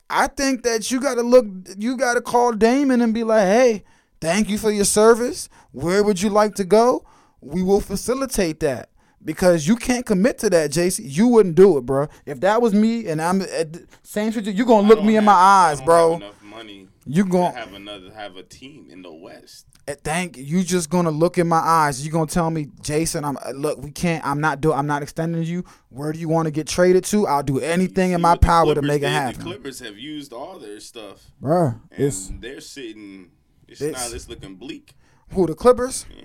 I 0.08 0.26
think 0.26 0.64
that 0.64 0.90
you 0.90 1.00
got 1.00 1.14
to 1.16 1.22
look. 1.22 1.46
You 1.78 1.96
got 1.96 2.14
to 2.14 2.20
call 2.20 2.52
Damon 2.52 3.00
and 3.00 3.14
be 3.14 3.22
like, 3.22 3.44
"Hey, 3.44 3.84
thank 4.20 4.48
you 4.48 4.58
for 4.58 4.72
your 4.72 4.84
service. 4.86 5.48
Where 5.70 6.02
would 6.02 6.20
you 6.20 6.30
like 6.30 6.56
to 6.56 6.64
go? 6.64 7.04
We 7.40 7.62
will 7.62 7.80
facilitate 7.80 8.58
that." 8.60 8.89
Because 9.22 9.68
you 9.68 9.76
can't 9.76 10.06
commit 10.06 10.38
to 10.38 10.50
that, 10.50 10.70
JC. 10.70 11.02
You 11.04 11.28
wouldn't 11.28 11.54
do 11.54 11.76
it, 11.76 11.82
bro. 11.84 12.08
If 12.24 12.40
that 12.40 12.62
was 12.62 12.72
me 12.72 13.06
and 13.08 13.20
I'm 13.20 13.42
at 13.42 13.72
the 13.72 13.86
same 14.02 14.32
situation, 14.32 14.56
you're 14.56 14.66
gonna 14.66 14.88
look 14.88 15.02
me 15.02 15.10
in 15.10 15.14
have- 15.16 15.24
my 15.24 15.32
eyes, 15.32 15.80
bro. 15.82 16.14
Enough 16.16 16.42
money 16.42 16.88
You 17.06 17.24
gonna 17.24 17.56
have 17.56 17.74
another 17.74 18.10
have 18.14 18.36
a 18.36 18.42
team 18.42 18.86
in 18.90 19.02
the 19.02 19.12
West. 19.12 19.66
Uh, 19.88 19.94
Thank 20.04 20.36
you. 20.36 20.62
Just 20.62 20.88
gonna 20.90 21.10
look 21.10 21.36
in 21.38 21.48
my 21.48 21.58
eyes. 21.58 22.04
You're 22.04 22.12
gonna 22.12 22.26
tell 22.26 22.50
me, 22.50 22.68
Jason? 22.80 23.24
I'm 23.24 23.36
uh, 23.38 23.50
look. 23.50 23.82
We 23.82 23.90
can't. 23.90 24.24
I'm 24.26 24.40
not 24.40 24.60
doing. 24.60 24.76
I'm 24.78 24.86
not 24.86 25.02
extending 25.02 25.42
you. 25.42 25.64
Where 25.88 26.12
do 26.12 26.18
you 26.18 26.28
want 26.28 26.46
to 26.46 26.50
get 26.50 26.66
traded 26.66 27.04
to? 27.06 27.26
I'll 27.26 27.42
do 27.42 27.58
anything 27.60 28.12
in 28.12 28.20
my 28.20 28.36
power 28.36 28.74
to 28.74 28.82
make 28.82 28.98
it 29.02 29.06
did? 29.06 29.10
happen. 29.10 29.38
The 29.40 29.44
Clippers 29.44 29.80
have 29.80 29.98
used 29.98 30.32
all 30.32 30.58
their 30.58 30.80
stuff, 30.80 31.24
Bruh, 31.42 31.80
and 31.90 32.04
it's 32.06 32.30
they're 32.40 32.60
sitting. 32.60 33.30
It's, 33.68 33.80
it's- 33.80 34.02
not. 34.08 34.14
It's 34.14 34.28
looking 34.28 34.54
bleak. 34.56 34.94
who 35.32 35.46
the 35.46 35.54
Clippers? 35.54 36.06
Yeah. 36.14 36.24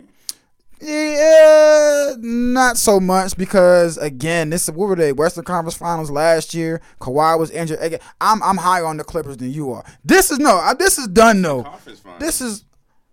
Yeah, 0.85 2.13
not 2.19 2.77
so 2.77 2.99
much 2.99 3.35
because 3.37 3.97
again, 3.97 4.49
this 4.51 4.69
what 4.69 4.87
were 4.89 4.95
they? 4.95 5.13
Western 5.13 5.43
Conference 5.43 5.75
Finals 5.75 6.11
last 6.11 6.53
year. 6.53 6.81
Kawhi 7.01 7.39
was 7.39 7.49
injured. 7.51 7.79
Again, 7.81 7.99
I'm 8.21 8.41
I'm 8.43 8.57
higher 8.57 8.85
on 8.85 8.97
the 8.97 9.03
Clippers 9.03 9.37
than 9.37 9.51
you 9.51 9.71
are. 9.71 9.83
This 10.03 10.29
is 10.31 10.39
no. 10.39 10.73
This 10.77 10.97
is 10.97 11.07
done 11.07 11.41
though. 11.41 11.65
This 12.19 12.41
is. 12.41 12.65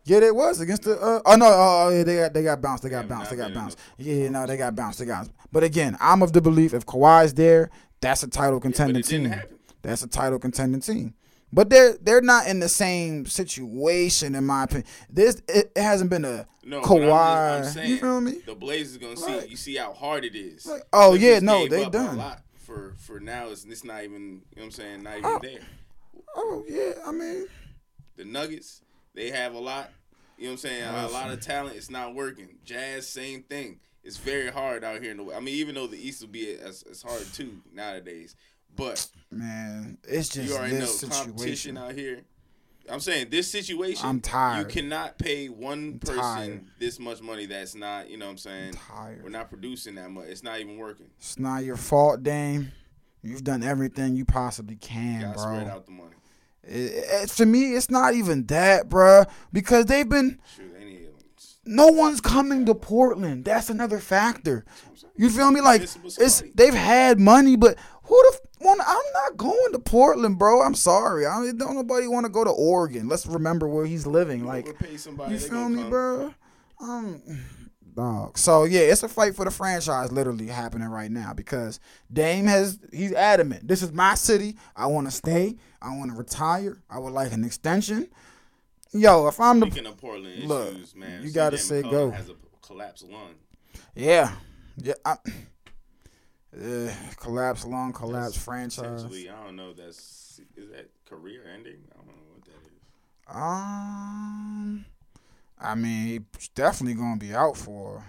Yeah, 0.05 0.19
it 0.19 0.35
was 0.35 0.61
against 0.61 0.83
the. 0.83 1.01
Uh, 1.01 1.21
oh 1.25 1.37
no! 1.37 1.47
Oh, 1.47 1.87
oh, 1.87 1.97
yeah, 1.97 2.03
they 2.03 2.17
got 2.17 2.35
they 2.35 2.43
got 2.43 2.61
bounced. 2.61 2.83
They 2.83 2.91
got 2.91 3.05
Yeah, 3.05 3.09
bounced. 3.09 3.31
They 3.31 3.37
got 3.37 3.55
bounced. 3.55 3.79
Yeah, 3.99 4.29
no, 4.31 4.47
they 4.47 4.57
got 4.57 4.75
bounced. 4.75 4.99
They 4.99 5.05
got. 5.05 5.29
But 5.53 5.63
again, 5.63 5.97
I'm 6.01 6.23
of 6.23 6.33
the 6.33 6.41
belief 6.41 6.75
if 6.75 6.85
Kawhi's 6.85 7.35
there, 7.35 7.71
that's 8.01 8.25
a 8.25 8.29
title 8.29 8.59
contending 8.59 9.01
didn't 9.03 9.25
team. 9.25 9.33
happen. 9.33 9.59
That's 9.83 10.03
a 10.03 10.09
title 10.09 10.41
contending 10.41 10.81
team. 10.81 11.15
But 11.53 11.69
they're 11.69 11.95
they're 12.01 12.23
not 12.23 12.47
in 12.47 12.61
the 12.61 12.69
same 12.69 13.27
situation 13.27 14.35
in 14.35 14.47
my 14.47 14.65
opinion. 14.65 14.87
This 15.11 15.43
it, 15.49 15.71
it 15.77 15.83
hasn't 15.83 16.09
been 16.11 16.25
a 16.25 16.47
No, 16.65 16.81
Kawhi. 16.81 17.03
I'm, 17.13 17.63
I'm 17.63 17.65
saying, 17.71 17.91
you 17.91 17.97
feel 17.99 18.21
me? 18.21 18.39
The 18.47 18.55
Blazers 18.55 18.97
gonna 18.99 19.17
see. 19.17 19.49
You 19.49 19.57
see 19.57 19.77
how 19.77 19.93
hard 19.93 20.25
it 20.25 20.35
is. 20.35 20.65
Like, 20.67 20.83
oh, 20.93 21.15
yeah, 21.15 21.41
no, 21.41 21.69
they 21.69 21.85
done. 21.89 22.15
a 22.17 22.19
lot 22.19 22.43
for 22.57 22.95
for 22.99 23.21
now. 23.21 23.49
It's, 23.49 23.65
it's 23.65 23.85
not 23.85 24.03
even. 24.05 24.21
You 24.23 24.29
know 24.29 24.41
what 24.55 24.65
I'm 24.65 24.71
saying? 24.71 25.03
Not 25.03 25.19
even 25.19 25.25
Oh. 25.31 25.39
there. 25.43 25.61
Oh 26.35 26.65
yeah, 26.67 26.93
I 27.07 27.13
mean, 27.13 27.47
The 28.17 28.25
Nuggets, 28.25 28.81
they 29.15 29.31
have 29.31 29.55
a 29.55 29.59
lot. 29.59 29.91
You 30.39 30.45
know 30.45 30.53
what 30.53 30.65
I'm 30.65 30.71
saying? 30.71 30.85
A 30.85 31.09
lot 31.09 31.31
of 31.31 31.41
talent. 31.41 31.77
It's 31.77 31.91
not 31.91 32.15
working. 32.15 32.57
Jazz, 32.65 33.07
same 33.07 33.43
thing. 33.43 33.81
It's 34.03 34.17
very 34.17 34.51
hard 34.51 34.83
out 34.83 35.01
here 35.03 35.11
in 35.11 35.19
the. 35.19 35.25
West. 35.25 35.37
I 35.37 35.41
mean, 35.41 35.55
even 35.57 35.75
though 35.75 35.87
the 35.87 35.99
East 35.99 36.23
will 36.23 36.29
be 36.31 36.55
as, 36.55 36.83
as 36.91 37.03
hard 37.03 37.23
too 37.35 37.61
nowadays, 37.73 38.35
but 38.77 39.07
man, 39.31 39.99
it's 40.05 40.29
just 40.29 40.49
you 40.49 40.57
already 40.57 40.75
know 40.75 40.81
this 40.81 41.01
competition 41.01 41.37
situation. 41.39 41.79
out 41.79 41.93
here. 41.93 42.23
I'm 42.91 43.01
saying 43.01 43.29
this 43.31 43.49
situation. 43.51 44.05
I'm 44.05 44.21
tired. 44.21 44.67
You 44.67 44.83
cannot 44.83 45.17
pay 45.19 45.49
one 45.49 45.99
person 46.01 46.17
tired. 46.21 46.65
this 46.81 46.99
much 46.99 47.23
money. 47.23 47.47
That's 47.47 47.75
not. 47.75 48.11
You 48.11 48.17
know 48.19 48.27
what 48.27 48.33
I'm 48.33 48.39
saying? 48.39 48.75
tired. 48.75 49.23
We're 49.23 49.31
not 49.31 49.49
producing 49.51 49.95
that 49.95 50.11
much. 50.11 50.27
It's 50.27 50.43
not 50.43 50.59
even 50.59 50.77
working. 50.79 51.07
It's 51.19 51.39
not 51.39 51.65
your 51.65 51.77
fault, 51.77 52.23
Dame. 52.23 52.73
You've 53.23 53.45
done 53.45 53.63
everything 53.63 54.17
you 54.17 54.25
possibly 54.25 54.75
can, 54.77 55.21
to 55.21 55.27
bro. 55.35 55.43
spread 55.43 55.69
out 55.69 55.87
the 55.87 55.93
money. 55.93 56.11
It- 56.65 57.05
it- 57.25 57.29
to 57.31 57.47
me, 57.47 57.75
it's 57.77 57.89
not 57.91 58.15
even 58.15 58.47
that, 58.47 58.89
bruh, 58.89 59.29
because 59.53 59.87
they've 59.87 60.09
been 60.09 60.41
Shoot, 60.57 60.75
any 60.81 60.97
of 61.07 61.19
them. 61.19 61.25
no 61.65 61.87
one's 61.87 62.21
coming 62.21 62.67
to 62.67 62.75
Portland. 62.75 63.45
That's 63.45 63.71
another 63.71 64.01
factor. 64.01 64.65
You 65.17 65.31
feel 65.31 65.51
me? 65.53 65.61
Like 65.61 65.83
it's 65.83 66.43
they've 66.55 66.75
had 66.75 67.21
money, 67.21 67.57
but 67.57 67.79
who 68.05 68.15
the 68.33 68.39
f- 68.63 68.67
want. 68.67 68.81
I'm 68.87 69.13
not 69.15 69.37
going 69.37 69.73
to 69.73 69.79
Portland, 69.79 70.39
bro. 70.39 70.63
I'm 70.63 70.75
sorry. 70.75 71.27
I 71.27 71.53
don't 71.57 71.75
nobody 71.75 72.07
want 72.07 72.27
to 72.27 72.33
go 72.33 72.45
to 72.45 72.51
Oregon. 72.51 73.09
Let's 73.09 73.27
remember 73.27 73.69
where 73.69 73.87
he's 73.87 74.07
living. 74.07 74.45
Like, 74.45 74.67
somebody. 74.97 75.35
you 75.35 75.41
feel 75.41 75.69
me, 75.69 75.83
come. 75.83 75.91
bro? 75.91 76.35
Um, 76.81 77.23
dog. 77.95 78.39
So 78.39 78.65
yeah, 78.65 78.81
it's 78.81 79.03
a 79.03 79.09
fight 79.09 79.35
for 79.35 79.45
the 79.45 79.51
franchise, 79.51 80.13
literally 80.13 80.47
happening 80.47 80.89
right 80.89 81.11
now 81.11 81.33
because 81.33 81.81
Dame 82.13 82.47
has 82.47 82.79
he's 82.93 83.13
adamant. 83.13 83.69
This 83.69 83.83
is 83.83 83.93
my 83.93 84.15
city. 84.15 84.57
I 84.77 84.87
want 84.87 85.07
to 85.07 85.13
stay. 85.13 85.57
I 85.81 85.97
want 85.97 86.11
to 86.11 86.17
retire. 86.17 86.83
I 86.91 86.99
would 86.99 87.13
like 87.13 87.33
an 87.33 87.45
extension. 87.45 88.09
Yo, 88.93 89.27
if 89.27 89.41
I'm 89.41 89.61
the 89.61 89.87
of 89.87 89.97
Portland 89.97 90.45
Look, 90.45 90.75
issues, 90.75 90.95
man, 90.95 91.23
you 91.23 91.31
gotta 91.31 91.57
say 91.57 91.83
go. 91.83 92.11
Has 92.11 92.29
a 92.29 92.35
collapsed 92.61 93.09
lung. 93.09 93.35
yeah, 93.95 94.33
yeah, 94.77 94.95
I, 95.05 95.17
uh, 96.55 96.93
collapse, 97.17 97.65
long 97.65 97.93
collapse 97.93 98.35
That's 98.35 98.45
franchise. 98.45 99.01
Essentially, 99.01 99.31
I 99.31 99.45
don't 99.45 99.57
know. 99.57 99.73
That's 99.73 100.41
is 100.57 100.71
that 100.71 100.91
career 101.07 101.45
ending? 101.53 101.79
I 101.93 101.97
don't 101.97 102.07
know 102.07 102.13
what 102.35 102.45
that 102.45 102.53
is. 102.67 103.35
Um, 103.35 104.85
I 105.61 105.75
mean, 105.75 106.27
he's 106.37 106.49
definitely 106.49 106.95
gonna 106.95 107.19
be 107.19 107.35
out 107.35 107.57
for. 107.57 108.05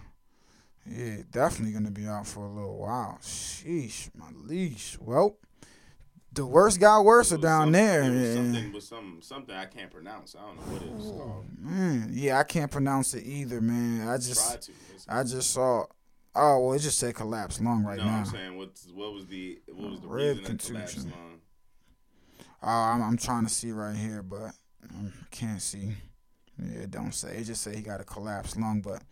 Yeah, 0.86 1.18
definitely 1.32 1.74
gonna 1.74 1.91
be 1.91 2.08
out 2.08 2.28
for 2.28 2.46
a 2.46 2.50
little 2.50 2.78
while. 2.78 3.18
Sheesh, 3.22 4.10
my 4.16 4.28
leash. 4.36 4.98
Well, 5.00 5.38
the 6.34 6.46
worst 6.46 6.80
got 6.80 7.06
worse 7.06 7.32
was 7.32 7.39
down 7.39 7.72
there. 7.72 8.04
Something 8.04 8.74
with 8.74 8.84
some 8.84 9.20
something 9.22 9.56
I 9.56 9.66
can't 9.66 9.91
pronounce. 9.91 10.36
I 10.36 10.41
don't 10.41 10.58
know 10.58 10.74
what 10.74 10.82
it 10.82 10.91
was 10.91 11.06
called. 11.06 11.46
Man, 11.58 12.10
yeah, 12.12 12.39
I 12.39 12.44
can't 12.44 12.72
pronounce 12.72 13.14
it 13.14 13.24
either, 13.26 13.62
man. 13.62 14.08
I 14.08 14.18
just. 14.18 14.70
I 15.08 15.24
just 15.24 15.52
saw. 15.52 15.86
Oh 16.36 16.60
well, 16.60 16.74
it 16.74 16.80
just 16.80 16.98
said 16.98 17.16
collapse 17.16 17.62
lung 17.62 17.84
right 17.84 17.98
now. 17.98 18.06
no, 18.06 18.12
now. 18.12 18.18
I'm 18.20 18.26
saying 18.26 18.58
what's 18.58 18.88
what 18.88 19.14
was 19.14 19.28
the 19.28 19.60
what 19.68 19.92
was 19.92 20.02
the 20.02 20.08
Rib 20.08 20.38
reason 20.38 20.56
of 20.56 20.66
collapsed 20.66 20.96
contusion. 20.96 21.12
lung? 21.12 21.40
Oh, 22.64 22.68
I'm, 22.68 23.04
I'm 23.04 23.18
trying 23.18 23.44
to 23.44 23.50
see 23.50 23.72
right 23.72 23.96
here, 23.96 24.24
but 24.24 24.52
I 24.84 25.10
can't 25.32 25.62
see. 25.62 25.94
Yeah, 26.58 26.86
don't 26.90 27.14
say. 27.14 27.38
It 27.38 27.44
just 27.44 27.62
say 27.62 27.76
he 27.76 27.82
got 27.82 28.00
a 28.00 28.04
collapsed 28.04 28.58
lung, 28.58 28.82
but 28.82 29.04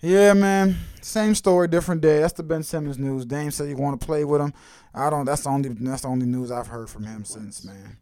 yeah, 0.00 0.34
man, 0.34 0.76
same 1.00 1.34
story, 1.34 1.68
different 1.68 2.00
day. 2.00 2.20
That's 2.20 2.34
the 2.34 2.42
Ben 2.42 2.62
Simmons 2.62 2.98
news. 2.98 3.24
Dame 3.24 3.50
said 3.50 3.68
he 3.68 3.74
want 3.74 4.00
to 4.00 4.06
play 4.06 4.24
with 4.24 4.40
him. 4.40 4.52
I 4.94 5.10
don't. 5.10 5.24
That's 5.24 5.42
the 5.42 5.50
only. 5.50 5.70
That's 5.70 6.02
the 6.02 6.08
only 6.08 6.26
news 6.26 6.50
I've 6.50 6.68
heard 6.68 6.88
from 6.88 7.04
him 7.04 7.24
since, 7.24 7.64
man. 7.64 7.98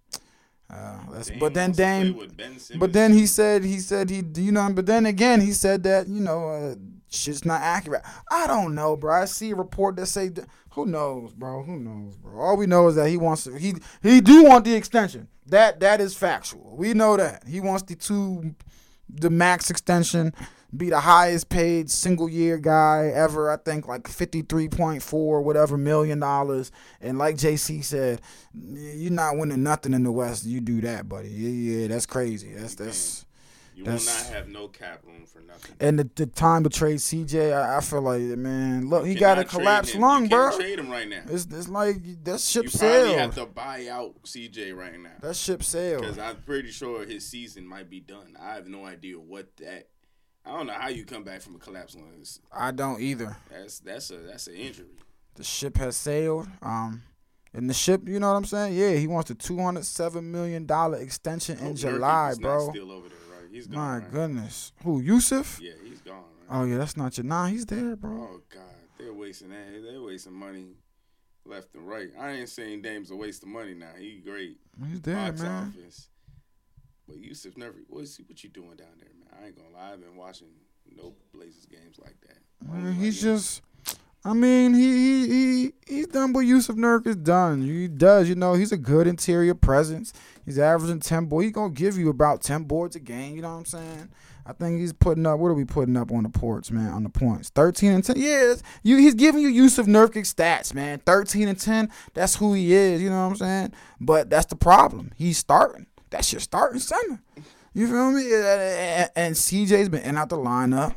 Uh, 0.69 0.99
that's, 1.13 1.31
but 1.31 1.55
then 1.55 1.71
wants 1.71 1.79
to 1.79 1.85
play 1.85 2.37
Dame, 2.37 2.79
but 2.79 2.93
then 2.93 3.13
he 3.13 3.27
said 3.27 3.65
he 3.65 3.79
said 3.79 4.11
he 4.11 4.23
you 4.37 4.53
know. 4.53 4.69
But 4.73 4.87
then 4.87 5.07
again, 5.07 5.41
he 5.41 5.53
said 5.53 5.83
that 5.85 6.09
you 6.09 6.21
know 6.21 6.49
uh, 6.49 6.75
shit's 7.15 7.45
not 7.45 7.61
accurate. 7.61 8.03
I 8.31 8.47
don't 8.47 8.75
know, 8.75 8.97
bro. 8.97 9.23
I 9.23 9.25
see 9.25 9.51
a 9.53 9.57
report 9.57 9.97
that 9.97 10.07
say 10.07 10.31
who 10.75 10.87
knows, 10.87 11.33
bro. 11.33 11.63
Who 11.63 11.79
knows, 11.79 12.17
bro. 12.17 12.41
All 12.41 12.57
we 12.57 12.67
know 12.67 12.89
is 12.89 12.97
that 12.97 13.09
he 13.09 13.17
wants 13.17 13.45
to. 13.45 13.57
He 13.57 13.75
he 14.03 14.21
do 14.21 14.45
want 14.45 14.65
the 14.65 14.75
extension. 14.75 15.29
That 15.47 15.81
that 15.81 16.01
is 16.01 16.17
factual. 16.17 16.77
We 16.77 16.95
know 16.95 17.17
that 17.17 17.45
he 17.47 17.61
wants 17.61 17.85
the 17.85 17.95
two, 17.95 18.55
the 19.09 19.31
max 19.31 19.71
extension. 19.71 20.35
Be 20.77 20.91
the 20.91 20.99
highest 20.99 21.51
paid 21.51 21.89
single 21.89 22.29
year 22.29 22.59
guy 22.59 23.13
ever. 23.15 23.53
I 23.53 23.57
think 23.59 23.87
like 23.87 24.09
fifty 24.09 24.43
three 24.43 24.69
point 24.69 25.03
four 25.03 25.41
whatever 25.43 25.79
million 25.79 26.19
dollars. 26.19 26.73
And 27.01 27.19
like 27.19 27.37
JC 27.37 27.85
said, 27.85 28.21
you're 28.53 29.13
not 29.13 29.37
winning 29.37 29.63
nothing 29.63 29.95
in 29.95 30.03
the 30.03 30.11
West. 30.11 30.45
You 30.45 30.61
do 30.61 30.81
that, 30.81 31.09
buddy. 31.09 31.29
Yeah, 31.29 31.51
yeah, 31.77 31.89
that's 31.89 32.07
crazy. 32.07 32.53
That's 32.55 32.75
that's. 32.75 33.25
You 33.75 33.85
will 33.85 33.93
not 33.93 34.27
have 34.33 34.49
no 34.49 34.69
cap 34.69 35.01
room 35.05 35.27
for 35.27 35.41
nothing. 35.41 35.75
And 35.81 35.99
the, 35.99 36.09
the 36.15 36.27
time 36.27 36.65
to 36.65 36.71
trade 36.71 36.99
CJ, 36.99 37.53
I, 37.53 37.79
I 37.79 37.81
feel 37.81 38.03
like 38.03 38.21
man, 38.23 38.89
look, 38.89 39.07
he 39.07 39.15
got 39.15 39.39
a 39.39 39.45
collapsed 39.45 39.95
lung, 39.97 40.25
you 40.25 40.29
bro. 40.31 40.57
Trade 40.57 40.79
him 40.79 40.91
right 40.91 41.09
now. 41.09 41.23
It's 41.29 41.47
it's 41.51 41.69
like 41.69 41.97
that 42.25 42.41
ship 42.41 42.65
You 42.65 42.71
sailed. 42.71 43.19
have 43.19 43.35
to 43.35 43.47
buy 43.47 43.89
out 43.89 44.23
CJ 44.23 44.77
right 44.77 44.99
now. 45.01 45.11
that 45.21 45.37
ship 45.37 45.63
sailed. 45.63 46.03
Because. 46.03 46.19
I'm 46.19 46.37
pretty 46.43 46.71
sure 46.71 47.05
his 47.05 47.27
season 47.27 47.67
might 47.67 47.91
be 47.91 48.01
done. 48.01 48.37
I 48.41 48.55
have 48.55 48.67
no 48.69 48.85
idea 48.87 49.19
what 49.19 49.57
that. 49.59 49.89
I 50.47 50.57
don't 50.57 50.67
know 50.67 50.75
how 50.75 50.89
you 50.89 51.05
come 51.05 51.25
back 51.25 51.41
from 51.41 51.57
a 51.57 51.59
collapsed 51.59 51.97
lung. 51.97 52.09
It's- 52.13 52.39
I 52.53 52.71
don't 52.71 53.01
either. 53.01 53.37
That's 53.51 53.79
that's 53.81 54.11
a 54.11 54.19
that's 54.19 54.47
an 54.47 54.55
injury. 54.55 54.87
The 55.37 55.43
ship 55.45 55.77
has 55.79 55.97
sailed. 55.97 56.47
Um, 56.63 57.03
and 57.53 57.71
the 57.71 57.75
ship, 57.75 58.09
you 58.09 58.19
know 58.21 58.31
what 58.31 58.37
I'm 58.37 58.45
saying? 58.45 58.77
Yeah, 58.77 58.93
he 58.95 59.07
wants 59.07 59.31
a 59.31 59.35
two 59.35 59.59
hundred 59.59 59.85
seven 59.87 60.31
million 60.31 60.67
dollar 60.67 60.99
extension 60.99 61.59
in 61.59 61.77
July, 61.77 62.35
bro. 62.41 62.73
Still 63.63 63.79
over 63.79 63.83
there, 63.83 63.83
right? 63.83 63.99
He's 63.99 63.99
gone. 63.99 63.99
My 63.99 63.99
right? 63.99 64.13
goodness, 64.13 64.73
who 64.83 65.01
Yusuf? 65.01 65.61
Yeah, 65.63 65.73
he's 65.83 66.01
gone. 66.01 66.17
Right? 66.17 66.59
Oh 66.59 66.65
yeah, 66.65 66.79
that's 66.79 66.97
not 66.97 67.17
your. 67.17 67.25
Nah, 67.25 67.47
he's 67.47 67.67
there, 67.67 67.97
bro. 67.97 68.11
Oh 68.11 68.41
God, 68.53 68.63
they're 68.99 69.13
wasting 69.13 69.51
that. 69.51 69.83
They're 69.83 70.03
wasting 70.03 70.33
money 70.33 70.77
left 71.47 71.75
and 71.75 71.87
right. 71.87 72.11
I 72.19 72.31
ain't 72.31 72.49
saying 72.49 72.83
Dame's 72.83 73.11
a 73.11 73.17
waste 73.17 73.43
of 73.43 73.49
money 73.49 73.75
now. 73.75 73.93
He 73.99 74.23
great. 74.25 74.59
He's 74.89 75.01
there, 75.03 75.17
box 75.17 75.43
man. 75.43 75.75
office. 75.77 76.09
But 77.07 77.19
Yusuf 77.19 77.57
never. 77.57 77.77
What's 77.89 78.19
what 78.19 78.43
you 78.43 78.51
doing 78.51 78.77
down 78.77 78.97
there, 78.99 79.11
man? 79.19 79.29
I 79.41 79.47
ain't 79.47 79.57
gonna 79.57 79.71
lie. 79.71 79.93
I've 79.93 80.01
been 80.01 80.17
watching 80.17 80.49
no 80.97 81.15
Blazers 81.33 81.67
games 81.67 81.99
like 82.03 82.17
that. 82.23 82.95
He's 82.95 83.25
like, 83.25 83.35
just. 83.35 83.63
I 84.27 84.33
mean, 84.33 84.73
he 84.73 84.91
he 85.27 85.29
he 85.29 85.73
he's 85.87 86.07
done 86.07 86.33
what 86.33 86.47
Yusuf 86.47 86.77
Nurk 86.77 87.05
has 87.07 87.17
done. 87.17 87.63
He 87.63 87.89
does, 87.89 88.29
you 88.29 88.35
know. 88.35 88.55
He's 88.55 88.73
a 88.73 88.79
good 88.79 89.07
interior 89.07 89.55
presence. 89.55 90.13
He's 90.47 90.59
averaging 90.59 91.01
ten 91.01 91.27
boards. 91.27 91.45
He's 91.45 91.53
gonna 91.53 91.73
give 91.75 91.99
you 91.99 92.09
about 92.09 92.41
ten 92.43 92.63
boards 92.65 92.97
a 92.97 93.01
game. 93.01 93.37
You 93.37 93.43
know 93.43 93.51
what 93.51 93.59
I'm 93.59 93.65
saying? 93.67 94.09
I 94.47 94.53
think 94.55 94.79
he's 94.81 94.93
putting 94.95 95.27
up. 95.27 95.39
What 95.39 95.49
are 95.49 95.55
we 95.55 95.65
putting 95.67 95.97
up 95.97 96.11
on 96.11 96.23
the 96.23 96.29
ports, 96.31 96.71
man? 96.71 96.91
On 96.93 97.03
the 97.03 97.11
points, 97.11 97.51
thirteen 97.51 97.93
and 97.93 98.03
ten. 98.05 98.17
Yeah, 98.19 98.55
you. 98.83 98.97
He's 98.97 99.15
giving 99.15 99.43
you 99.43 99.49
Yusuf 99.49 99.85
Nurkic 99.87 100.25
stats, 100.33 100.73
man. 100.73 101.01
Thirteen 101.01 101.49
and 101.49 101.61
ten. 101.61 101.91
That's 102.15 102.37
who 102.37 102.55
he 102.55 102.73
is. 102.73 103.03
You 103.03 103.11
know 103.11 103.25
what 103.25 103.33
I'm 103.33 103.37
saying? 103.37 103.73
But 104.01 104.31
that's 104.31 104.47
the 104.47 104.57
problem. 104.57 105.13
He's 105.17 105.37
starting. 105.37 105.87
That's 106.09 106.33
your 106.33 106.41
starting 106.41 106.81
center. 106.81 107.21
You 107.75 107.89
feel 107.89 108.11
me? 108.13 108.23
And- 108.35 109.11
And 109.17 109.35
CJ's 109.35 109.89
been 109.91 110.03
in 110.03 110.17
out 110.17 110.29
the 110.31 110.37
lineup. 110.39 110.95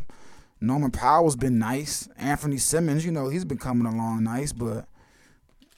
Norman 0.59 0.91
Powell's 0.91 1.35
been 1.35 1.59
nice. 1.59 2.07
Anfernee 2.19 2.59
Simons, 2.59 3.05
you 3.05 3.11
know, 3.11 3.29
he's 3.29 3.45
been 3.45 3.57
coming 3.57 3.85
along 3.91 4.23
nice, 4.23 4.51
but 4.51 4.87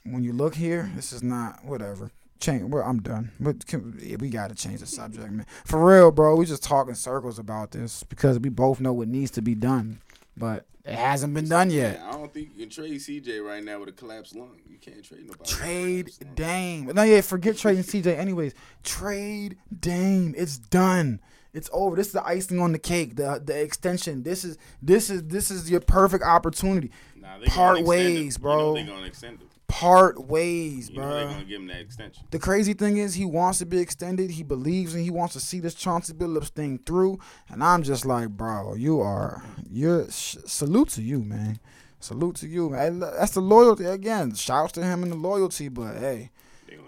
when 0.04 0.24
you 0.24 0.32
look 0.32 0.54
here, 0.54 0.90
this 0.96 1.12
is 1.12 1.22
not 1.22 1.64
whatever. 1.64 2.10
Change. 2.40 2.64
Well, 2.64 2.82
I'm 2.82 3.02
done. 3.02 3.32
But 3.38 3.66
can, 3.66 3.98
yeah, 4.00 4.16
we 4.18 4.30
got 4.30 4.48
to 4.48 4.54
change 4.54 4.80
the 4.80 4.86
subject, 4.86 5.30
man. 5.30 5.44
For 5.66 5.84
real, 5.84 6.10
bro. 6.10 6.36
We 6.36 6.46
just 6.46 6.62
talking 6.62 6.94
circles 6.94 7.38
about 7.38 7.72
this 7.72 8.02
because 8.04 8.38
we 8.38 8.48
both 8.48 8.80
know 8.80 8.94
what 8.94 9.08
needs 9.08 9.30
to 9.32 9.42
be 9.42 9.54
done, 9.54 10.00
but 10.38 10.64
it 10.86 10.94
hasn't 10.94 11.34
been 11.34 11.48
done 11.48 11.70
yet. 11.70 11.98
Yeah, 11.98 12.08
I 12.08 12.12
don't 12.12 12.32
think 12.32 12.52
you 12.54 12.66
can 12.66 12.70
trade 12.70 12.98
CJ 12.98 13.46
right 13.46 13.62
now 13.62 13.80
with 13.80 13.90
a 13.90 13.92
collapsed 13.92 14.34
lung. 14.34 14.56
You 14.66 14.78
can't 14.78 15.04
trade 15.04 15.26
nobody. 15.26 15.50
Trade. 15.50 16.10
Dame. 16.34 16.86
No, 16.86 17.02
yeah, 17.02 17.20
forget 17.20 17.58
trading 17.58 17.84
CJ. 17.84 18.16
Anyways, 18.16 18.54
trade 18.82 19.58
Dame. 19.78 20.34
It's 20.34 20.56
done. 20.56 21.20
It's 21.52 21.68
over. 21.72 21.96
This 21.96 22.08
is 22.08 22.12
the 22.12 22.26
icing 22.26 22.60
on 22.60 22.72
the 22.72 22.78
cake. 22.78 23.16
The 23.16 23.42
the 23.44 23.60
extension. 23.60 24.22
This 24.22 24.44
is 24.44 24.56
this 24.82 25.10
is 25.10 25.24
this 25.24 25.50
is 25.50 25.70
your 25.70 25.80
perfect 25.80 26.22
opportunity. 26.24 26.90
Nah, 27.16 27.38
they 27.38 27.46
Part 27.46 27.82
ways, 27.82 28.36
him. 28.36 28.42
bro. 28.42 28.76
You 28.76 28.84
know 28.84 28.86
they 28.86 28.92
gonna 28.96 29.06
extend 29.06 29.40
him. 29.40 29.46
Part 29.66 30.26
ways, 30.26 30.90
You 30.90 30.96
know 30.96 31.02
bro. 31.02 31.10
they're 31.14 31.24
gonna 31.26 31.44
give 31.44 31.60
him 31.60 31.66
that 31.68 31.80
extension. 31.80 32.24
The 32.32 32.38
crazy 32.40 32.72
thing 32.72 32.96
is 32.98 33.14
he 33.14 33.24
wants 33.24 33.58
to 33.60 33.66
be 33.66 33.78
extended. 33.78 34.30
He 34.32 34.42
believes 34.42 34.94
and 34.94 35.04
he 35.04 35.10
wants 35.10 35.34
to 35.34 35.40
see 35.40 35.60
this 35.60 35.74
Chauncey 35.74 36.12
Billups 36.12 36.48
thing 36.48 36.80
through. 36.84 37.18
And 37.48 37.62
I'm 37.62 37.82
just 37.84 38.04
like, 38.04 38.30
bro, 38.30 38.74
you 38.74 39.00
are 39.00 39.44
you're 39.70 40.10
sh- 40.10 40.36
salute 40.44 40.88
to 40.90 41.02
you, 41.02 41.20
man. 41.20 41.60
Salute 42.00 42.36
to 42.36 42.48
you, 42.48 42.70
man. 42.70 42.98
That's 43.00 43.32
the 43.32 43.40
loyalty 43.40 43.84
again. 43.84 44.34
Shouts 44.34 44.72
to 44.72 44.82
him 44.82 45.02
and 45.04 45.12
the 45.12 45.16
loyalty, 45.16 45.68
but 45.68 45.96
hey, 45.98 46.30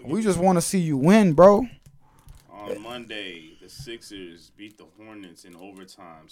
we 0.03 0.21
just 0.21 0.39
want 0.39 0.57
to 0.57 0.61
see 0.61 0.79
you 0.79 0.97
win, 0.97 1.33
bro. 1.33 1.65
On 2.51 2.81
Monday, 2.81 3.52
the 3.63 3.69
Sixers 3.69 4.51
beat 4.57 4.77
the 4.77 4.85
Hornets 4.97 5.45
in 5.45 5.55
overtime, 5.55 6.27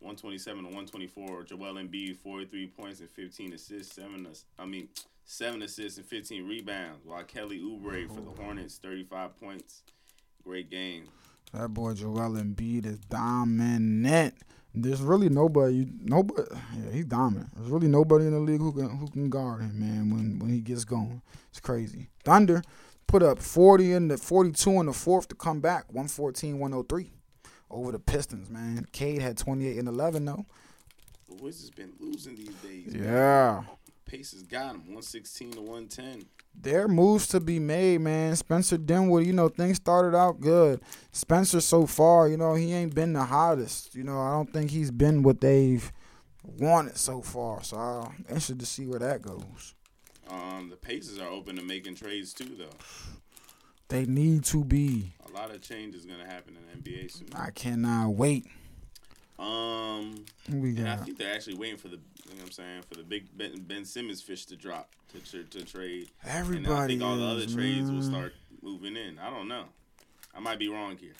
127 0.00 0.64
to 0.64 0.64
124. 0.64 1.44
Joel 1.44 1.74
Embiid, 1.74 2.16
43 2.16 2.66
points 2.66 2.98
and 2.98 3.08
15 3.10 3.52
assists, 3.52 3.94
seven 3.94 4.26
I 4.58 4.66
mean, 4.66 4.88
seven 5.24 5.62
assists 5.62 5.98
and 5.98 6.06
15 6.06 6.46
rebounds. 6.46 7.06
While 7.06 7.22
Kelly 7.22 7.60
Oubre 7.60 8.08
for 8.08 8.20
the 8.20 8.42
Hornets, 8.42 8.78
35 8.82 9.38
points. 9.38 9.82
Great 10.42 10.68
game. 10.68 11.04
That 11.52 11.68
boy 11.68 11.94
Joel 11.94 12.32
Embiid 12.32 12.84
is 12.84 12.98
dominant. 12.98 14.34
There's 14.74 15.00
really 15.00 15.28
nobody, 15.28 15.86
nobody. 16.02 16.42
Yeah, 16.52 16.92
he's 16.92 17.06
dominant. 17.06 17.50
There's 17.56 17.70
really 17.70 17.88
nobody 17.88 18.26
in 18.26 18.32
the 18.32 18.40
league 18.40 18.60
who 18.60 18.72
can 18.72 18.90
who 18.90 19.08
can 19.08 19.30
guard 19.30 19.62
him, 19.62 19.78
man. 19.78 20.10
When 20.10 20.38
when 20.40 20.50
he 20.50 20.60
gets 20.60 20.84
going, 20.84 21.22
it's 21.48 21.60
crazy. 21.60 22.08
Thunder 22.24 22.62
put 23.06 23.22
up 23.22 23.38
40 23.38 23.92
in 23.92 24.08
the 24.08 24.16
42 24.18 24.70
in 24.80 24.86
the 24.86 24.92
fourth 24.92 25.28
to 25.28 25.34
come 25.34 25.60
back, 25.60 25.92
114-103 25.92 27.10
over 27.70 27.92
the 27.92 27.98
Pistons, 27.98 28.50
man. 28.50 28.86
Cade 28.92 29.20
had 29.22 29.36
28 29.36 29.78
and 29.78 29.88
11 29.88 30.24
though. 30.24 30.46
The 31.28 31.42
Wizards 31.42 31.70
been 31.70 31.92
losing 31.98 32.36
these 32.36 32.54
days. 32.56 32.94
man. 32.94 33.04
Yeah. 33.04 33.62
Pacers 34.06 34.44
got 34.44 34.70
him, 34.76 34.82
116 34.82 35.52
to 35.52 35.60
110. 35.60 36.26
There 36.58 36.84
are 36.84 36.88
moves 36.88 37.26
to 37.28 37.40
be 37.40 37.58
made, 37.58 38.00
man. 38.00 38.34
Spencer 38.36 38.78
Dinwiddie, 38.78 39.26
you 39.26 39.32
know, 39.32 39.48
things 39.48 39.76
started 39.76 40.16
out 40.16 40.40
good. 40.40 40.80
Spencer 41.12 41.60
so 41.60 41.86
far, 41.86 42.28
you 42.28 42.36
know, 42.36 42.54
he 42.54 42.72
ain't 42.72 42.94
been 42.94 43.12
the 43.12 43.24
hottest. 43.24 43.94
You 43.94 44.04
know, 44.04 44.20
I 44.20 44.30
don't 44.30 44.52
think 44.52 44.70
he's 44.70 44.90
been 44.92 45.22
what 45.22 45.40
they've 45.40 45.90
wanted 46.44 46.96
so 46.96 47.20
far. 47.20 47.62
So 47.62 47.76
I'm 47.76 48.24
interested 48.28 48.60
to 48.60 48.66
see 48.66 48.86
where 48.86 49.00
that 49.00 49.22
goes. 49.22 49.74
Um, 50.28 50.68
the 50.70 50.76
Pacers 50.76 51.18
are 51.18 51.28
open 51.28 51.56
to 51.56 51.62
making 51.62 51.94
trades 51.94 52.32
too, 52.32 52.56
though. 52.58 52.76
They 53.88 54.04
need 54.04 54.44
to 54.46 54.64
be. 54.64 55.12
A 55.28 55.32
lot 55.32 55.50
of 55.50 55.62
change 55.62 55.94
is 55.94 56.04
gonna 56.06 56.26
happen 56.26 56.56
in 56.56 56.82
the 56.82 56.90
NBA 56.90 57.10
soon. 57.10 57.28
I 57.34 57.50
cannot 57.50 58.10
wait. 58.10 58.46
Um, 59.38 60.24
we 60.50 60.70
and 60.70 60.88
I 60.88 60.96
think 60.96 61.18
they're 61.18 61.34
actually 61.34 61.56
waiting 61.56 61.76
for 61.76 61.88
the, 61.88 61.96
you 61.96 62.30
know 62.30 62.36
what 62.36 62.44
I'm 62.46 62.50
saying, 62.52 62.82
for 62.88 62.94
the 62.94 63.02
big 63.02 63.26
Ben, 63.36 63.60
ben 63.60 63.84
Simmons 63.84 64.22
fish 64.22 64.46
to 64.46 64.56
drop 64.56 64.90
to 65.12 65.20
to, 65.30 65.44
to 65.44 65.64
trade. 65.64 66.08
and 66.22 66.32
I 66.32 66.38
Everybody 66.38 66.94
think 66.94 67.02
all 67.02 67.16
the 67.16 67.24
other 67.26 67.42
is, 67.42 67.54
trades 67.54 67.90
will 67.90 68.02
start 68.02 68.32
moving 68.62 68.96
in. 68.96 69.18
I 69.18 69.30
don't 69.30 69.46
know. 69.46 69.64
I 70.34 70.40
might 70.40 70.58
be 70.58 70.68
wrong 70.68 70.96
here. 70.96 71.12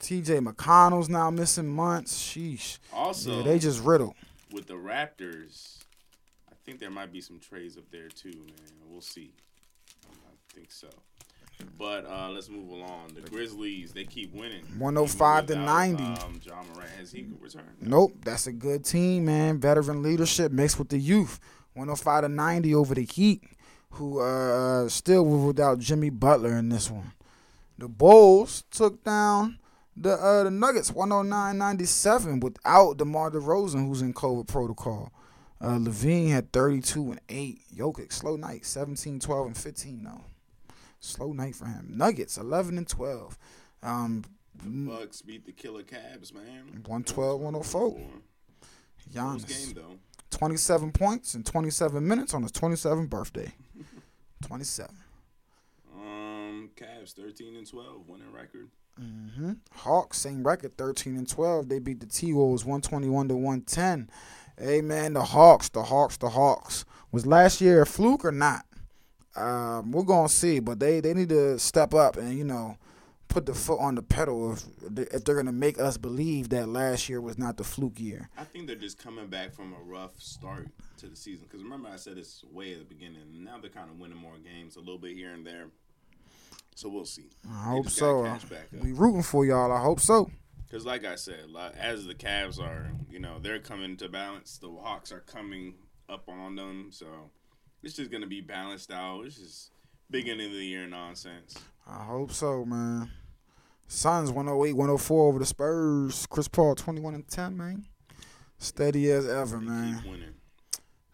TJ 0.00 0.46
McConnell's 0.46 1.08
now 1.08 1.30
missing 1.30 1.68
months. 1.68 2.16
Sheesh. 2.16 2.78
Also, 2.92 3.38
yeah, 3.38 3.42
they 3.42 3.58
just 3.58 3.82
riddle 3.82 4.14
with 4.52 4.66
the 4.68 4.74
Raptors, 4.74 5.78
think 6.68 6.80
there 6.80 6.90
might 6.90 7.10
be 7.10 7.22
some 7.22 7.38
trades 7.38 7.78
up 7.78 7.84
there 7.90 8.08
too, 8.08 8.28
man. 8.28 8.90
We'll 8.90 9.00
see. 9.00 9.32
I 10.04 10.54
think 10.54 10.70
so. 10.70 10.88
But 11.78 12.04
uh, 12.04 12.28
let's 12.28 12.50
move 12.50 12.68
along. 12.68 13.14
The 13.14 13.22
Grizzlies, 13.22 13.92
they 13.92 14.04
keep 14.04 14.34
winning. 14.34 14.64
105 14.78 15.46
to 15.46 15.56
90. 15.56 16.04
Um, 16.04 16.40
Ja 16.44 16.62
Morant 16.74 16.90
has 16.98 17.10
he 17.10 17.26
returned? 17.40 17.64
Nope, 17.80 18.16
that's 18.22 18.46
a 18.46 18.52
good 18.52 18.84
team, 18.84 19.24
man. 19.24 19.58
Veteran 19.58 20.02
leadership 20.02 20.52
mixed 20.52 20.78
with 20.78 20.90
the 20.90 20.98
youth. 20.98 21.40
105 21.72 22.24
to 22.24 22.28
90 22.28 22.74
over 22.74 22.94
the 22.94 23.02
Heat, 23.02 23.44
who 23.92 24.20
uh 24.20 24.90
still 24.90 25.24
were 25.24 25.46
without 25.46 25.78
Jimmy 25.78 26.10
Butler 26.10 26.54
in 26.58 26.68
this 26.68 26.90
one. 26.90 27.12
The 27.78 27.88
Bulls 27.88 28.64
took 28.70 29.02
down 29.04 29.58
the 29.96 30.12
uh, 30.12 30.44
the 30.44 30.50
Nuggets 30.50 30.90
109-97 30.90 32.42
without 32.42 32.98
DeMar 32.98 33.30
DeRozan, 33.30 33.86
who's 33.88 34.02
in 34.02 34.12
COVID 34.12 34.46
protocol. 34.48 35.10
Uh, 35.60 35.78
LaVine 35.78 36.30
had 36.30 36.52
32 36.52 37.10
and 37.12 37.20
8. 37.28 37.60
Jokic, 37.76 38.12
slow 38.12 38.36
night, 38.36 38.64
17, 38.64 39.18
12, 39.20 39.46
and 39.48 39.56
15, 39.56 40.04
though. 40.04 40.20
Slow 41.00 41.32
night 41.32 41.54
for 41.56 41.66
him. 41.66 41.92
Nuggets, 41.96 42.36
11 42.38 42.78
and 42.78 42.88
12. 42.88 43.38
Um, 43.82 44.24
Bucks 44.64 45.22
beat 45.22 45.46
the 45.46 45.52
Killer 45.52 45.82
Cavs, 45.84 46.34
man. 46.34 46.82
112, 46.86 47.40
104. 47.40 47.90
Close 47.90 48.00
Giannis. 49.44 49.46
game 49.48 49.74
though. 49.74 49.98
27 50.30 50.90
points 50.92 51.34
in 51.34 51.42
27 51.44 52.06
minutes 52.06 52.34
on 52.34 52.42
his 52.42 52.52
27th 52.52 53.08
birthday. 53.08 53.52
27. 54.46 54.94
Um, 55.96 56.70
Cavs 56.76 57.12
13 57.14 57.56
and 57.56 57.66
12, 57.66 58.08
winning 58.08 58.32
record. 58.32 58.68
hmm 58.98 59.52
Hawks, 59.72 60.18
same 60.18 60.44
record, 60.46 60.76
13 60.76 61.16
and 61.16 61.28
12. 61.28 61.68
They 61.68 61.78
beat 61.78 62.00
the 62.00 62.06
T 62.06 62.32
Wolves 62.32 62.64
121 62.64 63.28
to 63.28 63.34
110. 63.34 64.10
Hey, 64.60 64.80
man, 64.80 65.12
the 65.12 65.22
Hawks, 65.22 65.68
the 65.68 65.84
Hawks, 65.84 66.16
the 66.16 66.30
Hawks. 66.30 66.84
Was 67.12 67.26
last 67.26 67.60
year 67.60 67.82
a 67.82 67.86
fluke 67.86 68.24
or 68.24 68.32
not? 68.32 68.64
Um, 69.36 69.92
we're 69.92 70.02
going 70.02 70.26
to 70.26 70.32
see, 70.34 70.58
but 70.58 70.80
they, 70.80 71.00
they 71.00 71.14
need 71.14 71.28
to 71.28 71.58
step 71.58 71.94
up 71.94 72.16
and, 72.16 72.36
you 72.36 72.42
know, 72.44 72.76
put 73.28 73.46
the 73.46 73.54
foot 73.54 73.78
on 73.78 73.94
the 73.94 74.02
pedal 74.02 74.52
if, 74.54 74.64
if 75.12 75.24
they're 75.24 75.36
going 75.36 75.46
to 75.46 75.52
make 75.52 75.78
us 75.78 75.96
believe 75.96 76.48
that 76.48 76.68
last 76.68 77.08
year 77.08 77.20
was 77.20 77.38
not 77.38 77.56
the 77.56 77.62
fluke 77.62 78.00
year. 78.00 78.30
I 78.36 78.42
think 78.44 78.66
they're 78.66 78.74
just 78.74 78.98
coming 78.98 79.28
back 79.28 79.52
from 79.54 79.72
a 79.74 79.80
rough 79.82 80.20
start 80.20 80.66
to 80.98 81.06
the 81.06 81.14
season. 81.14 81.46
Because 81.48 81.62
remember, 81.62 81.88
I 81.88 81.96
said 81.96 82.16
this 82.16 82.42
way 82.52 82.72
at 82.72 82.80
the 82.80 82.84
beginning. 82.84 83.20
Now 83.44 83.58
they're 83.60 83.70
kind 83.70 83.90
of 83.90 83.98
winning 84.00 84.18
more 84.18 84.38
games, 84.38 84.74
a 84.76 84.80
little 84.80 84.98
bit 84.98 85.14
here 85.14 85.32
and 85.32 85.46
there. 85.46 85.66
So 86.74 86.88
we'll 86.88 87.04
see. 87.04 87.30
I 87.48 87.64
They 87.70 87.76
hope 87.76 87.88
so. 87.90 88.22
gotta 88.24 88.40
catch 88.40 88.50
back 88.50 88.66
up. 88.76 88.82
We 88.84 88.92
rooting 88.92 89.22
for 89.22 89.44
y'all. 89.44 89.70
I 89.72 89.80
hope 89.80 90.00
so. 90.00 90.30
Because, 90.68 90.84
like 90.84 91.04
I 91.04 91.14
said, 91.14 91.50
like, 91.50 91.74
as 91.76 92.04
the 92.06 92.14
Cavs 92.14 92.60
are, 92.60 92.90
you 93.10 93.18
know, 93.18 93.38
they're 93.40 93.58
coming 93.58 93.96
to 93.98 94.08
balance. 94.08 94.58
The 94.58 94.68
Hawks 94.70 95.10
are 95.12 95.20
coming 95.20 95.74
up 96.10 96.28
on 96.28 96.56
them. 96.56 96.88
So 96.92 97.06
it's 97.82 97.94
just 97.96 98.10
going 98.10 98.20
to 98.22 98.26
be 98.28 98.40
balanced 98.42 98.90
out. 98.92 99.24
It's 99.24 99.36
just 99.36 99.70
beginning 100.10 100.46
of 100.48 100.52
the 100.52 100.64
year 100.64 100.86
nonsense. 100.86 101.54
I 101.86 102.04
hope 102.04 102.32
so, 102.32 102.66
man. 102.66 103.10
Suns 103.86 104.30
108, 104.30 104.74
104 104.74 105.26
over 105.28 105.38
the 105.38 105.46
Spurs. 105.46 106.26
Chris 106.26 106.48
Paul 106.48 106.74
21 106.74 107.14
and 107.14 107.26
10, 107.26 107.56
man. 107.56 107.86
Steady 108.58 109.10
as 109.10 109.26
ever, 109.26 109.56
They 109.58 109.64
man. 109.64 110.00
keep 110.02 110.10
winning. 110.10 110.34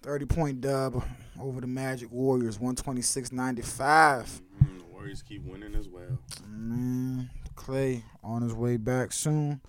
30 0.03 0.27
point 0.27 0.61
dub 0.61 1.05
over 1.41 1.61
the 1.61 1.67
Magic 1.69 2.11
Warriors, 2.11 2.59
126 2.59 3.31
95. 3.33 4.43
Mhm, 4.63 4.79
The 4.79 4.85
Warriors 4.87 5.23
keep 5.23 5.45
winning 5.45 5.75
as 5.77 5.89
well. 5.89 6.19
Man, 6.47 7.31
Clay 7.55 8.05
on 8.23 8.43
his 8.43 8.53
way 8.55 8.77
back 8.77 9.13
soon. 9.13 9.61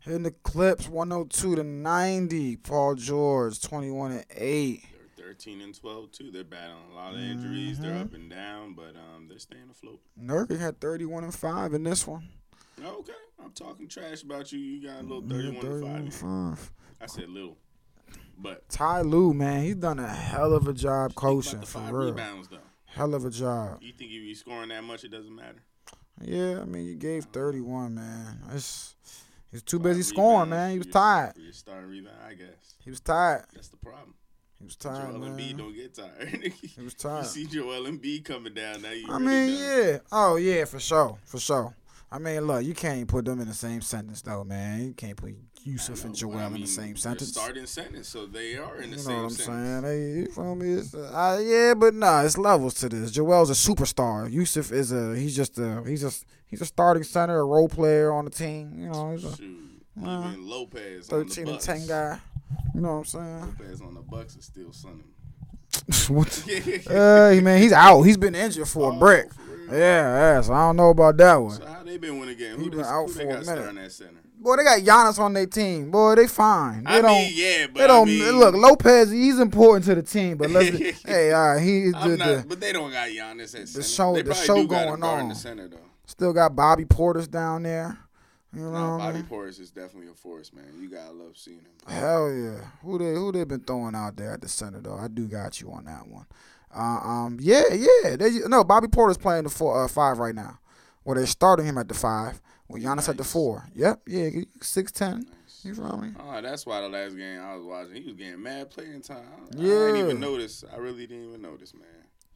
Hitting 0.00 0.22
the 0.22 0.30
Clips 0.30 0.88
102 0.88 1.56
to 1.56 1.62
90. 1.64 2.56
Paul 2.56 2.94
George 2.94 3.60
21 3.60 4.12
and 4.12 4.24
8. 4.30 4.84
They're 5.16 5.26
13 5.26 5.60
and 5.60 5.74
12 5.74 6.10
too. 6.12 6.30
They're 6.30 6.44
battling 6.44 6.90
a 6.92 6.94
lot 6.94 7.14
of 7.14 7.20
injuries. 7.20 7.78
They're 7.78 7.92
Mhm. 7.94 8.00
up 8.02 8.14
and 8.14 8.30
down, 8.30 8.74
but 8.74 8.94
um, 8.96 9.26
they're 9.28 9.38
staying 9.38 9.68
afloat. 9.70 10.00
Nurkic 10.20 10.58
had 10.58 10.80
31 10.80 11.24
and 11.24 11.34
5 11.34 11.74
in 11.74 11.82
this 11.82 12.06
one. 12.06 12.28
Okay, 12.82 13.12
I'm 13.42 13.50
talking 13.50 13.88
trash 13.88 14.22
about 14.22 14.52
you. 14.52 14.60
You 14.60 14.86
got 14.86 15.00
a 15.00 15.02
little 15.02 15.22
Yeah, 15.24 15.60
31 15.60 15.64
to 15.64 15.80
5. 15.82 15.96
and 15.96 16.14
5. 16.14 16.72
I 17.00 17.06
said 17.06 17.28
little, 17.28 17.58
but 18.38 18.68
Ty 18.68 19.02
Lue, 19.02 19.34
man, 19.34 19.64
he's 19.64 19.74
done 19.76 19.98
a 19.98 20.06
hell 20.08 20.52
of 20.54 20.68
a 20.68 20.72
job 20.72 21.14
coaching 21.16 21.62
for 21.62 21.80
real. 21.80 22.12
rebounds. 22.12 22.48
Hell 22.86 23.14
of 23.14 23.24
a 23.24 23.30
job. 23.30 23.82
You 23.82 23.92
think 23.92 24.10
if 24.12 24.22
you 24.22 24.34
scoring 24.34 24.70
that 24.70 24.82
much, 24.82 25.04
it 25.04 25.08
doesn't 25.10 25.34
matter? 25.34 25.62
Yeah, 26.22 26.60
I 26.60 26.64
mean, 26.64 26.86
you 26.86 26.94
gave 26.94 27.24
31, 27.26 27.94
man. 27.94 28.40
It's, 28.54 28.94
he's 29.50 29.62
too 29.62 29.78
busy 29.78 30.02
scoring, 30.02 30.50
man. 30.50 30.72
He 30.72 30.78
was 30.78 30.88
tired. 30.88 31.34
Your 31.36 31.52
starting 31.52 31.88
rebound, 31.88 32.16
I 32.26 32.34
guess 32.34 32.74
He 32.84 32.90
was 32.90 33.00
tired. 33.00 33.44
that's 33.54 33.68
the 33.68 33.76
problem. 33.76 34.14
He 34.58 34.64
was 34.64 34.74
tired, 34.76 35.12
Joel 35.12 35.20
Embiid 35.20 35.36
man. 35.36 35.56
don't 35.56 35.74
get 35.74 35.94
tired. 35.94 36.52
He 36.76 36.82
was 36.82 36.94
tired. 36.94 37.22
you 37.24 37.28
see 37.28 37.46
Joel 37.46 37.84
Embiid 37.84 38.24
coming 38.24 38.54
down 38.54 38.82
now. 38.82 38.90
You 38.90 39.06
I 39.08 39.18
mean, 39.18 39.54
done. 39.54 39.58
yeah. 39.86 39.98
Oh, 40.10 40.36
yeah, 40.36 40.64
for 40.64 40.80
sure. 40.80 41.16
For 41.24 41.38
sure. 41.38 41.74
I 42.10 42.18
mean, 42.18 42.40
look, 42.46 42.64
you 42.64 42.74
can't 42.74 43.06
put 43.06 43.26
them 43.26 43.40
in 43.40 43.46
the 43.48 43.54
same 43.54 43.82
sentence, 43.82 44.22
though, 44.22 44.42
man. 44.42 44.82
You 44.88 44.94
can't 44.94 45.16
put 45.16 45.34
Yusuf 45.64 46.02
and 46.04 46.12
know, 46.12 46.14
Joel 46.14 46.38
I 46.38 46.46
in 46.46 46.60
the 46.60 46.66
same 46.66 46.96
sentence. 46.96 47.30
Starting 47.32 47.66
sentence, 47.66 48.08
so 48.08 48.26
they 48.26 48.56
are 48.56 48.76
in 48.76 48.90
the 48.90 48.96
You 48.96 48.96
know 48.96 49.02
same 49.02 49.16
what 49.16 49.22
I'm 49.24 49.30
sentence. 49.30 49.84
saying? 49.86 50.16
You 50.18 50.26
feel 50.32 50.54
me? 50.54 50.72
It's, 50.74 50.94
uh, 50.94 51.40
yeah, 51.44 51.74
but 51.74 51.94
nah, 51.94 52.22
it's 52.22 52.38
levels 52.38 52.74
to 52.74 52.88
this. 52.88 53.10
Joel's 53.10 53.50
a 53.50 53.52
superstar. 53.54 54.30
Yusuf 54.30 54.72
is 54.72 54.92
a 54.92 55.16
he's 55.16 55.36
just 55.36 55.58
a 55.58 55.82
he's 55.86 56.00
just 56.00 56.24
he's 56.46 56.60
a 56.60 56.66
starting 56.66 57.02
center, 57.02 57.38
a 57.40 57.44
role 57.44 57.68
player 57.68 58.12
on 58.12 58.24
the 58.24 58.30
team. 58.30 58.72
You 58.78 58.88
know, 58.90 59.10
he's 59.12 59.24
a 59.24 59.36
Shoot, 59.36 59.58
Uh, 60.04 60.28
even 60.32 60.48
Lopez 60.48 61.10
on 61.10 61.18
the 61.18 61.24
thirteen 61.24 61.48
and 61.48 61.60
ten 61.60 61.86
guy. 61.86 62.18
You 62.74 62.80
know 62.80 62.92
what 62.92 62.98
I'm 62.98 63.04
saying? 63.04 63.40
Lopez 63.58 63.80
on 63.82 63.94
the 63.94 64.00
Bucks 64.00 64.36
is 64.36 64.44
still 64.44 64.72
sunning. 64.72 65.04
what? 66.08 66.44
Uh, 66.88 67.40
man, 67.42 67.60
he's 67.60 67.72
out. 67.72 68.02
He's 68.02 68.16
been 68.16 68.34
injured 68.34 68.68
for 68.68 68.90
a 68.90 68.94
Oh, 68.94 68.98
brick. 68.98 69.32
for? 69.32 69.42
Yeah, 69.74 69.76
yeah. 70.36 70.40
So 70.40 70.54
I 70.54 70.68
don't 70.68 70.76
know 70.76 70.90
about 70.90 71.16
that 71.18 71.36
one. 71.36 71.56
So 71.56 71.66
how 71.66 71.82
they 71.82 71.98
been 71.98 72.18
winning 72.18 72.38
game? 72.38 72.56
Who, 72.56 72.70
been 72.70 72.80
out 72.80 73.06
who 73.06 73.12
they 73.12 73.24
for 73.24 73.30
a 73.52 73.72
minute. 73.72 73.92
Starting 74.40 74.66
at 74.66 74.72
center? 74.74 74.82
Boy, 74.82 74.82
they 74.82 74.82
got 74.86 75.06
Giannis 75.06 75.18
on 75.18 75.32
their 75.32 75.46
team. 75.46 75.90
Boy, 75.90 76.14
they 76.14 76.26
fine. 76.26 76.84
They 76.84 76.90
I 76.90 77.00
don't. 77.00 77.10
mean, 77.12 77.32
yeah, 77.34 77.66
but 77.66 77.78
they 77.78 77.86
don't 77.86 78.08
I 78.08 78.10
mean, 78.10 78.38
look. 78.38 78.54
Lopez, 78.54 79.10
he's 79.10 79.38
important 79.38 79.84
to 79.86 79.94
the 79.94 80.02
team, 80.02 80.36
but 80.36 80.50
let's. 80.50 80.76
hey, 81.06 81.32
all 81.32 81.54
right, 81.54 81.62
he 81.62 81.90
the, 81.90 82.16
not, 82.16 82.18
the, 82.18 82.44
but 82.48 82.60
they 82.60 82.72
don't 82.72 82.90
got 82.92 83.08
Giannis 83.08 83.60
at 83.60 83.68
center. 83.68 83.84
show- 83.84 84.14
they 84.14 84.22
the 84.22 84.34
show 84.34 84.66
going 84.66 85.02
on. 85.02 85.28
the 85.30 85.34
center 85.34 85.68
though. 85.68 85.76
still 86.06 86.32
got 86.32 86.54
Bobby 86.56 86.84
Portis 86.84 87.30
down 87.30 87.62
there. 87.64 87.98
You 88.54 88.62
know, 88.62 88.72
No, 88.72 88.94
I 88.94 88.98
Bobby 88.98 89.18
mean? 89.18 89.24
Portis 89.26 89.60
is 89.60 89.70
definitely 89.70 90.10
a 90.10 90.14
force, 90.14 90.52
man. 90.54 90.64
You 90.80 90.88
gotta 90.88 91.12
love 91.12 91.36
seeing 91.36 91.58
him. 91.58 91.66
Hell 91.86 92.32
yeah. 92.32 92.60
Who 92.82 92.98
they 92.98 93.12
who 93.14 93.30
they 93.30 93.44
been 93.44 93.60
throwing 93.60 93.94
out 93.94 94.16
there 94.16 94.32
at 94.32 94.40
the 94.40 94.48
center 94.48 94.80
though? 94.80 94.96
I 94.96 95.08
do 95.08 95.26
got 95.28 95.60
you 95.60 95.70
on 95.70 95.84
that 95.84 96.08
one. 96.08 96.24
Uh, 96.74 96.80
um, 96.80 97.38
yeah, 97.40 97.62
yeah. 97.72 98.16
They, 98.16 98.30
no, 98.46 98.64
Bobby 98.64 98.86
Portis 98.88 99.18
playing 99.20 99.44
the 99.44 99.50
four, 99.50 99.84
uh, 99.84 99.88
five 99.88 100.18
right 100.18 100.34
now. 100.34 100.58
Well, 101.04 101.14
they're 101.16 101.26
starting 101.26 101.66
him 101.66 101.78
at 101.78 101.88
the 101.88 101.94
five. 101.94 102.40
With 102.68 102.82
Giannis 102.82 103.08
at 103.08 103.16
the 103.16 103.24
four. 103.24 103.64
Yep, 103.74 104.02
yeah, 104.06 104.28
six 104.60 104.92
ten. 104.92 105.20
Nice. 105.20 105.64
You 105.64 105.74
feel 105.74 105.96
me? 105.96 106.10
Oh, 106.20 106.40
that's 106.42 106.66
why 106.66 106.80
the 106.82 106.88
last 106.88 107.16
game 107.16 107.40
I 107.40 107.56
was 107.56 107.64
watching, 107.64 107.94
he 108.02 108.08
was 108.08 108.14
getting 108.16 108.42
mad 108.42 108.70
playing 108.70 109.00
time. 109.00 109.18
I, 109.52 109.56
I 109.56 109.60
didn't 109.60 109.96
even 109.96 110.20
notice. 110.20 110.64
I 110.72 110.76
really 110.76 111.06
didn't 111.06 111.28
even 111.30 111.42
notice, 111.42 111.72
man. 111.74 111.82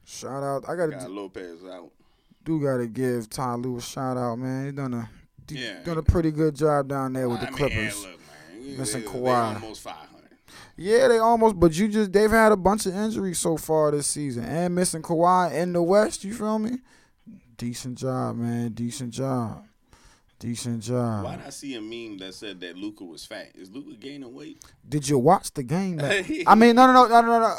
Shout 0.04 0.42
out. 0.42 0.64
I 0.68 0.74
gotta 0.74 0.92
Got 0.92 1.10
Lopez 1.10 1.62
out. 1.70 1.90
do 2.44 2.60
gotta 2.62 2.86
give 2.86 3.28
Ty 3.30 3.54
Lue 3.56 3.76
a 3.76 3.80
shout 3.82 4.16
out, 4.16 4.36
man. 4.38 4.66
He 4.66 4.72
done 4.72 4.94
a 4.94 5.10
Yeah. 5.48 5.82
done 5.84 5.98
a 5.98 6.02
pretty 6.02 6.30
good 6.32 6.54
job 6.56 6.88
down 6.88 7.12
there 7.12 7.28
with 7.28 7.38
I 7.40 7.44
the 7.44 7.50
mean, 7.50 7.56
Clippers. 7.58 8.02
look, 8.02 8.10
man, 8.18 8.62
you- 8.70 8.78
Missing 8.78 9.02
they, 9.02 9.06
they 9.06 9.12
Kawhi. 9.12 9.54
almost 9.54 9.82
500. 9.82 10.08
Yeah, 10.76 11.08
they 11.08 11.18
almost, 11.18 11.60
but 11.60 11.76
you 11.78 11.86
just 11.88 12.12
they've 12.12 12.30
had 12.30 12.50
a 12.52 12.56
bunch 12.56 12.86
of 12.86 12.96
injuries 12.96 13.38
so 13.38 13.56
far 13.58 13.90
this 13.92 14.06
season, 14.06 14.44
and 14.44 14.74
missing 14.74 15.02
Kawhi 15.02 15.52
in 15.52 15.74
the 15.74 15.82
West. 15.82 16.24
You 16.24 16.32
feel 16.34 16.58
me? 16.58 16.78
Decent 17.58 17.98
job, 17.98 18.36
man. 18.36 18.70
Decent 18.72 19.12
job. 19.12 19.64
Decent 20.42 20.82
job. 20.82 21.22
Why 21.24 21.36
did 21.36 21.46
I 21.46 21.50
see 21.50 21.76
a 21.76 21.80
meme 21.80 22.18
that 22.18 22.34
said 22.34 22.58
that 22.62 22.76
Luka 22.76 23.04
was 23.04 23.24
fat? 23.24 23.52
Is 23.54 23.70
Luka 23.70 23.94
gaining 23.94 24.34
weight? 24.34 24.60
Did 24.88 25.08
you 25.08 25.16
watch 25.16 25.52
the 25.52 25.62
game? 25.62 25.98
that- 25.98 26.28
I 26.48 26.56
mean, 26.56 26.74
no, 26.74 26.84
no, 26.88 26.92
no, 27.06 27.08
no, 27.08 27.20
no, 27.22 27.38
no. 27.40 27.54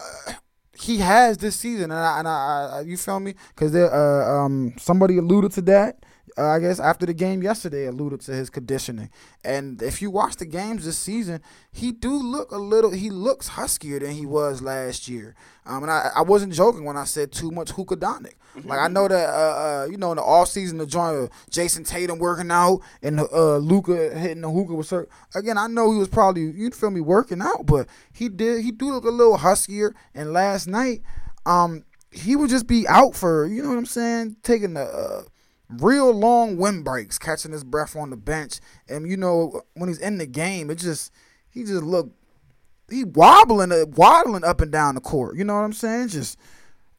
He 0.78 0.98
has 0.98 1.38
this 1.38 1.56
season, 1.56 1.92
and 1.92 1.94
I, 1.94 2.20
and 2.20 2.28
I, 2.28 2.70
I 2.74 2.82
you 2.82 2.98
feel 2.98 3.22
me? 3.22 3.36
Because 3.56 3.74
uh, 3.74 3.88
um, 3.90 4.74
somebody 4.78 5.18
alluded 5.18 5.54
to 5.54 5.62
that 5.62 6.04
uh, 6.38 6.48
I 6.48 6.60
guess 6.60 6.80
after 6.80 7.06
the 7.06 7.14
game 7.14 7.44
yesterday, 7.44 7.86
alluded 7.86 8.22
to 8.22 8.32
his 8.34 8.50
conditioning. 8.50 9.10
And 9.44 9.82
if 9.82 10.02
you 10.02 10.10
watch 10.10 10.38
the 10.38 10.46
games 10.46 10.86
this 10.86 10.98
season, 10.98 11.42
he 11.72 11.92
do 11.92 12.12
look 12.12 12.52
a 12.52 12.58
little. 12.58 12.92
He 12.92 13.10
looks 13.10 13.50
huskier 13.50 14.00
than 14.00 14.12
he 14.12 14.26
was 14.26 14.62
last 14.62 15.08
year. 15.08 15.36
Um, 15.66 15.84
and 15.84 15.92
I, 15.92 16.12
I 16.16 16.22
wasn't 16.22 16.54
joking 16.54 16.84
when 16.86 16.98
I 16.98 17.06
said 17.06 17.32
too 17.32 17.52
much 17.52 17.74
hookadonic. 17.74 18.34
Like 18.66 18.80
I 18.80 18.88
know 18.88 19.08
that 19.08 19.30
uh, 19.30 19.32
uh 19.32 19.88
you 19.90 19.98
know 19.98 20.12
in 20.12 20.18
the 20.18 20.24
off 20.24 20.48
season 20.48 20.78
the 20.78 20.86
joint 20.86 21.18
of 21.18 21.30
Jayson 21.50 21.86
Tatum 21.86 22.20
working 22.20 22.52
out 22.52 22.82
and 23.02 23.20
uh 23.20 23.58
Luka 23.58 24.16
hitting 24.16 24.42
the 24.42 24.50
hookah 24.50 24.76
with 24.76 24.90
hurt. 24.90 25.10
Again, 25.34 25.58
I 25.58 25.68
know 25.68 25.92
he 25.92 25.98
was 25.98 26.08
probably 26.08 26.44
you 26.44 26.70
feel 26.70 26.92
me 26.92 27.02
working 27.02 27.42
out, 27.42 27.66
but 27.66 27.88
he 28.12 28.30
did 28.30 28.64
he 28.64 28.72
do 28.72 28.92
look 28.92 29.06
a 29.06 29.10
little 29.10 29.38
huskier. 29.38 29.96
And 30.14 30.34
last 30.34 30.68
night, 30.68 31.02
um, 31.46 31.84
he 32.12 32.36
would 32.36 32.50
just 32.50 32.68
be 32.68 32.88
out 32.88 33.16
for 33.16 33.48
you 33.48 33.64
know 33.64 33.70
what 33.70 33.78
I'm 33.78 33.86
saying, 33.86 34.38
taking 34.44 34.76
the. 34.76 35.26
Real 35.80 36.12
long 36.12 36.58
wind 36.58 36.84
breaks, 36.84 37.18
catching 37.18 37.52
his 37.52 37.64
breath 37.64 37.96
on 37.96 38.10
the 38.10 38.18
bench. 38.18 38.60
And 38.88 39.10
you 39.10 39.18
know, 39.18 39.62
when 39.74 39.90
he's 39.90 40.00
in 40.00 40.18
the 40.18 40.26
game, 40.26 40.70
it 40.70 40.76
just 40.76 41.12
he 41.50 41.64
just 41.64 41.84
look 41.84 42.12
he 42.90 43.04
wobbling 43.04 43.72
uh, 43.72 43.86
waddling 43.96 44.44
up 44.44 44.62
and 44.62 44.72
down 44.72 44.96
the 44.96 45.02
court. 45.02 45.38
You 45.38 45.44
know 45.44 45.56
what 45.56 45.62
I'm 45.62 45.74
saying? 45.74 46.10
Just 46.10 46.38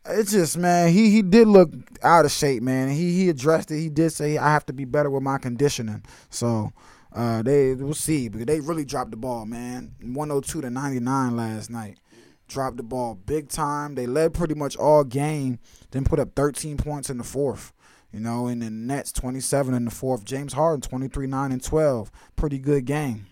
it's 0.07 0.33
just 0.33 0.57
man, 0.57 0.93
he 0.93 1.11
he 1.11 1.23
did 1.23 1.49
look 1.49 1.73
out 2.03 2.25
of 2.25 2.31
shape, 2.31 2.63
man. 2.63 2.89
He 2.91 3.13
he 3.13 3.29
addressed 3.29 3.71
it. 3.71 3.81
He 3.81 3.89
did 3.89 4.11
say 4.11 4.39
I 4.39 4.53
have 4.53 4.67
to 4.67 4.73
be 4.73 4.85
better 4.85 5.11
with 5.11 5.23
my 5.23 5.39
conditioning. 5.39 6.05
So 6.31 6.73
uh, 7.13 7.43
they 7.43 7.75
we'll 7.75 7.95
see 7.95 8.29
because 8.29 8.47
they 8.47 8.61
really 8.61 8.85
dropped 8.85 9.13
the 9.13 9.17
ball, 9.17 9.47
man. 9.47 9.95
102 10.03 10.61
to 10.63 10.71
99 10.71 11.37
last 11.37 11.71
night. 11.71 11.99
Dropped 12.47 12.77
the 12.77 12.83
ball 12.83 13.15
big 13.15 13.49
time. 13.49 13.95
They 13.95 14.07
led 14.07 14.35
pretty 14.35 14.55
much 14.55 14.77
all 14.77 15.05
game. 15.05 15.59
Then 15.93 16.05
put 16.05 16.19
up 16.19 16.35
13 16.35 16.77
points 16.77 17.09
in 17.09 17.17
the 17.17 17.25
fourth. 17.25 17.73
You 18.15 18.21
know, 18.21 18.47
in 18.47 18.61
the 18.61 18.71
Nets 18.71 19.11
27 19.11 19.75
in 19.75 19.87
the 19.87 19.91
fourth. 19.91 20.25
James 20.25 20.53
Harden 20.53 20.81
23 20.81 21.27
9 21.27 21.51
and 21.51 21.61
12. 21.61 22.13
Pretty 22.37 22.59
good 22.59 22.85
game. 22.85 23.27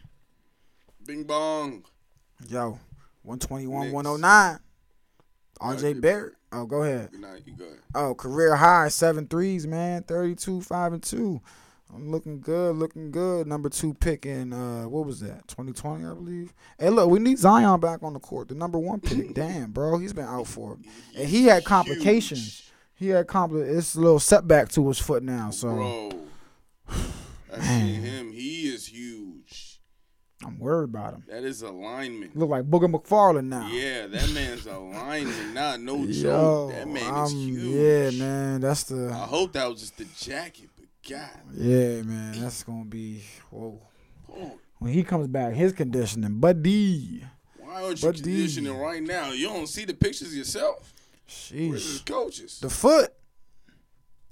Bing 1.07 1.23
bong. 1.23 1.85
Yo, 2.49 2.81
121 3.23 3.81
Knicks. 3.83 3.95
109. 3.95 4.59
RJ 5.61 6.01
Barrett. 6.01 6.35
Oh, 6.51 6.67
go 6.67 6.83
ahead. 6.83 7.11
You 7.13 7.21
go 7.57 7.65
ahead. 7.65 7.79
Oh, 7.95 8.17
career 8.17 8.57
high, 8.57 8.89
seven 8.89 9.29
threes, 9.29 9.69
man. 9.69 10.03
32, 10.03 10.63
5 10.63 10.93
and 10.95 11.03
2. 11.03 11.41
I'm 11.95 12.11
looking 12.11 12.41
good, 12.41 12.75
looking 12.75 13.13
good. 13.13 13.47
Number 13.47 13.69
two 13.69 13.95
pick 13.95 14.25
in 14.27 14.53
uh 14.53 14.85
what 14.85 15.05
was 15.05 15.21
that? 15.21 15.47
2020, 15.47 16.05
I 16.05 16.09
believe. 16.09 16.55
Hey, 16.79 16.89
look, 16.89 17.09
we 17.09 17.21
need 17.21 17.39
Zion 17.39 17.79
back 17.79 18.03
on 18.03 18.15
the 18.15 18.19
court. 18.19 18.49
The 18.49 18.55
number 18.55 18.79
one 18.79 18.99
pick. 18.99 19.35
Damn, 19.35 19.71
bro, 19.71 19.99
he's 19.99 20.15
been 20.15 20.25
out 20.25 20.47
for. 20.47 20.79
And 21.17 21.29
he 21.29 21.45
had 21.45 21.65
complications. 21.65 22.72
He 23.03 23.09
had 23.09 23.27
compli 23.27 23.77
It's 23.77 23.95
a 23.97 24.01
little 24.01 24.21
setback 24.21 24.69
to 24.71 24.87
his 24.89 24.99
foot 24.99 25.23
now. 25.25 25.51
So 25.51 25.75
Bro, 25.75 26.11
I 27.53 27.61
seen 27.61 28.01
him. 28.03 28.33
He 28.33 28.69
is 28.73 28.87
huge. 28.87 29.81
I'm 30.45 30.59
worried 30.59 30.85
about 30.91 31.15
him. 31.15 31.25
That 31.29 31.45
is 31.45 31.63
alignment. 31.63 32.37
Look 32.37 32.51
like 32.51 32.65
Booger 32.69 32.93
McFarland 32.93 33.47
now. 33.47 33.69
Yeah, 33.69 34.07
that 34.09 34.31
man's 34.33 34.67
alignment. 34.67 35.55
Not 35.55 35.81
no 35.81 35.97
Yo, 36.05 36.13
joke. 36.13 36.73
That 36.73 36.89
man 36.89 37.03
is 37.03 37.33
I'm- 37.33 37.39
huge. 37.39 37.75
Yeah, 37.75 38.25
man. 38.25 38.61
That's 38.61 38.85
the. 38.85 39.11
I 39.13 39.27
hope 39.27 39.53
that 39.53 39.69
was 39.69 39.81
just 39.81 39.97
the 39.99 40.07
jacket, 40.19 40.69
but 40.77 40.87
God, 41.09 41.29
yeah, 41.55 42.03
man. 42.03 42.41
That's 42.41 42.63
gonna 42.63 42.85
be 42.85 43.23
whoa. 43.51 43.81
oh, 44.33 44.59
When 44.79 44.93
he 44.93 45.03
comes 45.05 45.27
back, 45.29 45.55
his 45.55 45.73
conditioning, 45.73 46.39
buddy. 46.41 47.25
why 47.59 47.83
aren't 47.83 48.03
you 48.03 48.13
the- 48.13 48.21
conditioning 48.21 48.77
right 48.79 49.03
now? 49.03 49.31
You 49.33 49.47
don't 49.49 49.69
see 49.69 49.85
the 49.85 49.95
pictures 49.95 50.37
yourself. 50.37 50.93
Sheesh. 51.29 52.05
coaches? 52.07 52.59
The 52.61 52.71
foot. 52.71 53.13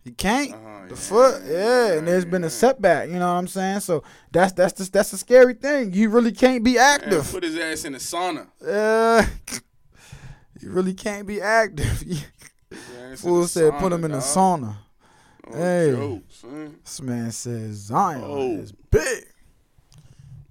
He 0.04 0.12
can't. 0.12 0.52
Uh-huh, 0.54 0.84
the 0.88 0.94
yeah, 0.94 1.00
foot, 1.00 1.42
yeah, 1.46 1.92
and 1.98 2.08
there's 2.08 2.24
been 2.24 2.42
a 2.44 2.50
setback. 2.50 3.08
You 3.08 3.14
know 3.18 3.32
what 3.32 3.38
I'm 3.38 3.46
saying? 3.48 3.80
So 3.80 4.02
that's 4.32 4.52
that's 4.54 4.72
the, 4.72 4.90
that's 4.90 5.12
a 5.12 5.18
scary 5.18 5.52
thing. 5.54 5.92
You 5.92 6.08
really 6.08 6.32
can't 6.32 6.64
be 6.64 6.74
Man, 6.74 7.00
active. 7.00 7.30
put 7.30 7.42
his 7.42 7.56
ass 7.58 7.84
in 7.84 7.92
the 7.92 7.98
sauna. 7.98 8.46
Uh, 8.66 9.26
you 10.60 10.70
really 10.70 10.94
can't 10.94 11.26
be 11.26 11.40
active. 11.40 12.02
Fool 13.18 13.42
the 13.42 13.48
said 13.48 13.74
put 13.78 13.92
him 13.92 14.04
in 14.04 14.12
the 14.12 14.18
dog. 14.20 14.26
sauna. 14.26 14.76
No 15.50 15.56
Hey. 15.56 15.90
jokes, 15.90 16.44
man. 16.44 16.76
This 16.84 17.00
man 17.02 17.30
says 17.32 17.72
Zion 17.76 18.22
Oh. 18.24 18.56
is 18.56 18.72
big. 18.72 19.24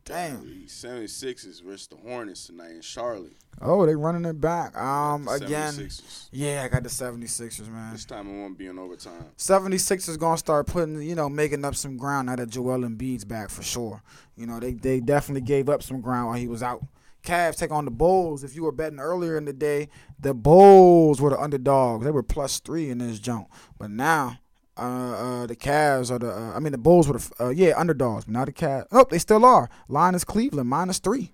Damn. 0.10 0.42
The 0.42 0.66
76ers 0.66 1.62
versus 1.62 1.86
the 1.86 1.96
Hornets 1.96 2.48
tonight 2.48 2.72
in 2.72 2.82
Charlotte. 2.82 3.38
Oh, 3.62 3.86
they 3.86 3.96
running 3.96 4.26
it 4.26 4.42
back. 4.42 4.76
Um, 4.76 5.28
again, 5.28 5.74
76ers. 5.74 6.30
yeah, 6.32 6.64
I 6.66 6.68
got 6.68 6.82
the 6.82 6.90
76ers, 6.90 7.70
man. 7.70 7.92
This 7.92 8.06
time 8.06 8.28
it 8.28 8.42
won't 8.42 8.58
be 8.58 8.66
in 8.66 8.80
overtime. 8.80 9.26
76ers 9.38 10.18
gonna 10.18 10.40
start 10.40 10.66
putting, 10.66 11.00
you 11.04 11.14
know, 11.14 11.30
making 11.30 11.64
up 11.64 11.76
some 11.76 11.96
ground 11.96 12.26
now 12.26 12.38
that 12.38 12.50
Joel 12.50 12.80
Embiid's 12.80 13.24
back 13.24 13.52
for 13.52 13.62
sure. 13.62 14.02
You 14.36 14.48
know, 14.48 14.60
they 14.60 14.74
they 14.74 15.00
definitely 15.00 15.42
gave 15.42 15.70
up 15.70 15.84
some 15.84 16.02
ground 16.02 16.30
while 16.30 16.38
he 16.38 16.48
was 16.48 16.64
out. 16.64 16.84
Cavs 17.22 17.58
take 17.58 17.70
on 17.70 17.86
the 17.86 17.92
Bulls. 17.92 18.44
If 18.44 18.56
you 18.56 18.64
were 18.64 18.72
betting 18.72 19.00
earlier 19.00 19.38
in 19.38 19.46
the 19.46 19.54
day, 19.54 19.90
the 20.20 20.34
Bulls 20.34 21.22
were 21.22 21.30
the 21.30 21.40
underdogs. 21.40 22.04
They 22.04 22.12
were 22.12 22.24
plus 22.24 22.60
three 22.60 22.90
in 22.90 22.98
this 22.98 23.20
jump. 23.20 23.48
But 23.78 23.92
now, 23.92 24.40
uh, 24.82 25.44
uh, 25.44 25.46
the 25.48 25.56
Cavs 25.56 26.12
are 26.12 26.20
the. 26.20 26.32
Uh, 26.32 26.54
I 26.56 26.60
mean, 26.60 26.72
the 26.72 26.78
Bulls 26.78 27.08
were 27.08 27.18
the. 27.18 27.32
Uh, 27.46 27.50
yeah, 27.50 27.74
underdogs. 27.78 28.26
But 28.26 28.34
now 28.34 28.46
the 28.46 28.52
Cavs. 28.54 28.86
Oh, 28.92 29.06
they 29.10 29.20
still 29.20 29.46
are. 29.46 29.70
Line 29.88 30.16
is 30.16 30.24
Cleveland 30.24 30.70
minus 30.70 31.00
three. 31.00 31.32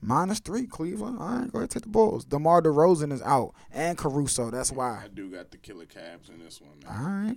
Minus 0.00 0.38
three, 0.40 0.66
Cleveland. 0.66 1.18
All 1.18 1.28
right, 1.38 1.50
go 1.52 1.58
ahead, 1.58 1.70
take 1.70 1.82
the 1.84 1.88
Bulls. 1.88 2.24
DeMar 2.26 2.60
DeRozan 2.62 3.10
is 3.12 3.22
out, 3.22 3.54
and 3.72 3.96
Caruso. 3.96 4.50
That's 4.50 4.70
why. 4.70 5.00
I 5.04 5.08
do 5.08 5.30
got 5.30 5.50
the 5.50 5.56
killer 5.56 5.86
Cavs 5.86 6.28
in 6.28 6.38
this 6.40 6.60
one, 6.60 6.72
All 6.86 7.02
man. 7.02 7.26
right. 7.28 7.36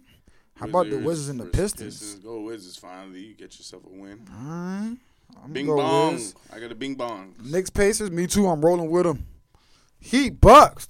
How 0.56 0.66
about 0.68 0.90
the 0.90 0.98
Wizards 0.98 1.30
and 1.30 1.40
the 1.40 1.46
versus 1.46 1.74
Pistons? 1.74 2.16
Go 2.16 2.42
Wizards 2.42 2.76
finally. 2.78 3.20
You 3.22 3.36
get 3.36 3.58
yourself 3.58 3.84
a 3.86 3.90
win. 3.90 4.28
All 4.34 4.50
right. 4.50 4.98
I'm 5.44 5.54
Bing 5.54 5.68
go 5.68 5.78
bong. 5.78 6.14
Wiz. 6.16 6.34
I 6.52 6.60
got 6.60 6.72
a 6.72 6.76
bing 6.76 6.96
bong. 6.96 7.36
Knicks 7.44 7.70
Pacers. 7.70 8.10
Me 8.12 8.26
too. 8.28 8.48
I'm 8.48 8.64
rolling 8.66 8.90
with 8.90 9.04
them. 9.06 9.28
Heat 10.00 10.42
Bucks. 10.42 10.88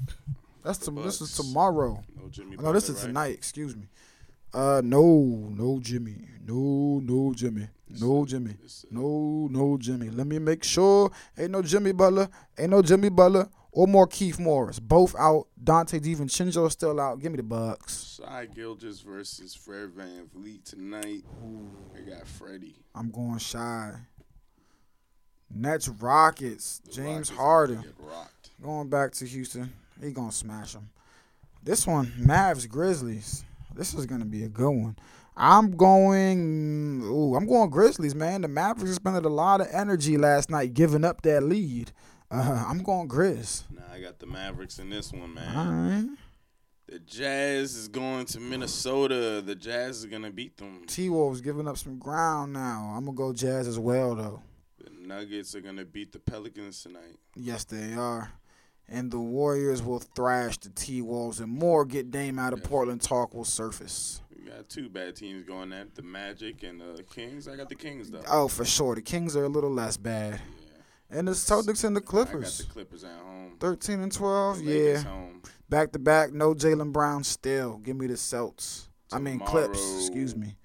That's 0.63 0.77
The 0.79 0.91
to, 0.91 1.01
this 1.01 1.21
is 1.21 1.35
tomorrow. 1.35 2.03
No 2.15 2.29
Jimmy. 2.29 2.55
No, 2.57 2.71
this 2.73 2.83
Butler, 2.85 2.95
is 2.95 3.01
right? 3.01 3.07
tonight. 3.07 3.33
Excuse 3.33 3.75
me. 3.75 3.83
Uh, 4.53 4.81
no, 4.83 5.49
no 5.55 5.79
Jimmy. 5.81 6.15
No, 6.45 6.99
no 7.03 7.33
Jimmy. 7.33 7.67
No 7.89 8.25
Jimmy. 8.25 8.55
No, 8.91 9.47
no 9.51 9.77
Jimmy. 9.77 10.09
Let 10.09 10.27
me 10.27 10.39
make 10.39 10.63
sure. 10.63 11.11
Ain't 11.37 11.51
no 11.51 11.61
Jimmy 11.61 11.91
Butler. 11.91 12.29
Ain't 12.57 12.71
no 12.71 12.81
Jimmy 12.81 13.09
Butler 13.09 13.49
or 13.71 13.87
Markieff 13.87 14.39
Morris. 14.39 14.79
Both 14.79 15.15
out. 15.17 15.47
Donte 15.61 15.99
DiVincenzo 15.99 16.69
still 16.71 16.99
out. 16.99 17.19
Give 17.19 17.31
me 17.31 17.37
the 17.37 17.43
Bucks. 17.43 18.19
Shai 18.21 18.47
Gilgeous 18.47 19.01
versus 19.01 19.55
Fred 19.55 19.89
VanVleet 19.91 20.63
tonight. 20.63 21.23
I 21.95 22.09
got 22.09 22.27
Freddie. 22.27 22.75
I'm 22.95 23.11
going 23.11 23.37
Shai. 23.37 23.93
Nets 25.53 25.87
Rockets. 25.87 26.79
The 26.85 26.91
James 26.91 27.31
Rockets 27.31 27.39
Harden. 27.39 27.83
Going 28.61 28.89
back 28.89 29.11
to 29.13 29.25
Houston. 29.25 29.71
He 30.01 30.11
gonna 30.11 30.31
smash 30.31 30.73
them. 30.73 30.89
This 31.63 31.85
one, 31.87 32.07
Mavs 32.19 32.67
Grizzlies. 32.67 33.43
This 33.77 33.93
is 33.93 34.05
gonna 34.05 34.25
be 34.25 34.43
a 34.43 34.49
good 34.49 34.71
one. 34.71 34.97
I'm 35.35 35.77
going. 35.77 37.03
Ooh, 37.03 37.35
I'm 37.35 37.45
going 37.45 37.69
Grizzlies, 37.69 38.15
man. 38.15 38.41
The 38.41 38.47
Mavericks 38.47 38.95
spending 38.95 39.23
a 39.23 39.29
lot 39.29 39.61
of 39.61 39.67
energy 39.71 40.17
last 40.17 40.49
night 40.49 40.73
giving 40.73 41.05
up 41.05 41.21
that 41.21 41.43
lead. 41.43 41.91
Uh, 42.31 42.65
I'm 42.67 42.79
going 42.79 43.07
Grizz. 43.07 43.63
Nah, 43.71 43.83
I 43.93 44.01
got 44.01 44.19
the 44.19 44.25
Mavericks 44.25 44.79
in 44.79 44.89
this 44.89 45.13
one, 45.13 45.33
man. 45.33 45.55
All 45.55 45.73
right. 45.73 46.17
The 46.87 46.99
Jazz 46.99 47.75
is 47.75 47.87
going 47.87 48.25
to 48.27 48.39
Minnesota. 48.39 49.41
The 49.45 49.55
Jazz 49.55 49.99
is 49.99 50.05
gonna 50.05 50.31
beat 50.31 50.57
them. 50.57 50.83
T 50.87 51.09
Wolves 51.09 51.41
giving 51.41 51.67
up 51.67 51.77
some 51.77 51.99
ground 51.99 52.53
now. 52.53 52.93
I'm 52.95 53.05
gonna 53.05 53.15
go 53.15 53.31
Jazz 53.31 53.67
as 53.67 53.77
well, 53.77 54.15
though. 54.15 54.41
The 54.83 54.89
Nuggets 54.89 55.53
are 55.53 55.61
gonna 55.61 55.85
beat 55.85 56.13
the 56.13 56.19
Pelicans 56.19 56.81
tonight. 56.81 57.17
Yes, 57.35 57.63
they 57.65 57.93
are. 57.93 58.31
And 58.89 59.11
the 59.11 59.19
Warriors 59.19 59.83
will 59.83 59.99
thrash 59.99 60.57
the 60.57 60.69
T 60.69 61.01
Wolves, 61.01 61.41
and 61.41 61.51
more 61.51 61.85
get 61.85 62.09
Dame 62.09 62.39
out 62.39 62.53
of 62.53 62.63
Portland 62.63 63.01
talk 63.01 63.33
will 63.33 63.43
surface. 63.43 64.21
We 64.33 64.49
got 64.49 64.69
two 64.69 64.87
bad 64.87 65.15
teams 65.15 65.43
going 65.43 65.73
at 65.73 65.93
the 65.95 66.03
Magic 66.03 66.63
and 66.63 66.79
the 66.79 67.03
Kings. 67.03 67.49
I 67.49 67.57
got 67.57 67.67
the 67.67 67.75
Kings 67.75 68.09
though. 68.09 68.23
Oh, 68.29 68.47
for 68.47 68.63
sure. 68.63 68.95
The 68.95 69.01
Kings 69.01 69.35
are 69.35 69.43
a 69.43 69.49
little 69.49 69.71
less 69.71 69.97
bad. 69.97 70.39
Yeah. 70.61 71.17
And 71.19 71.27
the 71.27 71.33
Celtics 71.33 71.83
and 71.83 71.95
the 71.95 72.01
Clippers. 72.01 72.61
I 72.61 72.63
got 72.63 72.67
the 72.67 72.73
Clippers 72.73 73.03
at 73.03 73.19
home. 73.19 73.57
13 73.59 73.99
and 73.99 74.11
12, 74.11 74.59
The 74.59 74.63
yeah. 74.63 74.97
Home. 75.03 75.41
Back 75.69 75.91
to 75.91 75.99
back, 75.99 76.31
no 76.31 76.53
Jaylen 76.53 76.93
Brown 76.93 77.25
still. 77.25 77.79
Give 77.79 77.97
me 77.97 78.07
the 78.07 78.15
Celts. 78.15 78.87
I 79.11 79.19
mean, 79.19 79.39
Clips, 79.39 79.79
excuse 79.99 80.35
me. 80.35 80.55